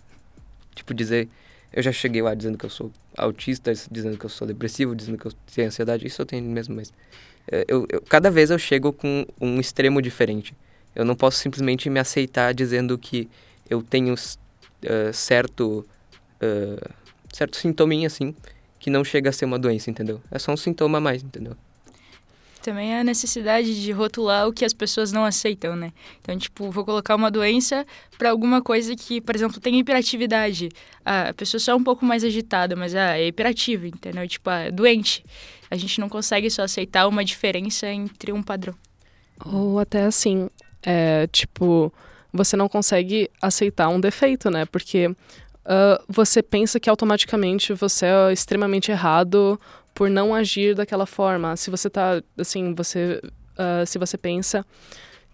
Tipo, 0.75 0.93
dizer. 0.93 1.29
Eu 1.73 1.83
já 1.83 1.91
cheguei 1.91 2.21
lá 2.21 2.33
dizendo 2.33 2.57
que 2.57 2.65
eu 2.65 2.69
sou 2.69 2.91
autista, 3.15 3.73
dizendo 3.91 4.17
que 4.17 4.25
eu 4.25 4.29
sou 4.29 4.47
depressivo, 4.47 4.95
dizendo 4.95 5.17
que 5.17 5.27
eu 5.27 5.33
tenho 5.53 5.67
ansiedade. 5.67 6.07
Isso 6.07 6.21
eu 6.21 6.25
tenho 6.25 6.43
mesmo, 6.43 6.75
mas. 6.75 6.93
é, 7.51 7.65
Eu, 7.67 7.85
eu, 7.89 8.01
cada 8.01 8.31
vez 8.31 8.49
eu 8.49 8.57
chego 8.57 8.93
com 8.93 9.25
um 9.39 9.59
extremo 9.59 10.01
diferente. 10.01 10.55
Eu 10.95 11.05
não 11.05 11.13
posso 11.15 11.37
simplesmente 11.39 11.89
me 11.89 11.99
aceitar 11.99 12.53
dizendo 12.53 12.97
que 12.97 13.29
eu 13.69 13.81
tenho 13.81 14.15
eh, 14.83 15.11
certo. 15.13 15.85
eh, 16.41 16.89
certo 17.33 17.57
sintominha, 17.57 18.07
assim, 18.07 18.35
que 18.79 18.89
não 18.89 19.03
chega 19.03 19.29
a 19.29 19.33
ser 19.33 19.45
uma 19.45 19.59
doença, 19.59 19.89
entendeu? 19.89 20.21
É 20.31 20.39
só 20.39 20.51
um 20.51 20.57
sintoma 20.57 20.97
a 20.97 21.01
mais, 21.01 21.23
entendeu? 21.23 21.55
Também 22.61 22.95
a 22.95 23.03
necessidade 23.03 23.81
de 23.81 23.91
rotular 23.91 24.47
o 24.47 24.51
que 24.51 24.65
as 24.65 24.73
pessoas 24.73 25.11
não 25.11 25.23
aceitam, 25.23 25.75
né? 25.75 25.93
Então, 26.19 26.37
tipo, 26.37 26.69
vou 26.69 26.83
colocar 26.83 27.15
uma 27.15 27.31
doença 27.31 27.85
para 28.17 28.29
alguma 28.29 28.61
coisa 28.61 28.93
que, 28.95 29.21
por 29.21 29.35
exemplo, 29.35 29.59
tem 29.61 29.79
hiperatividade. 29.79 30.69
Ah, 31.05 31.29
a 31.29 31.33
pessoa 31.33 31.59
só 31.61 31.71
é 31.71 31.75
um 31.75 31.83
pouco 31.83 32.03
mais 32.03 32.25
agitada, 32.25 32.75
mas 32.75 32.93
ah, 32.93 33.17
é 33.17 33.27
hiperativa, 33.27 33.87
entendeu? 33.87 34.27
Tipo, 34.27 34.49
ah, 34.49 34.59
é 34.61 34.71
doente. 34.71 35.23
A 35.71 35.77
gente 35.77 36.01
não 36.01 36.09
consegue 36.09 36.49
só 36.49 36.63
aceitar 36.63 37.07
uma 37.07 37.23
diferença 37.23 37.87
entre 37.87 38.33
um 38.33 38.43
padrão. 38.43 38.75
Ou 39.45 39.79
até 39.79 40.03
assim, 40.03 40.49
é, 40.83 41.27
tipo, 41.27 41.93
você 42.37 42.55
não 42.55 42.69
consegue 42.69 43.29
aceitar 43.41 43.89
um 43.89 43.99
defeito, 43.99 44.49
né? 44.49 44.65
Porque 44.65 45.13
ah, 45.67 46.01
você 46.07 46.41
pensa 46.41 46.79
que 46.79 46.89
automaticamente 46.89 47.73
você 47.73 48.05
é 48.05 48.31
extremamente 48.31 48.89
errado 48.89 49.59
por 49.93 50.09
não 50.09 50.33
agir 50.33 50.73
daquela 50.73 51.05
forma. 51.05 51.57
Se 51.57 51.69
você 51.69 51.89
tá, 51.89 52.21
assim, 52.37 52.73
você, 52.73 53.21
ah, 53.57 53.85
se 53.85 53.99
você 53.99 54.17
pensa 54.17 54.65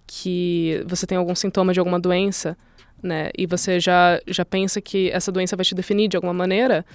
que 0.07 0.83
você 0.87 1.05
tem 1.05 1.17
algum 1.17 1.35
sintoma 1.35 1.71
de 1.71 1.79
alguma 1.79 1.99
doença, 1.99 2.57
né? 3.03 3.29
E 3.37 3.45
você 3.45 3.79
já, 3.79 4.19
já 4.25 4.43
pensa 4.45 4.79
que 4.81 5.09
essa 5.11 5.31
doença 5.31 5.55
vai 5.55 5.65
te 5.65 5.75
definir 5.75 6.07
de 6.07 6.15
alguma 6.15 6.33
maneira, 6.33 6.85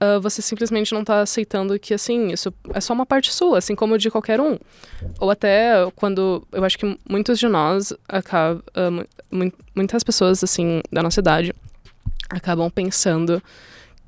ah, 0.00 0.18
você 0.18 0.40
simplesmente 0.42 0.92
não 0.94 1.04
tá 1.04 1.20
aceitando 1.20 1.78
que, 1.78 1.92
assim, 1.94 2.28
isso 2.32 2.52
é 2.72 2.80
só 2.80 2.92
uma 2.94 3.04
parte 3.06 3.32
sua, 3.32 3.58
assim 3.58 3.74
como 3.74 3.98
de 3.98 4.10
qualquer 4.10 4.40
um. 4.40 4.58
Ou 5.20 5.30
até 5.30 5.72
quando 5.94 6.42
eu 6.52 6.64
acho 6.64 6.78
que 6.78 6.98
muitos 7.08 7.38
de 7.38 7.46
nós 7.48 7.92
acabam, 8.08 8.62
muitas 9.76 10.02
pessoas 10.02 10.42
assim 10.42 10.80
da 10.90 11.02
nossa 11.02 11.20
idade 11.20 11.54
acabam 12.30 12.70
pensando 12.70 13.42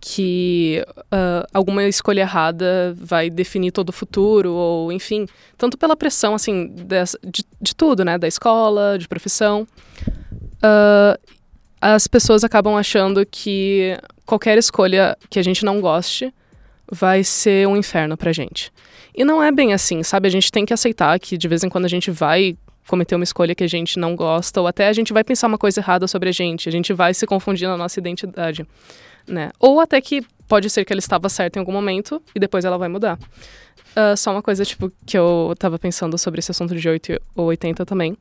que 0.05 0.85
ah, 1.13 1.47
alguma 1.55 1.85
escolha 1.85 2.23
errada 2.23 2.93
vai 2.99 3.31
definir 3.31 3.71
todo 3.71 3.91
o 3.91 3.93
futuro 3.93 4.51
ou 4.53 4.91
enfim 4.91 5.27
tanto 5.57 5.79
pela 5.79 5.95
pressão 5.97 6.35
assim 6.35 6.67
dessa- 6.67 7.19
de, 7.23 7.45
de 7.61 7.73
tudo 7.77 8.05
né 8.05 8.19
da 8.19 8.27
escola 8.27 8.99
de 8.99 9.07
profissão 9.07 9.65
ah, 10.61 11.17
as 11.83 12.07
pessoas 12.07 12.45
acabam 12.45 12.77
achando 12.77 13.27
que 13.27 13.99
qualquer 14.25 14.57
escolha 14.57 15.19
que 15.29 15.41
a 15.41 15.43
gente 15.43 15.65
não 15.65 15.81
goste 15.81 16.33
vai 16.91 17.25
ser 17.25 17.67
um 17.67 17.77
inferno 17.77 18.17
pra 18.17 18.33
gente 18.33 18.73
e 19.13 19.25
não 19.25 19.43
é 19.43 19.51
bem 19.51 19.73
assim, 19.73 20.03
sabe? 20.05 20.29
A 20.29 20.31
gente 20.31 20.51
tem 20.53 20.65
que 20.65 20.73
aceitar 20.73 21.19
que 21.19 21.37
de 21.37 21.49
vez 21.49 21.65
em 21.65 21.69
quando 21.69 21.85
a 21.85 21.89
gente 21.89 22.09
vai 22.11 22.57
cometer 22.87 23.17
uma 23.17 23.25
escolha 23.25 23.53
que 23.55 23.65
a 23.65 23.69
gente 23.69 23.99
não 23.99 24.15
gosta, 24.15 24.61
ou 24.61 24.67
até 24.67 24.89
a 24.89 24.93
gente 24.93 25.13
vai 25.13 25.25
pensar 25.25 25.49
uma 25.49 25.59
coisa 25.59 25.81
errada 25.81 26.07
sobre 26.07 26.29
a 26.29 26.33
gente, 26.33 26.69
a 26.69 26.73
gente 26.73 26.93
vai 26.93 27.13
se 27.15 27.27
confundir 27.27 27.69
na 27.69 27.77
nossa 27.77 27.99
identidade, 27.99 28.67
né? 29.27 29.51
Ou 29.59 29.81
até 29.81 30.01
que 30.01 30.23
pode 30.49 30.71
ser 30.71 30.85
que 30.85 30.93
ela 30.93 31.01
estava 31.01 31.29
certa 31.29 31.59
em 31.59 31.61
algum 31.61 31.73
momento 31.73 32.23
e 32.35 32.41
depois 32.41 32.65
ela 32.65 32.79
vai 32.79 32.89
mudar. 32.89 33.19
Ah, 33.95 34.17
só 34.17 34.31
uma 34.31 34.43
coisa, 34.43 34.65
tipo, 34.65 34.91
que 35.05 35.17
eu 35.17 35.55
tava 35.59 35.79
pensando 35.79 36.17
sobre 36.17 36.39
esse 36.39 36.51
assunto 36.51 36.75
de 36.75 36.89
8 36.89 37.21
ou 37.37 37.47
80 37.47 37.85
também. 37.85 38.17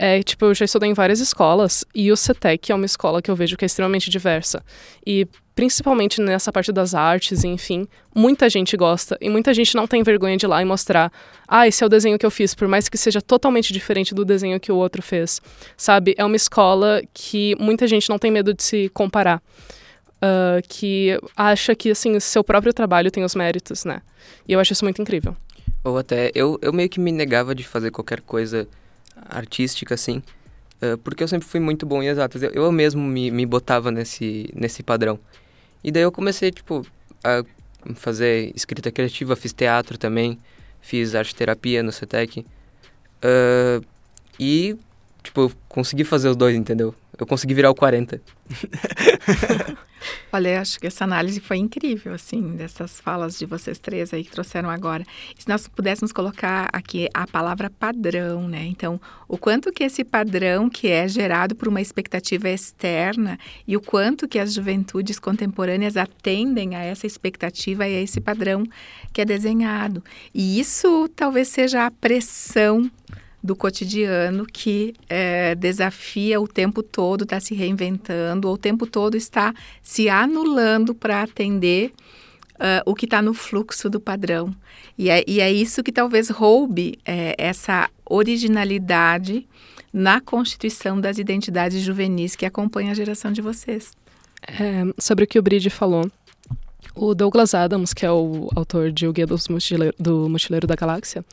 É, 0.00 0.22
tipo, 0.22 0.44
eu 0.44 0.54
já 0.54 0.64
estudei 0.64 0.88
em 0.88 0.94
várias 0.94 1.18
escolas 1.18 1.84
e 1.92 2.12
o 2.12 2.16
CETEC 2.16 2.70
é 2.70 2.74
uma 2.74 2.86
escola 2.86 3.20
que 3.20 3.28
eu 3.28 3.34
vejo 3.34 3.56
que 3.56 3.64
é 3.64 3.66
extremamente 3.66 4.08
diversa. 4.08 4.64
E 5.04 5.26
principalmente 5.56 6.20
nessa 6.20 6.52
parte 6.52 6.70
das 6.70 6.94
artes, 6.94 7.42
enfim, 7.42 7.84
muita 8.14 8.48
gente 8.48 8.76
gosta 8.76 9.18
e 9.20 9.28
muita 9.28 9.52
gente 9.52 9.74
não 9.74 9.88
tem 9.88 10.04
vergonha 10.04 10.36
de 10.36 10.46
ir 10.46 10.48
lá 10.48 10.62
e 10.62 10.64
mostrar, 10.64 11.10
ah, 11.48 11.66
esse 11.66 11.82
é 11.82 11.86
o 11.86 11.88
desenho 11.88 12.16
que 12.16 12.24
eu 12.24 12.30
fiz, 12.30 12.54
por 12.54 12.68
mais 12.68 12.88
que 12.88 12.96
seja 12.96 13.20
totalmente 13.20 13.72
diferente 13.72 14.14
do 14.14 14.24
desenho 14.24 14.60
que 14.60 14.70
o 14.70 14.76
outro 14.76 15.02
fez. 15.02 15.40
Sabe? 15.76 16.14
É 16.16 16.24
uma 16.24 16.36
escola 16.36 17.02
que 17.12 17.56
muita 17.58 17.88
gente 17.88 18.08
não 18.08 18.20
tem 18.20 18.30
medo 18.30 18.54
de 18.54 18.62
se 18.62 18.88
comparar. 18.90 19.42
Ah, 20.22 20.60
que 20.68 21.18
acha 21.36 21.74
que, 21.74 21.90
assim, 21.90 22.20
seu 22.20 22.44
próprio 22.44 22.72
trabalho 22.72 23.10
tem 23.10 23.24
os 23.24 23.34
méritos, 23.34 23.84
né? 23.84 24.00
E 24.46 24.52
eu 24.52 24.60
acho 24.60 24.72
isso 24.72 24.84
muito 24.84 25.02
incrível. 25.02 25.36
Ou 25.82 25.98
até, 25.98 26.30
eu, 26.36 26.56
eu 26.62 26.72
meio 26.72 26.88
que 26.88 27.00
me 27.00 27.10
negava 27.10 27.52
de 27.52 27.64
fazer 27.64 27.90
qualquer 27.90 28.20
coisa 28.20 28.68
artística, 29.28 29.94
assim, 29.94 30.22
eh, 30.80 30.96
porque 31.02 31.22
eu 31.22 31.28
sempre 31.28 31.48
fui 31.48 31.60
muito 31.60 31.86
bom 31.86 32.02
em 32.02 32.06
exatas. 32.06 32.42
Eu, 32.42 32.50
eu 32.50 32.72
mesmo 32.72 33.02
me, 33.02 33.30
me 33.30 33.46
botava 33.46 33.90
nesse, 33.90 34.50
nesse 34.54 34.82
padrão. 34.82 35.18
E 35.82 35.90
daí 35.90 36.02
eu 36.02 36.12
comecei, 36.12 36.50
tipo, 36.50 36.86
a 37.24 37.44
fazer 37.94 38.52
escrita 38.54 38.90
criativa, 38.90 39.36
fiz 39.36 39.52
teatro 39.52 39.98
também, 39.98 40.38
fiz 40.80 41.14
arte 41.14 41.34
terapia 41.34 41.82
no 41.82 41.92
CETEC. 41.92 42.44
Eh, 43.22 43.80
e, 44.38 44.76
tipo, 45.22 45.42
eu 45.42 45.52
consegui 45.68 46.04
fazer 46.04 46.28
os 46.28 46.36
dois, 46.36 46.56
entendeu? 46.56 46.94
Eu 47.18 47.26
consegui 47.26 47.54
virar 47.54 47.70
o 47.70 47.74
40. 47.74 48.20
Olha, 50.32 50.60
acho 50.60 50.78
que 50.78 50.86
essa 50.86 51.04
análise 51.04 51.40
foi 51.40 51.56
incrível, 51.56 52.12
assim, 52.14 52.54
dessas 52.56 53.00
falas 53.00 53.38
de 53.38 53.46
vocês 53.46 53.78
três 53.78 54.12
aí 54.12 54.24
que 54.24 54.30
trouxeram 54.30 54.68
agora. 54.68 55.04
Se 55.38 55.48
nós 55.48 55.66
pudéssemos 55.66 56.12
colocar 56.12 56.68
aqui 56.72 57.08
a 57.14 57.26
palavra 57.26 57.70
padrão, 57.70 58.46
né? 58.46 58.64
Então, 58.66 59.00
o 59.26 59.38
quanto 59.38 59.72
que 59.72 59.84
esse 59.84 60.04
padrão 60.04 60.68
que 60.68 60.88
é 60.88 61.08
gerado 61.08 61.54
por 61.54 61.68
uma 61.68 61.80
expectativa 61.80 62.48
externa 62.48 63.38
e 63.66 63.76
o 63.76 63.80
quanto 63.80 64.28
que 64.28 64.38
as 64.38 64.52
juventudes 64.52 65.18
contemporâneas 65.18 65.96
atendem 65.96 66.74
a 66.74 66.82
essa 66.82 67.06
expectativa 67.06 67.88
e 67.88 67.96
a 67.96 68.00
esse 68.00 68.20
padrão 68.20 68.64
que 69.12 69.20
é 69.20 69.24
desenhado. 69.24 70.04
E 70.34 70.60
isso 70.60 71.08
talvez 71.16 71.48
seja 71.48 71.86
a 71.86 71.90
pressão 71.90 72.90
do 73.42 73.54
cotidiano 73.54 74.44
que 74.44 74.94
eh, 75.08 75.54
desafia 75.54 76.40
o 76.40 76.48
tempo 76.48 76.82
todo, 76.82 77.22
está 77.22 77.38
se 77.38 77.54
reinventando, 77.54 78.48
ou 78.48 78.54
o 78.54 78.58
tempo 78.58 78.86
todo 78.86 79.16
está 79.16 79.54
se 79.82 80.08
anulando 80.08 80.94
para 80.94 81.22
atender 81.22 81.92
ah, 82.58 82.82
o 82.84 82.94
que 82.94 83.04
está 83.04 83.22
no 83.22 83.32
fluxo 83.32 83.88
do 83.88 84.00
padrão. 84.00 84.54
E 84.96 85.08
é, 85.08 85.22
e 85.26 85.40
é 85.40 85.52
isso 85.52 85.82
que 85.82 85.92
talvez 85.92 86.28
roube 86.28 86.98
eh, 87.06 87.34
essa 87.38 87.88
originalidade 88.04 89.46
na 89.92 90.20
constituição 90.20 91.00
das 91.00 91.18
identidades 91.18 91.80
juvenis 91.82 92.34
que 92.34 92.44
acompanha 92.44 92.90
a 92.90 92.94
geração 92.94 93.32
de 93.32 93.40
vocês. 93.40 93.92
É, 94.46 94.84
sobre 94.98 95.24
o 95.24 95.26
que 95.26 95.38
o 95.38 95.42
Bride 95.42 95.70
falou, 95.70 96.10
o 96.94 97.14
Douglas 97.14 97.54
Adams, 97.54 97.94
que 97.94 98.04
é 98.04 98.10
o 98.10 98.48
autor 98.56 98.90
de 98.90 99.06
O 99.06 99.12
Guia 99.12 99.26
dos 99.26 99.48
Mochileiro- 99.48 99.94
do 99.98 100.28
Mochileiro 100.28 100.66
da 100.66 100.74
Galáxia, 100.74 101.24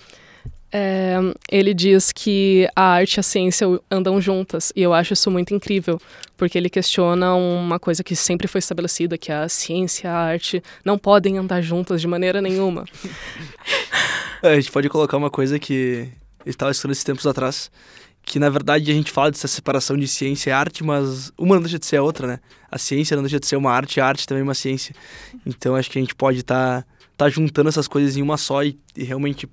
é, 0.71 1.15
ele 1.49 1.73
diz 1.73 2.11
que 2.11 2.67
a 2.75 2.83
arte 2.83 3.15
e 3.15 3.19
a 3.19 3.23
ciência 3.23 3.67
andam 3.89 4.19
juntas, 4.19 4.73
e 4.75 4.81
eu 4.81 4.93
acho 4.93 5.13
isso 5.13 5.31
muito 5.31 5.53
incrível, 5.53 5.99
porque 6.35 6.57
ele 6.57 6.69
questiona 6.69 7.33
uma 7.35 7.79
coisa 7.79 8.03
que 8.03 8.15
sempre 8.15 8.47
foi 8.47 8.59
estabelecida, 8.59 9.17
que 9.17 9.31
a 9.31 9.47
ciência 9.47 10.07
e 10.07 10.09
a 10.09 10.15
arte 10.15 10.63
não 10.83 10.97
podem 10.97 11.37
andar 11.37 11.61
juntas 11.61 12.01
de 12.01 12.07
maneira 12.07 12.41
nenhuma. 12.41 12.85
É, 14.43 14.49
A 14.49 14.55
gente 14.55 14.71
pode 14.71 14.89
colocar 14.89 15.17
uma 15.17 15.31
coisa 15.31 15.57
que 15.57 16.09
estava 16.45 16.71
estudando 16.71 16.91
esses 16.91 17.03
tempos 17.03 17.25
atrás, 17.25 17.71
que 18.21 18.37
na 18.37 18.49
verdade 18.49 18.91
a 18.91 18.93
gente 18.93 19.11
fala 19.11 19.31
dessa 19.31 19.47
separação 19.47 19.95
de 19.97 20.07
ciência 20.07 20.49
e 20.49 20.53
arte, 20.53 20.83
mas 20.83 21.31
uma 21.37 21.55
não 21.55 21.61
deixa 21.61 21.79
de 21.79 21.85
ser 21.85 21.97
a 21.97 22.03
outra, 22.03 22.27
né? 22.27 22.39
A 22.69 22.77
ciência 22.77 23.15
não 23.15 23.23
deixa 23.23 23.39
de 23.39 23.47
ser 23.47 23.55
uma 23.55 23.71
arte, 23.71 24.01
a 24.01 24.05
arte 24.05 24.27
também 24.27 24.41
é 24.41 24.43
uma 24.43 24.53
ciência. 24.53 24.93
Então 25.45 25.75
acho 25.75 25.89
que 25.89 25.97
a 25.97 26.01
gente 26.01 26.15
pode 26.15 26.39
estar 26.39 26.85
tá, 27.15 27.29
juntando 27.29 27.69
essas 27.69 27.87
coisas 27.87 28.17
em 28.17 28.21
uma 28.21 28.37
só 28.37 28.63
e, 28.63 28.77
e 28.95 29.03
realmente 29.03 29.47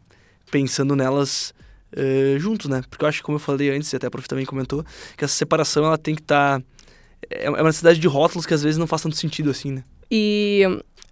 pensando 0.52 0.94
nelas 0.94 1.52
eh, 1.96 2.36
juntos, 2.38 2.68
né? 2.68 2.82
Porque 2.88 3.04
eu 3.04 3.08
acho 3.08 3.18
que, 3.18 3.24
como 3.24 3.36
eu 3.36 3.40
falei 3.40 3.70
antes, 3.70 3.92
e 3.92 3.96
até 3.96 4.06
a 4.06 4.10
prof 4.10 4.28
também 4.28 4.46
comentou, 4.46 4.84
que 5.16 5.24
essa 5.24 5.34
separação 5.34 5.84
ela 5.84 5.98
tem 5.98 6.14
que 6.14 6.20
estar. 6.20 6.62
é 7.28 7.46
é 7.46 7.50
uma 7.50 7.64
necessidade 7.64 7.98
de 7.98 8.06
rótulos 8.06 8.46
que 8.46 8.54
às 8.54 8.62
vezes 8.62 8.78
não 8.78 8.86
faz 8.86 9.02
tanto 9.02 9.16
sentido 9.16 9.50
assim, 9.50 9.72
né? 9.72 9.82
E 10.10 10.62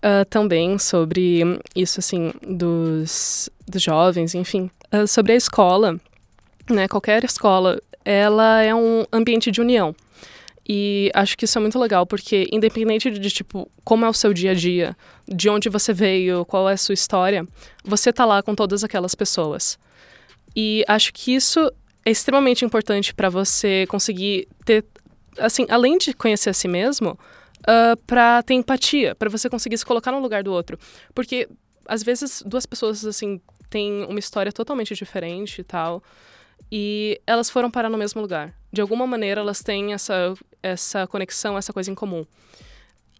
ah, 0.03 0.25
também 0.25 0.79
sobre 0.79 1.43
isso, 1.75 2.01
assim, 2.01 2.33
dos, 2.47 3.51
dos 3.67 3.83
jovens, 3.83 4.35
enfim, 4.35 4.71
ah, 4.91 5.07
sobre 5.07 5.33
a 5.33 5.37
escola, 5.37 6.01
né? 6.71 6.89
Qualquer 6.89 7.25
escola, 7.25 7.81
ela 8.05 8.63
é 8.63 8.75
um 8.75 9.05
ambiente 9.13 9.51
de 9.51 9.61
união. 9.61 9.95
E 10.69 11.11
acho 11.15 11.37
que 11.37 11.45
isso 11.45 11.59
é 11.59 11.61
muito 11.61 11.79
legal, 11.79 12.07
porque 12.07 12.47
independente 12.53 13.11
de, 13.11 13.31
tipo, 13.31 13.71
como 13.85 14.05
é 14.05 14.09
o 14.09 14.13
seu 14.13 14.33
dia 14.33 14.53
a 14.53 14.55
dia, 14.55 14.97
de 15.27 15.49
onde 15.49 15.69
você 15.69 15.93
veio, 15.93 16.45
qual 16.45 16.69
é 16.69 16.75
a 16.75 16.77
sua 16.77 16.93
história, 16.93 17.47
você 17.85 18.13
tá 18.13 18.25
lá 18.25 18.43
com 18.43 18.55
todas 18.55 18.85
aquelas 18.85 19.15
pessoas. 19.15 19.79
E 20.55 20.85
acho 20.87 21.13
que 21.13 21.35
isso 21.35 21.73
é 22.05 22.11
extremamente 22.11 22.65
importante 22.65 23.15
para 23.15 23.29
você 23.29 23.87
conseguir 23.89 24.49
ter, 24.65 24.85
assim, 25.39 25.67
além 25.69 25.99
de 25.99 26.13
conhecer 26.13 26.51
a 26.51 26.55
si 26.55 26.69
mesmo, 26.69 27.19
uh, 27.61 27.97
para 28.07 28.43
ter 28.43 28.55
empatia, 28.55 29.15
para 29.15 29.29
você 29.29 29.49
conseguir 29.49 29.79
se 29.79 29.85
colocar 29.85 30.13
no 30.13 30.21
lugar 30.21 30.43
do 30.43 30.53
outro. 30.53 30.79
Porque 31.15 31.49
às 31.87 32.03
vezes 32.03 32.43
duas 32.47 32.67
pessoas 32.67 33.05
assim 33.05 33.41
têm 33.69 34.05
uma 34.05 34.19
história 34.19 34.53
totalmente 34.53 34.95
diferente 34.95 35.61
e 35.61 35.65
tal, 35.65 36.03
e 36.71 37.21
elas 37.27 37.51
foram 37.51 37.71
parar 37.71 37.89
no 37.89 37.99
mesmo 37.99 38.21
lugar. 38.21 38.55
De 38.73 38.81
alguma 38.81 39.07
maneira 39.07 39.41
elas 39.41 39.63
têm 39.63 39.93
essa 39.93 40.35
essa 40.63 41.07
conexão, 41.07 41.57
essa 41.57 41.73
coisa 41.73 41.91
em 41.91 41.95
comum. 41.95 42.25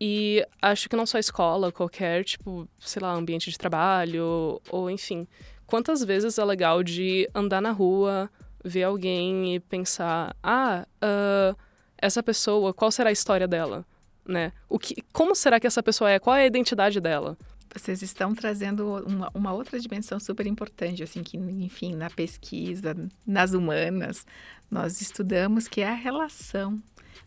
E 0.01 0.45
acho 0.63 0.89
que 0.89 0.97
não 0.97 1.05
só 1.05 1.19
escola, 1.19 1.71
qualquer, 1.71 2.25
tipo, 2.25 2.67
sei 2.79 3.03
lá, 3.03 3.13
ambiente 3.13 3.51
de 3.51 3.59
trabalho, 3.59 4.61
ou 4.71 4.91
enfim. 4.91 5.27
Quantas 5.67 6.03
vezes 6.03 6.39
é 6.39 6.45
legal 6.45 6.83
de 6.83 7.29
andar 7.35 7.61
na 7.61 7.71
rua, 7.71 8.31
ver 8.65 8.85
alguém 8.85 9.55
e 9.55 9.61
pensar: 9.61 10.35
ah, 10.43 10.87
uh, 11.03 11.57
essa 11.99 12.23
pessoa, 12.23 12.73
qual 12.73 12.91
será 12.91 13.11
a 13.11 13.13
história 13.13 13.47
dela? 13.47 13.85
Né? 14.27 14.53
O 14.69 14.79
que, 14.79 14.97
como 15.13 15.35
será 15.35 15.61
que 15.61 15.67
essa 15.67 15.83
pessoa 15.83 16.11
é? 16.11 16.19
Qual 16.19 16.35
é 16.35 16.43
a 16.43 16.47
identidade 16.47 17.01
dela? 17.01 17.37
Vocês 17.75 18.03
estão 18.03 18.35
trazendo 18.35 19.05
uma, 19.07 19.31
uma 19.33 19.53
outra 19.53 19.79
dimensão 19.79 20.19
super 20.19 20.47
importante, 20.47 21.03
assim, 21.03 21.23
que, 21.23 21.37
enfim, 21.37 21.95
na 21.95 22.11
pesquisa, 22.11 22.97
nas 23.27 23.53
humanas, 23.53 24.27
nós 24.71 25.01
estudamos 25.01 25.69
que 25.69 25.81
é 25.81 25.89
a 25.89 25.95
relação. 25.95 26.83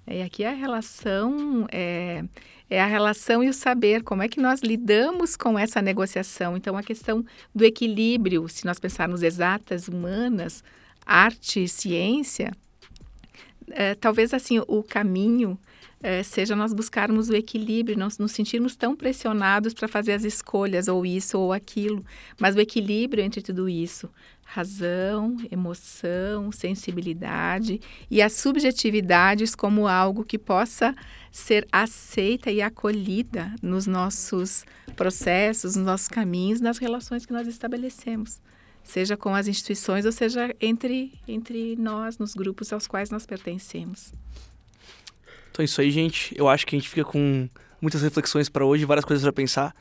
E 0.06 0.22
aqui 0.22 0.44
a 0.44 0.52
relação 0.52 1.66
é, 1.72 2.26
é 2.70 2.82
a 2.82 2.86
relação 2.86 3.42
e 3.42 3.48
o 3.48 3.54
saber, 3.54 4.04
como 4.04 4.22
é 4.22 4.28
que 4.28 4.42
nós 4.42 4.62
lidamos 4.62 5.38
com 5.38 5.58
essa 5.58 5.82
negociação. 5.82 6.58
Então, 6.58 6.76
a 6.76 6.84
questão 6.84 7.26
do 7.56 7.64
equilíbrio, 7.64 8.48
se 8.50 8.66
nós 8.66 8.80
pensarmos 8.80 9.24
exatas, 9.24 9.88
humanas, 9.88 10.62
arte, 11.06 11.68
ciência, 11.70 12.52
é, 13.72 13.96
talvez 13.96 14.34
assim 14.34 14.60
o 14.68 14.84
caminho 14.84 15.58
é, 16.04 16.22
seja 16.22 16.54
nós 16.54 16.74
buscarmos 16.74 17.30
o 17.30 17.36
equilíbrio, 17.36 17.98
não 17.98 18.10
nos 18.20 18.34
sentirmos 18.34 18.76
tão 18.76 18.94
pressionados 18.94 19.74
para 19.74 19.88
fazer 19.88 20.12
as 20.12 20.26
escolhas, 20.26 20.90
ou 20.90 21.06
isso 21.06 21.40
ou 21.40 21.54
aquilo, 21.54 22.06
mas 22.38 22.56
o 22.56 22.60
equilíbrio 22.60 23.24
entre 23.24 23.42
tudo 23.42 23.70
isso. 23.70 24.10
Razão, 24.44 25.38
emoção, 25.50 26.52
sensibilidade 26.52 27.80
e 28.12 28.22
as 28.22 28.34
subjetividades 28.34 29.56
como 29.56 29.88
algo 29.88 30.26
que 30.26 30.38
possa 30.38 30.94
ser 31.32 31.66
aceita 31.72 32.52
e 32.52 32.62
acolhida 32.62 33.56
nos 33.64 33.88
nossos 33.88 34.66
processos, 34.98 35.76
nos 35.78 35.86
nossos 35.86 36.08
caminhos, 36.10 36.60
nas 36.60 36.78
relações 36.78 37.26
que 37.26 37.34
nós 37.34 37.48
estabelecemos 37.48 38.42
seja 38.84 39.16
com 39.16 39.34
as 39.34 39.48
instituições 39.48 40.06
ou 40.06 40.12
seja 40.12 40.54
entre, 40.60 41.14
entre 41.28 41.76
nós, 41.78 42.18
nos 42.18 42.34
grupos 42.34 42.72
aos 42.74 42.88
quais 42.88 43.10
nós 43.10 43.26
pertencemos. 43.26 44.14
Então 45.52 45.64
é 45.64 45.66
isso 45.66 45.80
aí, 45.82 45.92
gente. 45.92 46.34
Eu 46.38 46.50
acho 46.50 46.66
que 46.66 46.76
a 46.76 46.80
gente 46.80 46.90
fica 46.90 47.04
com 47.06 47.48
muitas 47.82 48.02
reflexões 48.02 48.50
para 48.50 48.66
hoje, 48.66 48.86
várias 48.86 49.06
coisas 49.06 49.24
para 49.24 49.34
pensar. 49.34 49.76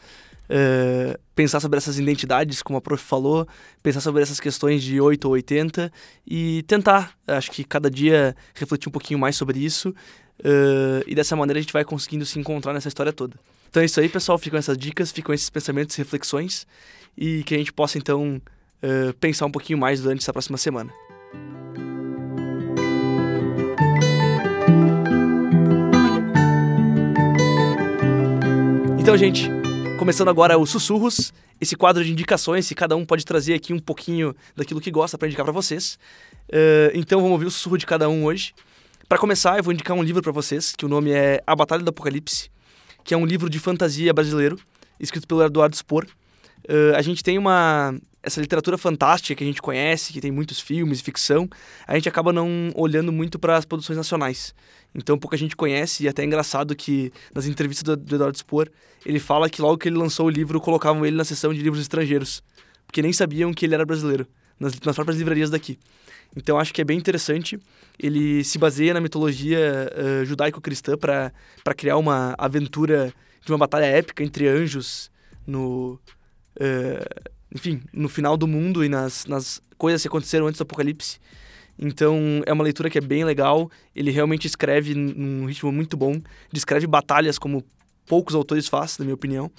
Uh, 0.44 1.18
pensar 1.34 1.60
sobre 1.60 1.78
essas 1.78 1.98
identidades, 1.98 2.62
como 2.62 2.76
a 2.76 2.80
prof 2.80 3.02
falou, 3.02 3.48
pensar 3.82 4.00
sobre 4.00 4.22
essas 4.22 4.38
questões 4.38 4.82
de 4.82 5.00
8 5.00 5.24
ou 5.24 5.32
80 5.32 5.90
e 6.26 6.62
tentar, 6.64 7.16
acho 7.26 7.50
que 7.50 7.64
cada 7.64 7.90
dia 7.90 8.36
refletir 8.54 8.88
um 8.88 8.92
pouquinho 8.92 9.18
mais 9.18 9.34
sobre 9.34 9.60
isso 9.60 9.94
uh, 10.40 11.02
e 11.06 11.14
dessa 11.14 11.34
maneira 11.36 11.58
a 11.58 11.62
gente 11.62 11.72
vai 11.72 11.84
conseguindo 11.84 12.26
se 12.26 12.38
encontrar 12.38 12.74
nessa 12.74 12.88
história 12.88 13.12
toda. 13.12 13.38
Então 13.70 13.82
é 13.82 13.86
isso 13.86 13.98
aí, 13.98 14.08
pessoal. 14.10 14.36
Ficam 14.36 14.58
essas 14.58 14.76
dicas, 14.76 15.10
ficam 15.10 15.34
esses 15.34 15.48
pensamentos, 15.48 15.96
reflexões 15.96 16.66
e 17.16 17.42
que 17.44 17.54
a 17.54 17.58
gente 17.58 17.72
possa 17.72 17.96
então 17.96 18.42
uh, 18.82 19.14
pensar 19.14 19.46
um 19.46 19.50
pouquinho 19.50 19.78
mais 19.78 20.00
durante 20.00 20.22
essa 20.22 20.32
próxima 20.32 20.58
semana. 20.58 20.92
Então, 28.98 29.16
gente, 29.16 29.50
começando 29.98 30.28
agora 30.28 30.56
os 30.56 30.70
sussurros, 30.70 31.32
esse 31.60 31.76
quadro 31.76 32.04
de 32.04 32.12
indicações, 32.12 32.68
que 32.68 32.74
cada 32.74 32.96
um 32.96 33.04
pode 33.04 33.24
trazer 33.24 33.54
aqui 33.54 33.72
um 33.72 33.78
pouquinho 33.78 34.34
daquilo 34.54 34.80
que 34.80 34.90
gosta 34.90 35.18
para 35.18 35.26
indicar 35.26 35.44
para 35.44 35.52
vocês. 35.52 35.98
Uh, 36.48 36.94
então, 36.94 37.20
vamos 37.20 37.32
ouvir 37.32 37.46
o 37.46 37.50
sussurro 37.50 37.76
de 37.76 37.84
cada 37.84 38.08
um 38.08 38.24
hoje. 38.24 38.54
Para 39.08 39.18
começar, 39.18 39.58
eu 39.58 39.62
vou 39.62 39.72
indicar 39.72 39.96
um 39.96 40.02
livro 40.02 40.22
para 40.22 40.32
vocês, 40.32 40.74
que 40.76 40.86
o 40.86 40.88
nome 40.88 41.10
é 41.10 41.42
A 41.46 41.54
Batalha 41.54 41.82
do 41.82 41.88
Apocalipse, 41.90 42.48
que 43.04 43.12
é 43.12 43.16
um 43.16 43.26
livro 43.26 43.50
de 43.50 43.58
fantasia 43.58 44.12
brasileiro, 44.14 44.58
escrito 44.98 45.26
pelo 45.26 45.42
Eduardo 45.42 45.76
Spor. 45.76 46.06
Uh, 46.64 46.96
a 46.96 47.02
gente 47.02 47.22
tem 47.22 47.36
uma 47.36 47.94
essa 48.22 48.40
literatura 48.40 48.78
fantástica 48.78 49.34
que 49.34 49.42
a 49.42 49.46
gente 49.46 49.60
conhece, 49.60 50.12
que 50.12 50.20
tem 50.20 50.30
muitos 50.30 50.60
filmes, 50.60 51.00
ficção, 51.00 51.48
a 51.86 51.94
gente 51.94 52.08
acaba 52.08 52.32
não 52.32 52.70
olhando 52.74 53.10
muito 53.10 53.38
para 53.38 53.56
as 53.56 53.64
produções 53.64 53.96
nacionais. 53.96 54.54
Então 54.94 55.18
pouca 55.18 55.36
gente 55.36 55.56
conhece 55.56 56.04
e 56.04 56.08
até 56.08 56.22
é 56.22 56.24
engraçado 56.24 56.76
que 56.76 57.12
nas 57.34 57.46
entrevistas 57.46 57.82
do, 57.82 57.96
do 57.96 58.14
Eduardo 58.14 58.38
Spor, 58.38 58.68
ele 59.04 59.18
fala 59.18 59.50
que 59.50 59.60
logo 59.60 59.78
que 59.78 59.88
ele 59.88 59.96
lançou 59.96 60.26
o 60.26 60.30
livro, 60.30 60.60
colocavam 60.60 61.04
ele 61.04 61.16
na 61.16 61.24
seção 61.24 61.52
de 61.52 61.60
livros 61.60 61.82
estrangeiros, 61.82 62.42
porque 62.86 63.02
nem 63.02 63.12
sabiam 63.12 63.52
que 63.52 63.66
ele 63.66 63.74
era 63.74 63.84
brasileiro, 63.84 64.26
nas, 64.60 64.78
nas 64.80 64.94
próprias 64.94 65.18
livrarias 65.18 65.50
daqui. 65.50 65.78
Então 66.36 66.58
acho 66.58 66.72
que 66.72 66.80
é 66.80 66.84
bem 66.84 66.98
interessante. 66.98 67.58
Ele 67.98 68.44
se 68.44 68.56
baseia 68.56 68.94
na 68.94 69.00
mitologia 69.00 69.90
uh, 69.92 70.24
judaico-cristã 70.24 70.96
para 70.96 71.32
criar 71.76 71.96
uma 71.96 72.34
aventura 72.38 73.12
de 73.44 73.52
uma 73.52 73.58
batalha 73.58 73.86
épica 73.86 74.22
entre 74.22 74.46
anjos 74.46 75.10
no... 75.46 75.98
Uh, 76.56 77.31
enfim, 77.54 77.82
no 77.92 78.08
final 78.08 78.36
do 78.36 78.46
mundo 78.46 78.84
e 78.84 78.88
nas, 78.88 79.26
nas 79.26 79.60
coisas 79.76 80.02
que 80.02 80.08
aconteceram 80.08 80.46
antes 80.46 80.58
do 80.58 80.62
apocalipse. 80.62 81.18
Então 81.78 82.42
é 82.46 82.52
uma 82.52 82.64
leitura 82.64 82.88
que 82.88 82.98
é 82.98 83.00
bem 83.00 83.24
legal. 83.24 83.70
Ele 83.94 84.10
realmente 84.10 84.46
escreve 84.46 84.94
num 84.94 85.46
ritmo 85.46 85.72
muito 85.72 85.96
bom, 85.96 86.20
descreve 86.52 86.86
batalhas 86.86 87.38
como 87.38 87.64
poucos 88.06 88.34
autores 88.34 88.68
fazem, 88.68 88.96
na 89.00 89.04
minha 89.06 89.14
opinião. 89.14 89.50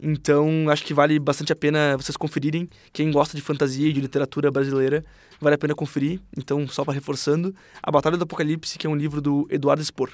Então 0.00 0.68
acho 0.68 0.84
que 0.84 0.92
vale 0.92 1.18
bastante 1.18 1.52
a 1.52 1.56
pena 1.56 1.96
vocês 1.96 2.16
conferirem. 2.16 2.68
Quem 2.92 3.10
gosta 3.10 3.36
de 3.36 3.42
fantasia 3.42 3.88
e 3.88 3.92
de 3.92 4.00
literatura 4.00 4.50
brasileira, 4.50 5.04
vale 5.40 5.54
a 5.54 5.58
pena 5.58 5.74
conferir. 5.74 6.20
Então, 6.36 6.66
só 6.68 6.84
para 6.84 6.94
reforçando, 6.94 7.54
A 7.82 7.90
Batalha 7.90 8.16
do 8.16 8.24
Apocalipse, 8.24 8.78
que 8.78 8.86
é 8.86 8.90
um 8.90 8.96
livro 8.96 9.20
do 9.20 9.46
Eduardo 9.50 9.82
Spor. 9.82 10.10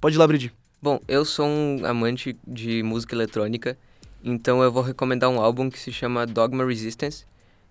Pode 0.00 0.16
ir 0.16 0.18
lá, 0.18 0.26
Bridi. 0.26 0.52
Bom, 0.80 1.00
eu 1.06 1.24
sou 1.24 1.46
um 1.46 1.86
amante 1.86 2.36
de 2.46 2.82
música 2.82 3.14
eletrônica 3.14 3.78
então 4.24 4.62
eu 4.62 4.70
vou 4.70 4.82
recomendar 4.82 5.30
um 5.30 5.40
álbum 5.40 5.70
que 5.70 5.78
se 5.78 5.92
chama 5.92 6.26
Dogma 6.26 6.64
Resistance, 6.64 7.24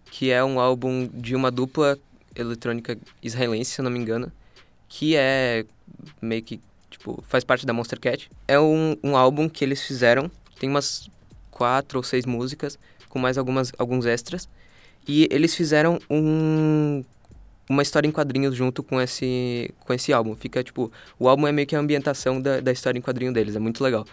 que 0.05 0.29
é 0.29 0.43
um 0.43 0.59
álbum 0.59 1.07
de 1.13 1.35
uma 1.35 1.49
dupla 1.49 1.97
eletrônica 2.35 2.97
israelense, 3.21 3.71
se 3.71 3.81
eu 3.81 3.83
não 3.83 3.91
me 3.91 3.99
engano, 3.99 4.31
que 4.87 5.15
é 5.15 5.65
meio 6.21 6.43
que, 6.43 6.59
tipo, 6.89 7.23
faz 7.27 7.43
parte 7.43 7.65
da 7.65 7.73
Monster 7.73 7.99
Cat. 7.99 8.29
É 8.47 8.59
um, 8.59 8.97
um 9.03 9.15
álbum 9.15 9.47
que 9.47 9.63
eles 9.63 9.81
fizeram, 9.81 10.29
tem 10.59 10.69
umas 10.69 11.09
quatro 11.49 11.99
ou 11.99 12.03
seis 12.03 12.25
músicas, 12.25 12.77
com 13.07 13.19
mais 13.19 13.37
algumas, 13.37 13.71
alguns 13.77 14.05
extras. 14.05 14.49
E 15.07 15.27
eles 15.31 15.55
fizeram 15.55 15.99
um, 16.09 17.03
uma 17.69 17.81
história 17.81 18.07
em 18.07 18.11
quadrinhos 18.11 18.55
junto 18.55 18.83
com 18.83 18.99
esse, 18.99 19.73
com 19.85 19.93
esse 19.93 20.11
álbum. 20.11 20.35
Fica, 20.35 20.63
tipo, 20.63 20.91
o 21.17 21.27
álbum 21.27 21.47
é 21.47 21.51
meio 21.51 21.67
que 21.67 21.75
a 21.75 21.79
ambientação 21.79 22.41
da, 22.41 22.59
da 22.59 22.71
história 22.71 22.99
em 22.99 23.01
quadrinho 23.01 23.33
deles, 23.33 23.55
é 23.55 23.59
muito 23.59 23.83
legal. 23.83 24.05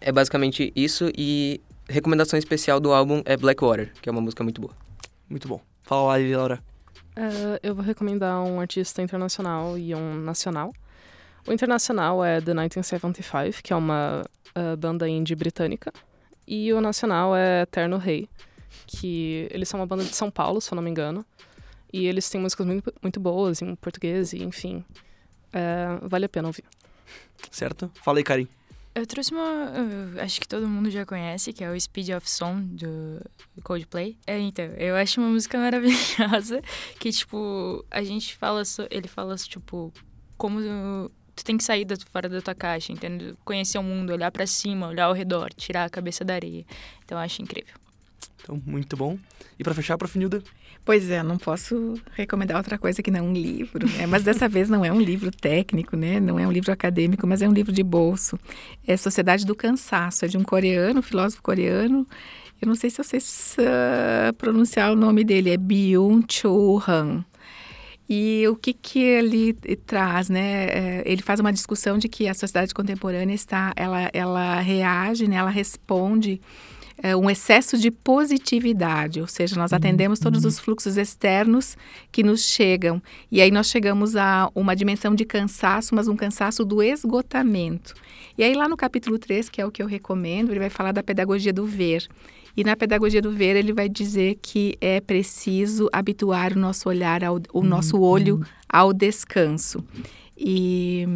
É 0.00 0.10
basicamente 0.10 0.72
isso 0.74 1.10
e 1.16 1.60
recomendação 1.90 2.38
especial 2.38 2.80
do 2.80 2.92
álbum 2.92 3.22
é 3.24 3.36
Blackwater, 3.36 3.92
que 4.00 4.08
é 4.08 4.12
uma 4.12 4.20
música 4.20 4.42
muito 4.42 4.60
boa. 4.60 4.74
Muito 5.28 5.48
bom. 5.48 5.60
Fala 5.82 6.14
aí, 6.14 6.34
Laura. 6.34 6.62
Uh, 7.16 7.58
eu 7.62 7.74
vou 7.74 7.84
recomendar 7.84 8.42
um 8.42 8.60
artista 8.60 9.02
internacional 9.02 9.76
e 9.76 9.94
um 9.94 10.14
nacional. 10.14 10.72
O 11.46 11.52
internacional 11.52 12.24
é 12.24 12.40
The 12.40 12.52
1975, 12.52 13.62
que 13.62 13.72
é 13.72 13.76
uma 13.76 14.24
uh, 14.56 14.76
banda 14.76 15.08
indie 15.08 15.34
britânica. 15.34 15.92
E 16.46 16.72
o 16.72 16.80
nacional 16.80 17.34
é 17.34 17.62
Eterno 17.62 17.96
Rei, 17.96 18.28
que 18.86 19.48
eles 19.50 19.68
são 19.68 19.80
uma 19.80 19.86
banda 19.86 20.04
de 20.04 20.14
São 20.14 20.30
Paulo, 20.30 20.60
se 20.60 20.72
eu 20.72 20.76
não 20.76 20.82
me 20.82 20.90
engano. 20.90 21.24
E 21.92 22.06
eles 22.06 22.28
têm 22.30 22.40
músicas 22.40 22.66
muito, 22.66 22.94
muito 23.02 23.18
boas 23.18 23.60
em 23.62 23.74
português, 23.74 24.32
e 24.32 24.42
enfim. 24.42 24.84
Uh, 25.48 26.08
vale 26.08 26.26
a 26.26 26.28
pena 26.28 26.48
ouvir. 26.48 26.64
Certo? 27.50 27.90
Fala 27.94 28.18
aí, 28.18 28.24
Karim. 28.24 28.48
Eu 28.94 29.06
trouxe 29.06 29.32
uma. 29.32 29.72
Acho 30.20 30.40
que 30.40 30.48
todo 30.48 30.66
mundo 30.66 30.90
já 30.90 31.06
conhece, 31.06 31.52
que 31.52 31.62
é 31.62 31.70
o 31.70 31.80
Speed 31.80 32.10
of 32.10 32.28
Song 32.28 32.62
do 32.74 33.22
Coldplay. 33.62 34.16
É, 34.26 34.38
então, 34.38 34.64
eu 34.64 34.96
acho 34.96 35.20
uma 35.20 35.30
música 35.30 35.56
maravilhosa. 35.58 36.60
Que, 36.98 37.12
tipo, 37.12 37.84
a 37.90 38.02
gente 38.02 38.36
fala. 38.36 38.64
So, 38.64 38.86
ele 38.90 39.06
fala, 39.06 39.36
tipo, 39.36 39.92
como 40.36 40.60
tu 41.36 41.44
tem 41.44 41.56
que 41.56 41.62
sair 41.64 41.84
da, 41.84 41.96
fora 42.12 42.28
da 42.28 42.42
tua 42.42 42.54
caixa, 42.54 42.92
entendeu? 42.92 43.36
Conhecer 43.44 43.78
o 43.78 43.82
mundo, 43.82 44.12
olhar 44.12 44.30
para 44.32 44.46
cima, 44.46 44.88
olhar 44.88 45.04
ao 45.04 45.12
redor, 45.12 45.52
tirar 45.54 45.84
a 45.84 45.90
cabeça 45.90 46.24
da 46.24 46.34
areia. 46.34 46.66
Então, 47.04 47.16
eu 47.16 47.22
acho 47.22 47.40
incrível. 47.40 47.74
Então, 48.42 48.60
muito 48.66 48.96
bom. 48.96 49.18
E 49.58 49.62
para 49.62 49.74
fechar, 49.74 49.96
Prof. 49.96 50.18
Nilda? 50.18 50.42
Pois 50.90 51.08
é, 51.08 51.22
não 51.22 51.38
posso 51.38 51.94
recomendar 52.16 52.56
outra 52.56 52.76
coisa 52.76 53.00
que 53.00 53.12
não 53.12 53.28
um 53.28 53.32
livro, 53.32 53.86
né? 53.86 54.06
Mas 54.08 54.24
dessa 54.24 54.48
vez 54.48 54.68
não 54.68 54.84
é 54.84 54.92
um 54.92 55.00
livro 55.00 55.30
técnico, 55.30 55.96
né? 55.96 56.18
Não 56.18 56.36
é 56.36 56.44
um 56.44 56.50
livro 56.50 56.72
acadêmico, 56.72 57.28
mas 57.28 57.40
é 57.40 57.48
um 57.48 57.52
livro 57.52 57.70
de 57.70 57.84
bolso. 57.84 58.36
É 58.84 58.96
Sociedade 58.96 59.46
do 59.46 59.54
Cansaço, 59.54 60.24
é 60.24 60.28
de 60.28 60.36
um 60.36 60.42
coreano, 60.42 61.00
filósofo 61.00 61.44
coreano. 61.44 62.04
Eu 62.60 62.66
não 62.66 62.74
sei 62.74 62.90
se 62.90 63.00
eu 63.00 63.04
sei 63.04 63.20
uh, 63.20 64.34
pronunciar 64.34 64.90
o 64.90 64.96
nome 64.96 65.22
dele, 65.22 65.50
é 65.50 65.56
Byung-Chul 65.56 66.82
Han. 66.88 67.24
E 68.08 68.48
o 68.48 68.56
que 68.56 68.72
que 68.72 68.98
ele 68.98 69.52
traz, 69.86 70.28
né? 70.28 70.64
É, 70.64 71.02
ele 71.06 71.22
faz 71.22 71.38
uma 71.38 71.52
discussão 71.52 71.98
de 71.98 72.08
que 72.08 72.26
a 72.26 72.34
sociedade 72.34 72.74
contemporânea 72.74 73.32
está, 73.32 73.72
ela, 73.76 74.10
ela 74.12 74.58
reage, 74.60 75.28
né? 75.28 75.36
Ela 75.36 75.50
responde 75.50 76.40
é, 77.02 77.16
um 77.16 77.30
excesso 77.30 77.78
de 77.78 77.90
positividade, 77.90 79.20
ou 79.20 79.26
seja, 79.26 79.56
nós 79.56 79.72
atendemos 79.72 80.18
todos 80.18 80.44
os 80.44 80.58
fluxos 80.58 80.96
externos 80.96 81.76
que 82.12 82.22
nos 82.22 82.44
chegam. 82.44 83.02
E 83.30 83.40
aí 83.40 83.50
nós 83.50 83.68
chegamos 83.68 84.16
a 84.16 84.50
uma 84.54 84.76
dimensão 84.76 85.14
de 85.14 85.24
cansaço, 85.24 85.94
mas 85.94 86.08
um 86.08 86.16
cansaço 86.16 86.64
do 86.64 86.82
esgotamento. 86.82 87.94
E 88.36 88.44
aí 88.44 88.54
lá 88.54 88.68
no 88.68 88.76
capítulo 88.76 89.18
3, 89.18 89.48
que 89.48 89.60
é 89.60 89.66
o 89.66 89.70
que 89.70 89.82
eu 89.82 89.86
recomendo, 89.86 90.50
ele 90.50 90.60
vai 90.60 90.70
falar 90.70 90.92
da 90.92 91.02
pedagogia 91.02 91.52
do 91.52 91.64
ver. 91.64 92.06
E 92.56 92.64
na 92.64 92.76
pedagogia 92.76 93.22
do 93.22 93.30
ver, 93.30 93.56
ele 93.56 93.72
vai 93.72 93.88
dizer 93.88 94.38
que 94.42 94.76
é 94.80 95.00
preciso 95.00 95.88
habituar 95.92 96.52
o 96.52 96.58
nosso 96.58 96.88
olhar, 96.88 97.24
ao, 97.24 97.40
o 97.52 97.62
nosso 97.62 97.98
olho 98.00 98.44
ao 98.68 98.92
descanso. 98.92 99.84
E, 100.36 101.06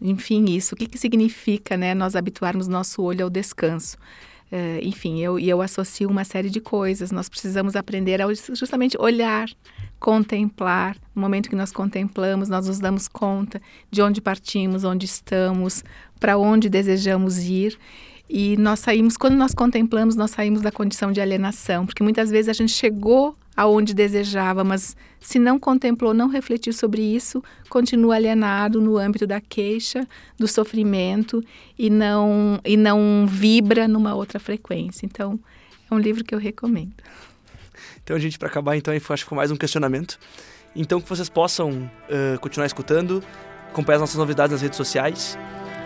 enfim, 0.00 0.44
isso. 0.50 0.74
O 0.74 0.78
que, 0.78 0.86
que 0.86 0.98
significa 0.98 1.76
né, 1.76 1.94
nós 1.94 2.14
habituarmos 2.14 2.68
nosso 2.68 3.02
olho 3.02 3.24
ao 3.24 3.30
descanso? 3.30 3.96
Uh, 4.50 4.78
enfim, 4.82 5.20
eu, 5.20 5.38
eu 5.38 5.60
associo 5.60 6.08
uma 6.08 6.24
série 6.24 6.48
de 6.48 6.60
coisas. 6.60 7.10
Nós 7.10 7.28
precisamos 7.28 7.74
aprender 7.74 8.22
a 8.22 8.26
justamente 8.54 8.96
olhar, 9.00 9.48
contemplar. 9.98 10.96
No 11.14 11.22
momento 11.22 11.48
que 11.48 11.56
nós 11.56 11.72
contemplamos, 11.72 12.48
nós 12.48 12.66
nos 12.68 12.78
damos 12.78 13.08
conta 13.08 13.60
de 13.90 14.02
onde 14.02 14.20
partimos, 14.20 14.84
onde 14.84 15.04
estamos, 15.06 15.82
para 16.20 16.38
onde 16.38 16.68
desejamos 16.68 17.38
ir. 17.38 17.78
E 18.28 18.56
nós 18.56 18.80
saímos, 18.80 19.16
quando 19.16 19.34
nós 19.34 19.54
contemplamos, 19.54 20.16
nós 20.16 20.32
saímos 20.32 20.60
da 20.60 20.72
condição 20.72 21.12
de 21.12 21.20
alienação, 21.20 21.86
porque 21.86 22.02
muitas 22.02 22.30
vezes 22.30 22.48
a 22.48 22.52
gente 22.52 22.72
chegou 22.72 23.36
aonde 23.56 23.94
desejava, 23.94 24.62
mas 24.62 24.96
se 25.18 25.38
não 25.38 25.58
contemplou, 25.58 26.12
não 26.12 26.28
refletiu 26.28 26.72
sobre 26.72 27.02
isso, 27.02 27.42
continua 27.68 28.16
alienado 28.16 28.80
no 28.80 28.98
âmbito 28.98 29.26
da 29.26 29.40
queixa, 29.40 30.06
do 30.38 30.46
sofrimento 30.46 31.42
e 31.78 31.88
não 31.88 32.60
e 32.64 32.76
não 32.76 33.26
vibra 33.26 33.88
numa 33.88 34.14
outra 34.14 34.38
frequência. 34.38 35.06
Então, 35.06 35.38
é 35.90 35.94
um 35.94 35.98
livro 35.98 36.22
que 36.22 36.34
eu 36.34 36.38
recomendo. 36.38 36.92
Então, 38.02 38.18
gente, 38.18 38.38
para 38.38 38.48
acabar, 38.48 38.76
então, 38.76 38.94
acho 38.94 39.24
que 39.24 39.28
foi 39.28 39.36
mais 39.36 39.50
um 39.50 39.56
questionamento. 39.56 40.18
Então, 40.74 41.00
que 41.00 41.08
vocês 41.08 41.28
possam 41.28 41.90
uh, 42.10 42.38
continuar 42.40 42.66
escutando, 42.66 43.22
acompanhar 43.70 43.96
as 43.96 44.02
nossas 44.02 44.16
novidades 44.16 44.52
nas 44.52 44.62
redes 44.62 44.76
sociais. 44.76 45.38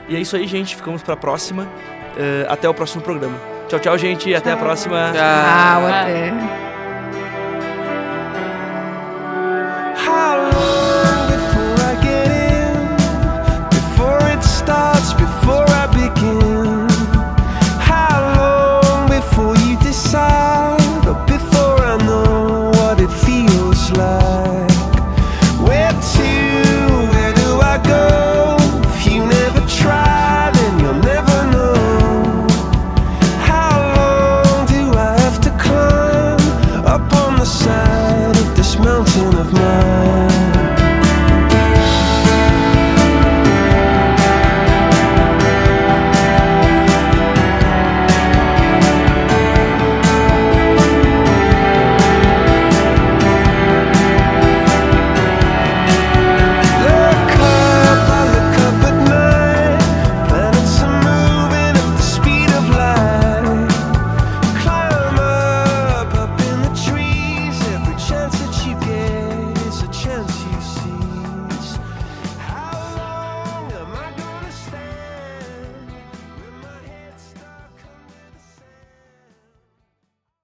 E 0.08 0.16
é 0.16 0.20
isso 0.20 0.36
aí, 0.36 0.46
gente. 0.46 0.74
Ficamos 0.74 1.02
para 1.02 1.14
a 1.14 1.16
próxima. 1.16 1.64
Uh, 1.64 2.50
até 2.50 2.68
o 2.68 2.74
próximo 2.74 3.00
programa. 3.00 3.38
Tchau, 3.68 3.78
tchau, 3.78 3.96
gente. 3.96 4.34
Até 4.34 4.52
a 4.52 4.56
próxima. 4.56 5.12
Tchau, 5.12 5.86
até. 5.86 6.69